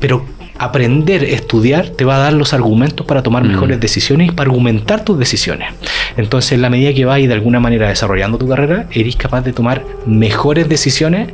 Pero 0.00 0.24
aprender, 0.58 1.24
estudiar, 1.24 1.88
te 1.90 2.04
va 2.04 2.16
a 2.16 2.18
dar 2.18 2.32
los 2.32 2.52
argumentos 2.52 3.06
para 3.06 3.22
tomar 3.22 3.44
Mm. 3.44 3.48
mejores 3.48 3.80
decisiones 3.80 4.28
y 4.28 4.32
para 4.32 4.48
argumentar 4.50 5.04
tus 5.04 5.18
decisiones. 5.18 5.68
Entonces, 6.16 6.52
en 6.52 6.62
la 6.62 6.70
medida 6.70 6.92
que 6.94 7.04
vas 7.04 7.18
de 7.18 7.32
alguna 7.32 7.60
manera 7.60 7.88
desarrollando 7.88 8.38
tu 8.38 8.48
carrera, 8.48 8.86
eres 8.92 9.16
capaz 9.16 9.42
de 9.42 9.52
tomar 9.52 9.82
mejores 10.06 10.68
decisiones 10.68 11.32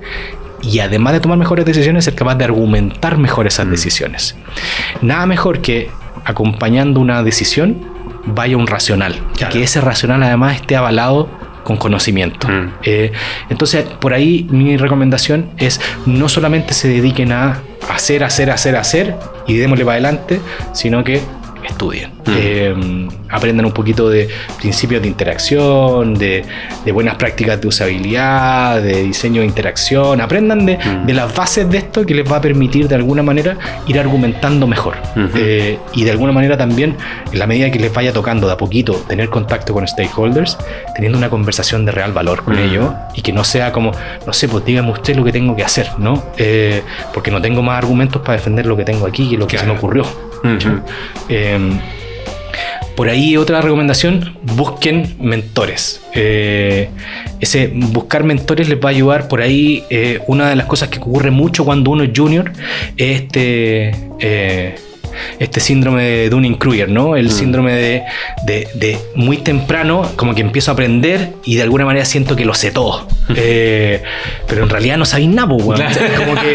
y 0.62 0.79
además 0.79 1.12
de 1.14 1.20
tomar 1.20 1.39
mejores 1.39 1.64
decisiones, 1.64 2.05
ser 2.05 2.14
capaz 2.14 2.37
de 2.37 2.45
argumentar 2.45 3.18
mejor 3.18 3.47
esas 3.47 3.66
Mm. 3.66 3.70
decisiones. 3.70 4.37
Nada 5.01 5.27
mejor 5.27 5.61
que 5.61 5.89
acompañando 6.25 7.01
una 7.01 7.23
decisión 7.23 7.77
vaya 8.25 8.57
un 8.57 8.66
racional. 8.66 9.16
Claro. 9.37 9.53
Que 9.53 9.62
ese 9.64 9.81
racional 9.81 10.23
además 10.23 10.57
esté 10.57 10.77
avalado 10.77 11.29
con 11.64 11.77
conocimiento. 11.77 12.49
Mm. 12.49 12.68
Eh, 12.85 13.12
entonces, 13.51 13.85
por 14.01 14.14
ahí 14.14 14.47
mi 14.51 14.77
recomendación 14.77 15.47
es 15.59 15.81
no 16.07 16.29
solamente 16.29 16.75
se 16.75 16.89
dediquen 16.89 17.33
a 17.33 17.59
hacer, 17.89 18.24
hacer, 18.24 18.51
hacer, 18.51 18.76
hacer 18.76 19.16
y 19.47 19.57
démosle 19.57 19.85
para 19.85 19.95
adelante, 19.95 20.41
sino 20.72 21.05
que 21.05 21.20
estudien. 21.73 22.11
Mm. 22.27 22.31
Eh, 22.35 23.09
aprendan 23.29 23.66
un 23.66 23.73
poquito 23.73 24.09
de 24.09 24.29
principios 24.61 25.03
de 25.03 25.09
interacción, 25.09 26.14
de, 26.14 26.45
de 26.85 26.93
buenas 26.93 27.16
prácticas 27.16 27.61
de 27.61 27.68
usabilidad, 27.68 28.81
de 28.83 29.03
diseño 29.03 29.41
de 29.41 29.47
interacción. 29.47 30.20
Aprendan 30.20 30.64
de, 30.66 30.79
Mm. 30.79 31.07
de 31.07 31.12
las 31.14 31.35
bases 31.35 31.68
de 31.68 31.79
esto 31.79 32.05
que 32.07 32.14
les 32.14 32.31
va 32.31 32.37
a 32.37 32.41
permitir 32.41 32.89
de 32.89 32.95
alguna 32.95 33.23
manera 33.23 33.57
ir 33.87 33.99
argumentando 33.99 34.66
mejor. 34.66 34.97
Eh, 35.35 35.79
y 35.95 36.05
de 36.05 36.11
alguna 36.11 36.33
manera 36.33 36.57
también, 36.57 36.97
en 37.33 37.39
la 37.39 37.47
medida 37.47 37.70
que 37.70 37.79
les 37.79 37.93
vaya 37.93 38.12
tocando 38.12 38.47
de 38.47 38.53
a 38.53 38.57
poquito 38.57 38.95
tener 39.09 39.29
contacto 39.29 39.73
con 39.75 39.87
stakeholders, 39.87 40.57
teniendo 40.95 41.18
una 41.18 41.29
conversación 41.31 41.85
de 41.85 41.93
real 41.93 42.12
valor 42.12 42.45
con 42.45 42.59
ellos 42.59 42.93
y 43.14 43.23
que 43.23 43.33
no 43.33 43.45
sea 43.45 43.73
como, 43.73 43.93
no 44.27 44.33
sé, 44.33 44.49
pues 44.49 44.64
dígame 44.64 44.91
usted 44.91 45.16
lo 45.16 45.25
que 45.25 45.33
tengo 45.33 45.55
que 45.57 45.64
hacer, 45.64 45.89
¿no? 45.99 46.23
Eh, 46.37 46.83
porque 47.14 47.31
no 47.31 47.41
tengo 47.41 47.62
más 47.62 47.79
argumentos 47.79 48.20
para 48.23 48.35
defender 48.37 48.66
lo 48.66 48.77
que 48.77 48.85
tengo 48.85 49.07
aquí 49.07 49.29
que 49.31 49.37
lo 49.37 49.47
que 49.47 49.57
Claro. 49.57 49.68
se 49.68 49.73
me 49.73 49.79
ocurrió. 49.79 50.32
Eh, 51.28 51.80
por 52.97 53.09
ahí 53.09 53.36
otra 53.36 53.61
recomendación, 53.62 54.36
busquen 54.43 55.16
mentores. 55.18 56.03
Eh, 56.14 56.88
ese 57.40 57.68
buscar 57.74 58.22
mentores 58.22 58.68
les 58.68 58.78
va 58.78 58.90
a 58.90 58.93
ayudar. 58.93 59.28
Por 59.28 59.40
ahí 59.40 59.84
eh, 59.88 60.20
una 60.26 60.51
de 60.51 60.57
las 60.57 60.66
cosas 60.66 60.88
que 60.88 60.99
ocurre 60.99 61.30
mucho 61.30 61.64
cuando 61.64 61.90
uno 61.90 62.05
es 62.05 62.11
junior 62.14 62.53
es 62.97 63.22
este, 63.22 63.97
eh, 64.20 64.74
este 65.39 65.61
síndrome 65.61 66.03
de 66.05 66.31
Dunning-Kruger, 66.31 66.89
¿no? 66.89 67.17
El 67.17 67.31
síndrome 67.31 67.73
de, 67.75 68.03
de- 68.47 68.69
de 68.75 68.99
muy 69.15 69.39
temprano, 69.39 70.11
como 70.17 70.35
que 70.35 70.41
empiezo 70.43 70.71
a 70.71 70.75
aprender 70.75 71.33
y 71.45 71.57
de 71.57 71.63
alguna 71.63 71.85
manera 71.85 72.05
siento 72.05 72.37
que 72.37 72.45
lo 72.45 72.55
sé 72.55 72.71
todo. 72.71 73.07
Eh, 73.35 74.03
pero 74.47 74.65
en 74.65 74.69
realidad 74.69 74.99
no 74.99 75.05
sabéis 75.07 75.31
nada, 75.31 75.49
pues, 75.49 75.65
weón. 75.65 75.81
Claro. 75.81 76.15
Como 76.19 76.35
que 76.41 76.55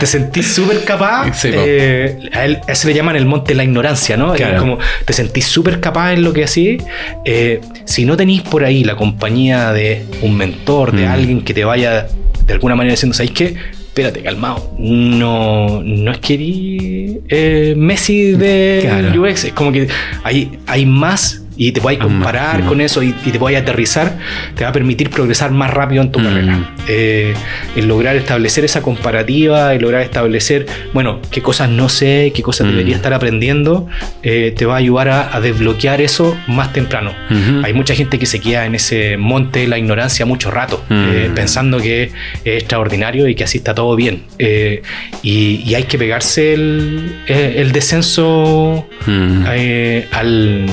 te 0.00 0.06
sentís 0.06 0.46
súper 0.52 0.82
capaz. 0.84 1.32
Sí, 1.34 1.50
eh, 1.54 2.18
a, 2.32 2.44
él, 2.44 2.58
a 2.66 2.72
eso 2.72 2.88
le 2.88 2.94
llaman 2.94 3.14
el 3.14 3.24
monte 3.24 3.52
de 3.52 3.56
la 3.56 3.62
ignorancia, 3.64 4.16
¿no? 4.16 4.34
Es 4.34 4.42
como 4.58 4.78
te 5.04 5.12
sentís 5.12 5.44
súper 5.46 5.78
capaz 5.80 6.14
en 6.14 6.24
lo 6.24 6.32
que 6.32 6.44
hacís. 6.44 6.82
eh, 7.24 7.60
si 7.84 8.04
no 8.04 8.16
tenéis 8.16 8.42
por 8.42 8.64
ahí 8.64 8.82
la 8.84 8.96
compañía 8.96 9.72
de 9.72 10.04
un 10.22 10.36
mentor, 10.36 10.92
de 10.92 11.06
Mm. 11.06 11.10
alguien 11.10 11.40
que 11.44 11.54
te 11.54 11.64
vaya 11.64 12.08
de 12.44 12.52
alguna 12.52 12.74
manera 12.74 12.92
diciendo, 12.94 13.14
¿sabéis 13.14 13.32
qué? 13.32 13.54
Espérate, 13.98 14.22
calmado. 14.22 14.70
No, 14.78 15.82
no 15.82 16.12
es 16.12 16.18
que 16.18 16.34
eres, 16.34 17.16
eh, 17.30 17.74
Messi 17.76 18.30
de 18.30 18.78
Claro. 18.82 19.22
UX. 19.22 19.42
Es 19.46 19.52
como 19.54 19.72
que 19.72 19.88
hay, 20.22 20.52
hay 20.68 20.86
más 20.86 21.42
y 21.58 21.72
te 21.72 21.80
Ah, 21.88 21.98
comparar 21.98 22.62
mm. 22.62 22.66
con 22.66 22.80
eso 22.80 23.02
y, 23.02 23.14
y 23.24 23.30
te 23.32 23.38
puedes 23.38 23.60
aterrizar, 23.60 24.16
te 24.54 24.62
va 24.64 24.70
a 24.70 24.72
permitir 24.72 25.10
progresar 25.10 25.50
más 25.50 25.70
rápido 25.72 26.02
en 26.02 26.12
tu 26.12 26.20
Mm. 26.20 26.24
carrera. 26.24 26.58
Eh, 26.88 27.34
el 27.76 27.86
lograr 27.88 28.14
establecer 28.16 28.64
esa 28.64 28.80
comparativa, 28.82 29.74
el 29.74 29.82
lograr 29.82 30.02
establecer, 30.02 30.66
bueno, 30.94 31.20
qué 31.30 31.42
cosas 31.42 31.68
no 31.70 31.88
sé, 31.88 32.32
qué 32.34 32.42
cosas 32.42 32.66
Mm. 32.66 32.70
debería 32.70 32.96
estar 32.96 33.12
aprendiendo, 33.12 33.86
eh, 34.22 34.54
te 34.56 34.64
va 34.66 34.74
a 34.74 34.76
ayudar 34.78 35.08
a, 35.08 35.34
a 35.36 35.40
desbloquear 35.40 36.00
eso 36.00 36.36
más 36.46 36.72
temprano. 36.72 37.12
Ujú. 37.30 37.64
Hay 37.64 37.72
mucha 37.74 37.94
gente 37.94 38.18
que 38.18 38.26
se 38.26 38.40
queda 38.40 38.64
en 38.66 38.74
ese 38.74 39.16
monte 39.16 39.60
de 39.60 39.68
la 39.68 39.78
ignorancia 39.78 40.24
mucho 40.26 40.50
rato, 40.50 40.84
Mm. 40.88 41.08
eh, 41.10 41.30
pensando 41.34 41.78
que 41.80 42.04
es 42.04 42.12
extraordinario 42.44 43.26
y 43.28 43.34
que 43.34 43.44
así 43.44 43.58
está 43.58 43.74
todo 43.74 43.96
bien. 43.96 44.22
Eh, 44.38 44.82
y, 45.22 45.62
y 45.66 45.74
hay 45.74 45.84
que 45.84 45.98
pegarse 45.98 46.54
el, 46.54 47.16
eh, 47.26 47.54
el 47.58 47.72
descenso 47.72 48.86
Mm. 49.06 49.44
eh, 49.50 50.06
al, 50.12 50.66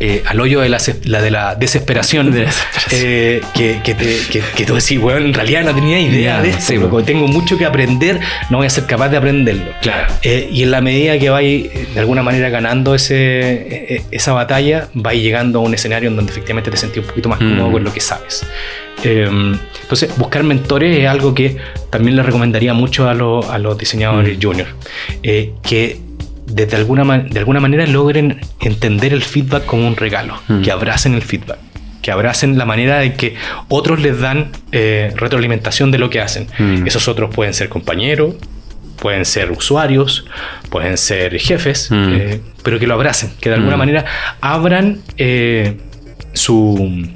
eh, 0.00 0.22
al 0.26 0.40
hoyo 0.40 0.60
de 0.60 0.68
la, 0.68 0.78
de 0.78 1.30
la 1.30 1.54
desesperación, 1.54 2.30
De 2.30 2.40
la 2.40 2.46
desesperación. 2.46 3.00
eh, 3.04 3.40
que, 3.54 3.80
que, 3.82 3.94
te- 3.94 4.18
que- 4.30 4.42
que 4.56 4.64
tú 4.64 4.74
decís, 4.74 5.00
bueno, 5.00 5.20
en 5.26 5.34
realidad 5.34 5.64
no 5.64 5.74
tenía 5.74 5.98
idea 6.00 6.40
de 6.40 6.50
esto, 6.50 6.62
sí, 6.66 6.74
loco, 6.76 6.90
po. 6.90 7.02
tengo 7.02 7.26
mucho 7.26 7.58
que 7.58 7.64
aprender, 7.64 8.20
no 8.50 8.58
voy 8.58 8.66
a 8.66 8.70
ser 8.70 8.86
capaz 8.86 9.08
de 9.08 9.16
aprenderlo. 9.16 9.72
Claro. 9.82 10.12
Eh, 10.22 10.48
y 10.52 10.62
en 10.62 10.70
la 10.70 10.80
medida 10.80 11.18
que 11.18 11.30
vais 11.30 11.68
de 11.94 12.00
alguna 12.00 12.22
manera 12.22 12.48
ganando 12.48 12.94
ese, 12.94 14.02
esa 14.10 14.32
batalla, 14.32 14.88
vais 14.94 15.20
llegando 15.22 15.58
a 15.58 15.62
un 15.62 15.74
escenario 15.74 16.08
en 16.08 16.16
donde 16.16 16.30
efectivamente 16.32 16.70
te 16.70 16.76
sentís 16.76 16.98
un 17.02 17.08
poquito 17.08 17.28
más 17.28 17.38
cómodo 17.38 17.68
Mm. 17.68 17.72
con 17.72 17.84
lo 17.84 17.92
que 17.92 18.00
sabes. 18.00 18.46
Eh, 19.04 19.28
entonces, 19.82 20.10
buscar 20.16 20.42
mentores 20.42 20.96
es 20.98 21.06
algo 21.08 21.34
que 21.34 21.56
también 21.90 22.16
le 22.16 22.22
recomendaría 22.22 22.72
mucho 22.74 23.08
a, 23.08 23.14
los- 23.14 23.46
a 23.48 23.58
los 23.58 23.76
diseñadores 23.78 24.38
Mm. 24.38 24.42
juniors. 24.42 24.70
eh, 25.22 25.52
que 25.62 25.96
desde 26.48 26.76
alguna, 26.76 27.18
de 27.18 27.38
alguna 27.38 27.60
manera 27.60 27.86
logren 27.86 28.40
entender 28.60 29.12
el 29.12 29.22
feedback 29.22 29.64
como 29.66 29.86
un 29.86 29.96
regalo, 29.96 30.40
Mm. 30.48 30.62
que 30.62 30.70
abracen 30.72 31.14
el 31.14 31.22
feedback. 31.22 31.58
Que 32.02 32.10
abracen 32.12 32.56
la 32.56 32.64
manera 32.64 32.98
de 33.00 33.14
que 33.14 33.34
otros 33.68 34.00
les 34.00 34.20
dan 34.20 34.50
eh, 34.72 35.12
retroalimentación 35.16 35.90
de 35.90 35.98
lo 35.98 36.08
que 36.10 36.20
hacen. 36.20 36.46
Mm. 36.58 36.86
Esos 36.86 37.06
otros 37.08 37.34
pueden 37.34 37.52
ser 37.54 37.68
compañeros, 37.68 38.34
pueden 39.00 39.24
ser 39.24 39.50
usuarios, 39.52 40.24
pueden 40.70 40.96
ser 40.96 41.38
jefes, 41.38 41.90
Mm. 41.90 42.08
eh, 42.12 42.40
pero 42.62 42.78
que 42.78 42.86
lo 42.86 42.94
abracen, 42.94 43.30
que 43.40 43.48
de 43.50 43.56
alguna 43.56 43.76
manera 43.76 44.04
abran 44.40 45.00
eh, 45.18 45.76
su, 46.32 47.06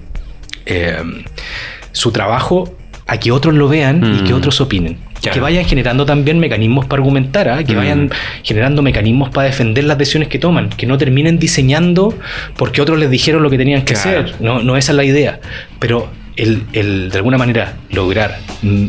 su 1.93 2.13
trabajo 2.13 2.75
a 3.07 3.19
que 3.19 3.31
otros 3.33 3.55
lo 3.55 3.69
vean 3.69 4.17
y 4.21 4.25
que 4.25 4.33
otros 4.35 4.61
opinen. 4.61 4.99
Claro. 5.23 5.35
Que 5.35 5.41
vayan 5.41 5.65
generando 5.65 6.05
también 6.05 6.39
mecanismos 6.41 6.85
para 6.87 7.01
argumentar, 7.01 7.49
¿ah? 7.49 7.63
que 7.65 7.75
Mm. 7.75 7.77
vayan 7.77 8.11
generando 8.43 8.83
mecanismos 8.83 9.31
para 9.31 9.47
defender 9.47 9.85
las 9.85 9.97
decisiones 9.97 10.29
que 10.29 10.39
toman, 10.39 10.69
que 10.71 10.85
no 10.87 10.99
terminen 10.99 11.39
diseñando 11.39 12.13
porque 12.57 12.83
otros 12.83 12.99
les 12.99 13.09
dijeron 13.11 13.43
lo 13.43 13.49
que 13.49 13.57
tenían 13.59 13.83
que 13.83 13.95
Claro. 13.95 14.21
hacer. 14.21 14.35
No, 14.41 14.63
no 14.63 14.77
esa 14.77 14.93
es 14.93 14.97
la 14.97 15.05
idea. 15.05 15.39
Pero 15.79 16.11
el, 16.37 16.65
el, 16.73 17.11
de 17.11 17.17
alguna 17.19 17.39
manera 17.39 17.75
lograr 17.91 18.37
mm, 18.63 18.87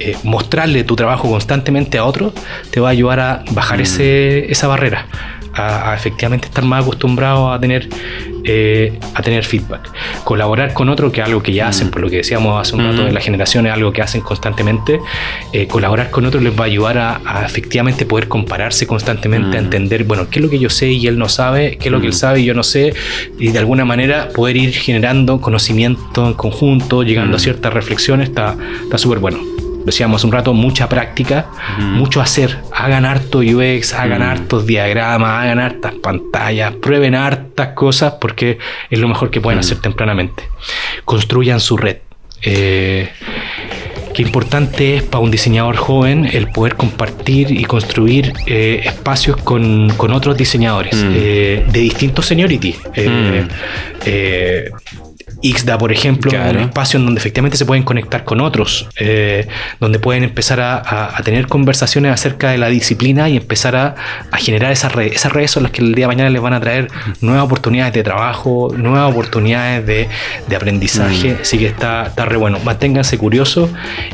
eh, 0.00 0.16
mostrarle 0.24 0.84
tu 0.84 0.94
trabajo 0.96 1.28
constantemente 1.30 1.96
a 1.98 2.04
otros 2.04 2.32
te 2.70 2.80
va 2.80 2.88
a 2.88 2.92
ayudar 2.92 3.20
a 3.20 3.44
bajar 3.52 3.78
Mm. 3.78 3.82
ese, 3.82 4.52
esa 4.52 4.66
barrera. 4.68 5.06
A, 5.56 5.92
a 5.92 5.94
efectivamente 5.94 6.48
estar 6.48 6.64
más 6.64 6.82
acostumbrado 6.82 7.50
a 7.50 7.58
tener 7.58 7.88
eh, 8.44 8.98
a 9.14 9.22
tener 9.22 9.42
feedback 9.44 9.90
colaborar 10.22 10.72
con 10.74 10.88
otro 10.88 11.10
que 11.10 11.20
es 11.20 11.26
algo 11.26 11.42
que 11.42 11.52
ya 11.52 11.68
hacen 11.68 11.90
por 11.90 12.00
lo 12.02 12.08
que 12.10 12.16
decíamos 12.18 12.60
hace 12.60 12.76
un 12.76 12.84
rato 12.84 13.02
Mm. 13.02 13.06
de 13.06 13.12
la 13.12 13.20
generación 13.20 13.66
es 13.66 13.72
algo 13.72 13.90
que 13.92 14.02
hacen 14.02 14.20
constantemente 14.20 15.00
eh, 15.52 15.66
colaborar 15.66 16.10
con 16.10 16.26
otro 16.26 16.40
les 16.40 16.52
va 16.58 16.64
a 16.64 16.66
ayudar 16.66 16.98
a, 16.98 17.20
a 17.24 17.44
efectivamente 17.46 18.04
poder 18.06 18.28
compararse 18.28 18.86
constantemente 18.86 19.56
a 19.56 19.60
Mm. 19.60 19.64
entender 19.64 20.04
bueno 20.04 20.28
qué 20.30 20.38
es 20.40 20.44
lo 20.44 20.50
que 20.50 20.58
yo 20.58 20.68
sé 20.70 20.88
y 20.92 21.06
él 21.06 21.18
no 21.18 21.28
sabe 21.28 21.76
qué 21.78 21.88
es 21.88 21.92
lo 21.92 22.00
que 22.00 22.06
él 22.06 22.12
Mm. 22.12 22.16
sabe 22.24 22.40
y 22.40 22.44
yo 22.44 22.54
no 22.54 22.62
sé 22.62 22.92
y 23.38 23.48
de 23.48 23.58
alguna 23.58 23.84
manera 23.84 24.28
poder 24.34 24.56
ir 24.58 24.72
generando 24.74 25.40
conocimiento 25.40 26.26
en 26.26 26.34
conjunto 26.34 27.02
llegando 27.02 27.32
Mm. 27.32 27.36
a 27.36 27.38
ciertas 27.38 27.72
reflexiones 27.72 28.28
está 28.28 28.56
está 28.84 28.98
súper 28.98 29.18
bueno 29.20 29.38
decíamos 29.86 30.20
hace 30.20 30.26
un 30.26 30.32
rato, 30.32 30.52
mucha 30.52 30.88
práctica, 30.88 31.46
mucho 31.78 32.20
hacer. 32.20 32.58
Hagan 32.74 33.04
harto 33.06 33.38
UX, 33.38 33.94
hagan 33.94 34.20
Mm. 34.20 34.30
hartos 34.30 34.66
diagramas, 34.66 35.42
hagan 35.44 35.58
hartas 35.60 35.94
pantallas, 36.02 36.74
prueben 36.74 37.14
hartas 37.14 37.68
cosas 37.68 38.14
porque 38.20 38.58
es 38.90 38.98
lo 38.98 39.08
mejor 39.08 39.30
que 39.30 39.40
pueden 39.40 39.60
hacer 39.60 39.78
tempranamente. 39.78 40.42
Construyan 41.04 41.60
su 41.60 41.76
red. 41.78 41.98
Eh, 42.42 43.08
Qué 44.14 44.22
importante 44.22 44.96
es 44.96 45.02
para 45.02 45.22
un 45.22 45.30
diseñador 45.30 45.76
joven 45.76 46.26
el 46.32 46.48
poder 46.48 46.74
compartir 46.74 47.50
y 47.50 47.64
construir 47.64 48.32
eh, 48.46 48.80
espacios 48.86 49.36
con, 49.36 49.92
con 49.98 50.10
otros 50.14 50.38
diseñadores 50.38 50.94
Mm. 50.96 51.12
eh, 51.14 51.66
de 51.70 51.80
distintos 51.80 52.24
seniority. 52.24 52.74
Eh, 52.94 53.44
Mm. 53.44 55.05
Ixda, 55.42 55.78
por 55.78 55.92
ejemplo, 55.92 56.30
Claro. 56.30 56.58
un 56.58 56.64
espacio 56.64 56.98
en 56.98 57.04
donde 57.06 57.18
efectivamente 57.20 57.56
se 57.56 57.64
pueden 57.66 57.84
conectar 57.84 58.24
con 58.24 58.40
otros, 58.40 58.88
eh, 58.98 59.46
donde 59.80 59.98
pueden 59.98 60.24
empezar 60.24 60.60
a, 60.60 60.76
a- 60.76 61.16
a 61.16 61.22
tener 61.22 61.46
conversaciones 61.46 62.12
acerca 62.12 62.50
de 62.50 62.58
la 62.58 62.68
disciplina 62.68 63.28
y 63.28 63.36
empezar 63.36 63.76
a, 63.76 63.94
a 64.30 64.36
generar 64.38 64.72
esas 64.72 64.92
redes. 64.92 65.14
Esas 65.16 65.32
redes 65.32 65.50
son 65.50 65.64
las 65.64 65.72
que 65.72 65.82
el 65.82 65.94
día 65.94 66.04
de 66.04 66.08
mañana 66.08 66.30
les 66.30 66.40
van 66.40 66.54
a 66.54 66.60
traer 66.60 66.88
nuevas 67.20 67.44
oportunidades 67.44 67.92
de 67.94 68.02
trabajo, 68.02 68.72
nuevas 68.76 69.10
oportunidades 69.12 69.86
de, 69.86 70.08
de 70.48 70.56
aprendizaje. 70.56 71.34
Mm. 71.34 71.38
Así 71.42 71.58
que 71.58 71.66
está, 71.66 72.04
está 72.06 72.24
re 72.24 72.36
bueno. 72.36 72.58
Manténganse 72.64 73.18
curiosos 73.18 73.70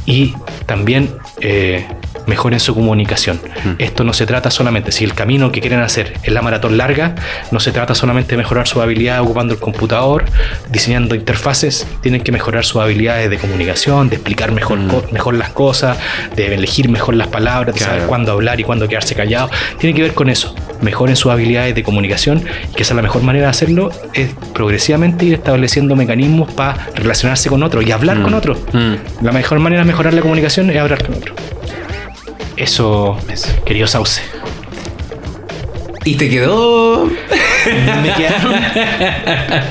y 0.07 0.35
también 0.67 1.11
eh, 1.41 1.87
mejoren 2.27 2.61
su 2.61 2.75
comunicación. 2.75 3.41
Mm. 3.65 3.71
Esto 3.79 4.05
no 4.05 4.13
se 4.13 4.27
trata 4.27 4.51
solamente, 4.51 4.93
si 4.93 5.05
el 5.05 5.15
camino 5.15 5.51
que 5.53 5.61
quieren 5.61 5.81
hacer 5.81 6.15
es 6.23 6.33
la 6.33 6.43
maratón 6.43 6.77
larga, 6.77 7.15
no 7.51 7.61
se 7.61 7.73
trata 7.73 7.95
solamente 7.95 8.31
de 8.33 8.37
mejorar 8.39 8.67
su 8.69 8.81
habilidad 8.81 9.21
ocupando 9.21 9.55
el 9.55 9.61
computador, 9.61 10.25
diseñando 10.71 11.15
interfaces, 11.15 11.87
tienen 12.03 12.21
que 12.23 12.33
mejorar 12.33 12.65
sus 12.65 12.81
habilidades 12.81 13.29
de 13.31 13.39
comunicación, 13.39 14.09
de 14.09 14.17
explicar 14.17 14.53
mejor, 14.53 14.79
Mm. 14.79 14.89
co- 14.89 15.05
mejor 15.13 15.35
las 15.35 15.51
cosas, 15.51 15.99
de 16.37 16.55
elegir 16.55 16.89
mejor 16.89 17.15
las 17.15 17.29
palabras, 17.29 17.75
de 17.75 17.79
Claro. 17.81 17.93
saber 17.95 18.07
cuándo 18.09 18.33
hablar 18.33 18.61
y 18.61 18.65
cuándo 18.65 18.89
quedarse 18.89 19.15
callado. 19.15 19.51
Tiene 19.79 19.95
que 19.95 20.03
ver 20.03 20.15
con 20.15 20.29
eso. 20.31 20.55
Mejoren 20.81 21.17
sus 21.17 21.31
habilidades 21.33 21.75
de 21.75 21.83
comunicación, 21.83 22.45
que 22.77 22.83
esa 22.83 22.93
es 22.95 22.97
la 22.97 23.03
mejor 23.03 23.23
manera 23.23 23.47
de 23.47 23.51
hacerlo, 23.51 23.91
es 24.15 24.31
progresivamente 24.53 25.25
ir 25.25 25.35
estableciendo 25.35 25.95
mecanismos 25.97 26.53
para 26.53 26.89
relacionarse 26.95 27.49
con 27.49 27.63
otros 27.63 27.87
y 27.87 27.93
hablar 27.93 28.19
Mm. 28.19 28.23
con 28.23 28.35
otros. 28.35 28.59
Mm. 28.73 29.25
La 29.25 29.33
mejor 29.33 29.59
manera 29.59 29.83
de 29.83 29.87
mejorar 29.87 30.15
la 30.15 30.21
comunicación 30.23 30.71
es 30.71 30.77
hablar 30.77 31.05
con 31.05 31.15
otro. 31.17 31.35
Eso, 32.63 33.19
querido 33.67 33.89
Sauce. 33.89 34.23
Y 36.05 36.15
te 36.15 36.31
quedó. 36.31 37.07
Me 37.07 38.13
quedaron. 38.17 38.55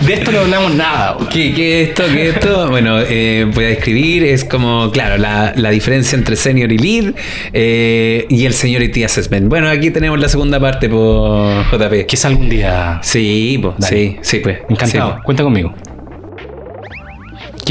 De 0.05 0.13
esto 0.13 0.31
no 0.33 0.39
hablamos 0.39 0.75
nada. 0.75 1.17
¿Qué, 1.31 1.53
qué 1.53 1.83
es 1.83 1.89
esto? 1.89 2.03
¿Qué 2.11 2.27
es 2.27 2.35
esto? 2.35 2.69
Bueno, 2.69 2.99
eh, 2.99 3.49
voy 3.53 3.63
a 3.63 3.67
describir. 3.69 4.25
Es 4.25 4.43
como, 4.43 4.91
claro, 4.91 5.17
la, 5.17 5.53
la 5.55 5.69
diferencia 5.69 6.17
entre 6.17 6.35
senior 6.35 6.69
y 6.69 6.77
lead 6.77 7.13
eh, 7.53 8.25
y 8.29 8.45
el 8.45 8.53
seniority 8.53 9.05
assessment. 9.05 9.47
Bueno, 9.47 9.69
aquí 9.69 9.89
tenemos 9.91 10.19
la 10.19 10.27
segunda 10.27 10.59
parte 10.59 10.89
por 10.89 11.63
JP. 11.71 12.05
Quizá 12.07 12.27
algún 12.27 12.49
día. 12.49 12.99
Sí, 13.03 13.57
Dale. 13.77 13.87
sí, 13.87 14.17
sí, 14.21 14.39
pues. 14.39 14.59
Encantado. 14.69 15.15
Sí. 15.15 15.21
Cuenta 15.23 15.43
conmigo. 15.43 15.73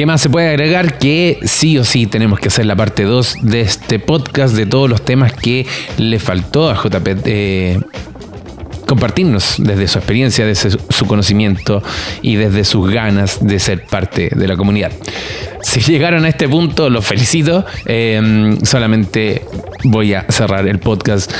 ¿Qué 0.01 0.07
más 0.07 0.23
se 0.23 0.31
puede 0.31 0.49
agregar? 0.49 0.97
Que 0.97 1.41
sí 1.43 1.77
o 1.77 1.85
sí 1.85 2.07
tenemos 2.07 2.41
que 2.41 2.49
hacer 2.49 2.65
la 2.65 2.75
parte 2.75 3.03
2 3.03 3.37
de 3.43 3.61
este 3.61 3.99
podcast, 3.99 4.55
de 4.55 4.65
todos 4.65 4.89
los 4.89 5.05
temas 5.05 5.35
que 5.35 5.67
le 5.99 6.19
faltó 6.19 6.71
a 6.71 6.75
JP 6.75 7.07
eh, 7.27 7.79
compartirnos 8.91 9.55
desde 9.59 9.87
su 9.87 9.99
experiencia, 9.99 10.45
desde 10.45 10.71
su, 10.73 11.07
conocimiento 11.07 11.81
y 12.23 12.35
desde 12.35 12.65
sus 12.65 12.91
ganas 12.91 13.39
de 13.41 13.61
ser 13.61 13.87
parte 13.87 14.31
de 14.35 14.49
la 14.49 14.57
comunidad. 14.57 14.91
Si 15.63 15.79
llegaron 15.81 16.25
a 16.25 16.29
este 16.29 16.49
punto, 16.49 16.91
los 16.91 17.07
felicito. 17.07 17.65
Eh, 17.87 18.59
solamente 18.65 19.45
voy 19.85 20.15
a 20.15 20.27
cerrar 20.29 20.67
el 20.67 20.81
podcast 20.81 21.33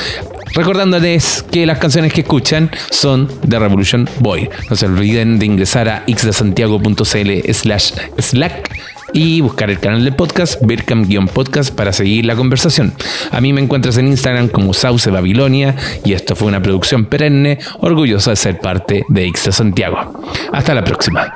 recordándoles 0.53 1.43
que 1.51 1.65
las 1.65 1.77
canciones 1.77 2.13
que 2.13 2.21
escuchan 2.21 2.71
son 2.89 3.29
de 3.43 3.59
Revolution 3.59 4.07
Boy. 4.19 4.49
No 4.69 4.77
se 4.77 4.85
olviden 4.85 5.37
de 5.37 5.45
ingresar 5.45 5.89
a 5.89 6.05
xdesantiago.cl 6.07 7.51
slash 7.51 7.91
slack 8.17 8.69
y 9.13 9.41
buscar 9.41 9.69
el 9.69 9.79
canal 9.79 10.03
de 10.03 10.11
podcast, 10.11 10.61
Birkam-podcast, 10.61 11.73
para 11.73 11.93
seguir 11.93 12.25
la 12.25 12.35
conversación. 12.35 12.93
A 13.31 13.41
mí 13.41 13.53
me 13.53 13.61
encuentras 13.61 13.97
en 13.97 14.07
Instagram 14.07 14.49
como 14.49 14.73
Sauce 14.73 15.09
Babilonia 15.09 15.75
y 16.05 16.13
esto 16.13 16.35
fue 16.35 16.47
una 16.47 16.61
producción 16.61 17.05
perenne, 17.05 17.59
orgullosa 17.79 18.31
de 18.31 18.35
ser 18.35 18.59
parte 18.59 19.03
de 19.09 19.27
Ixta 19.27 19.51
Santiago. 19.51 20.21
Hasta 20.51 20.73
la 20.73 20.83
próxima. 20.83 21.33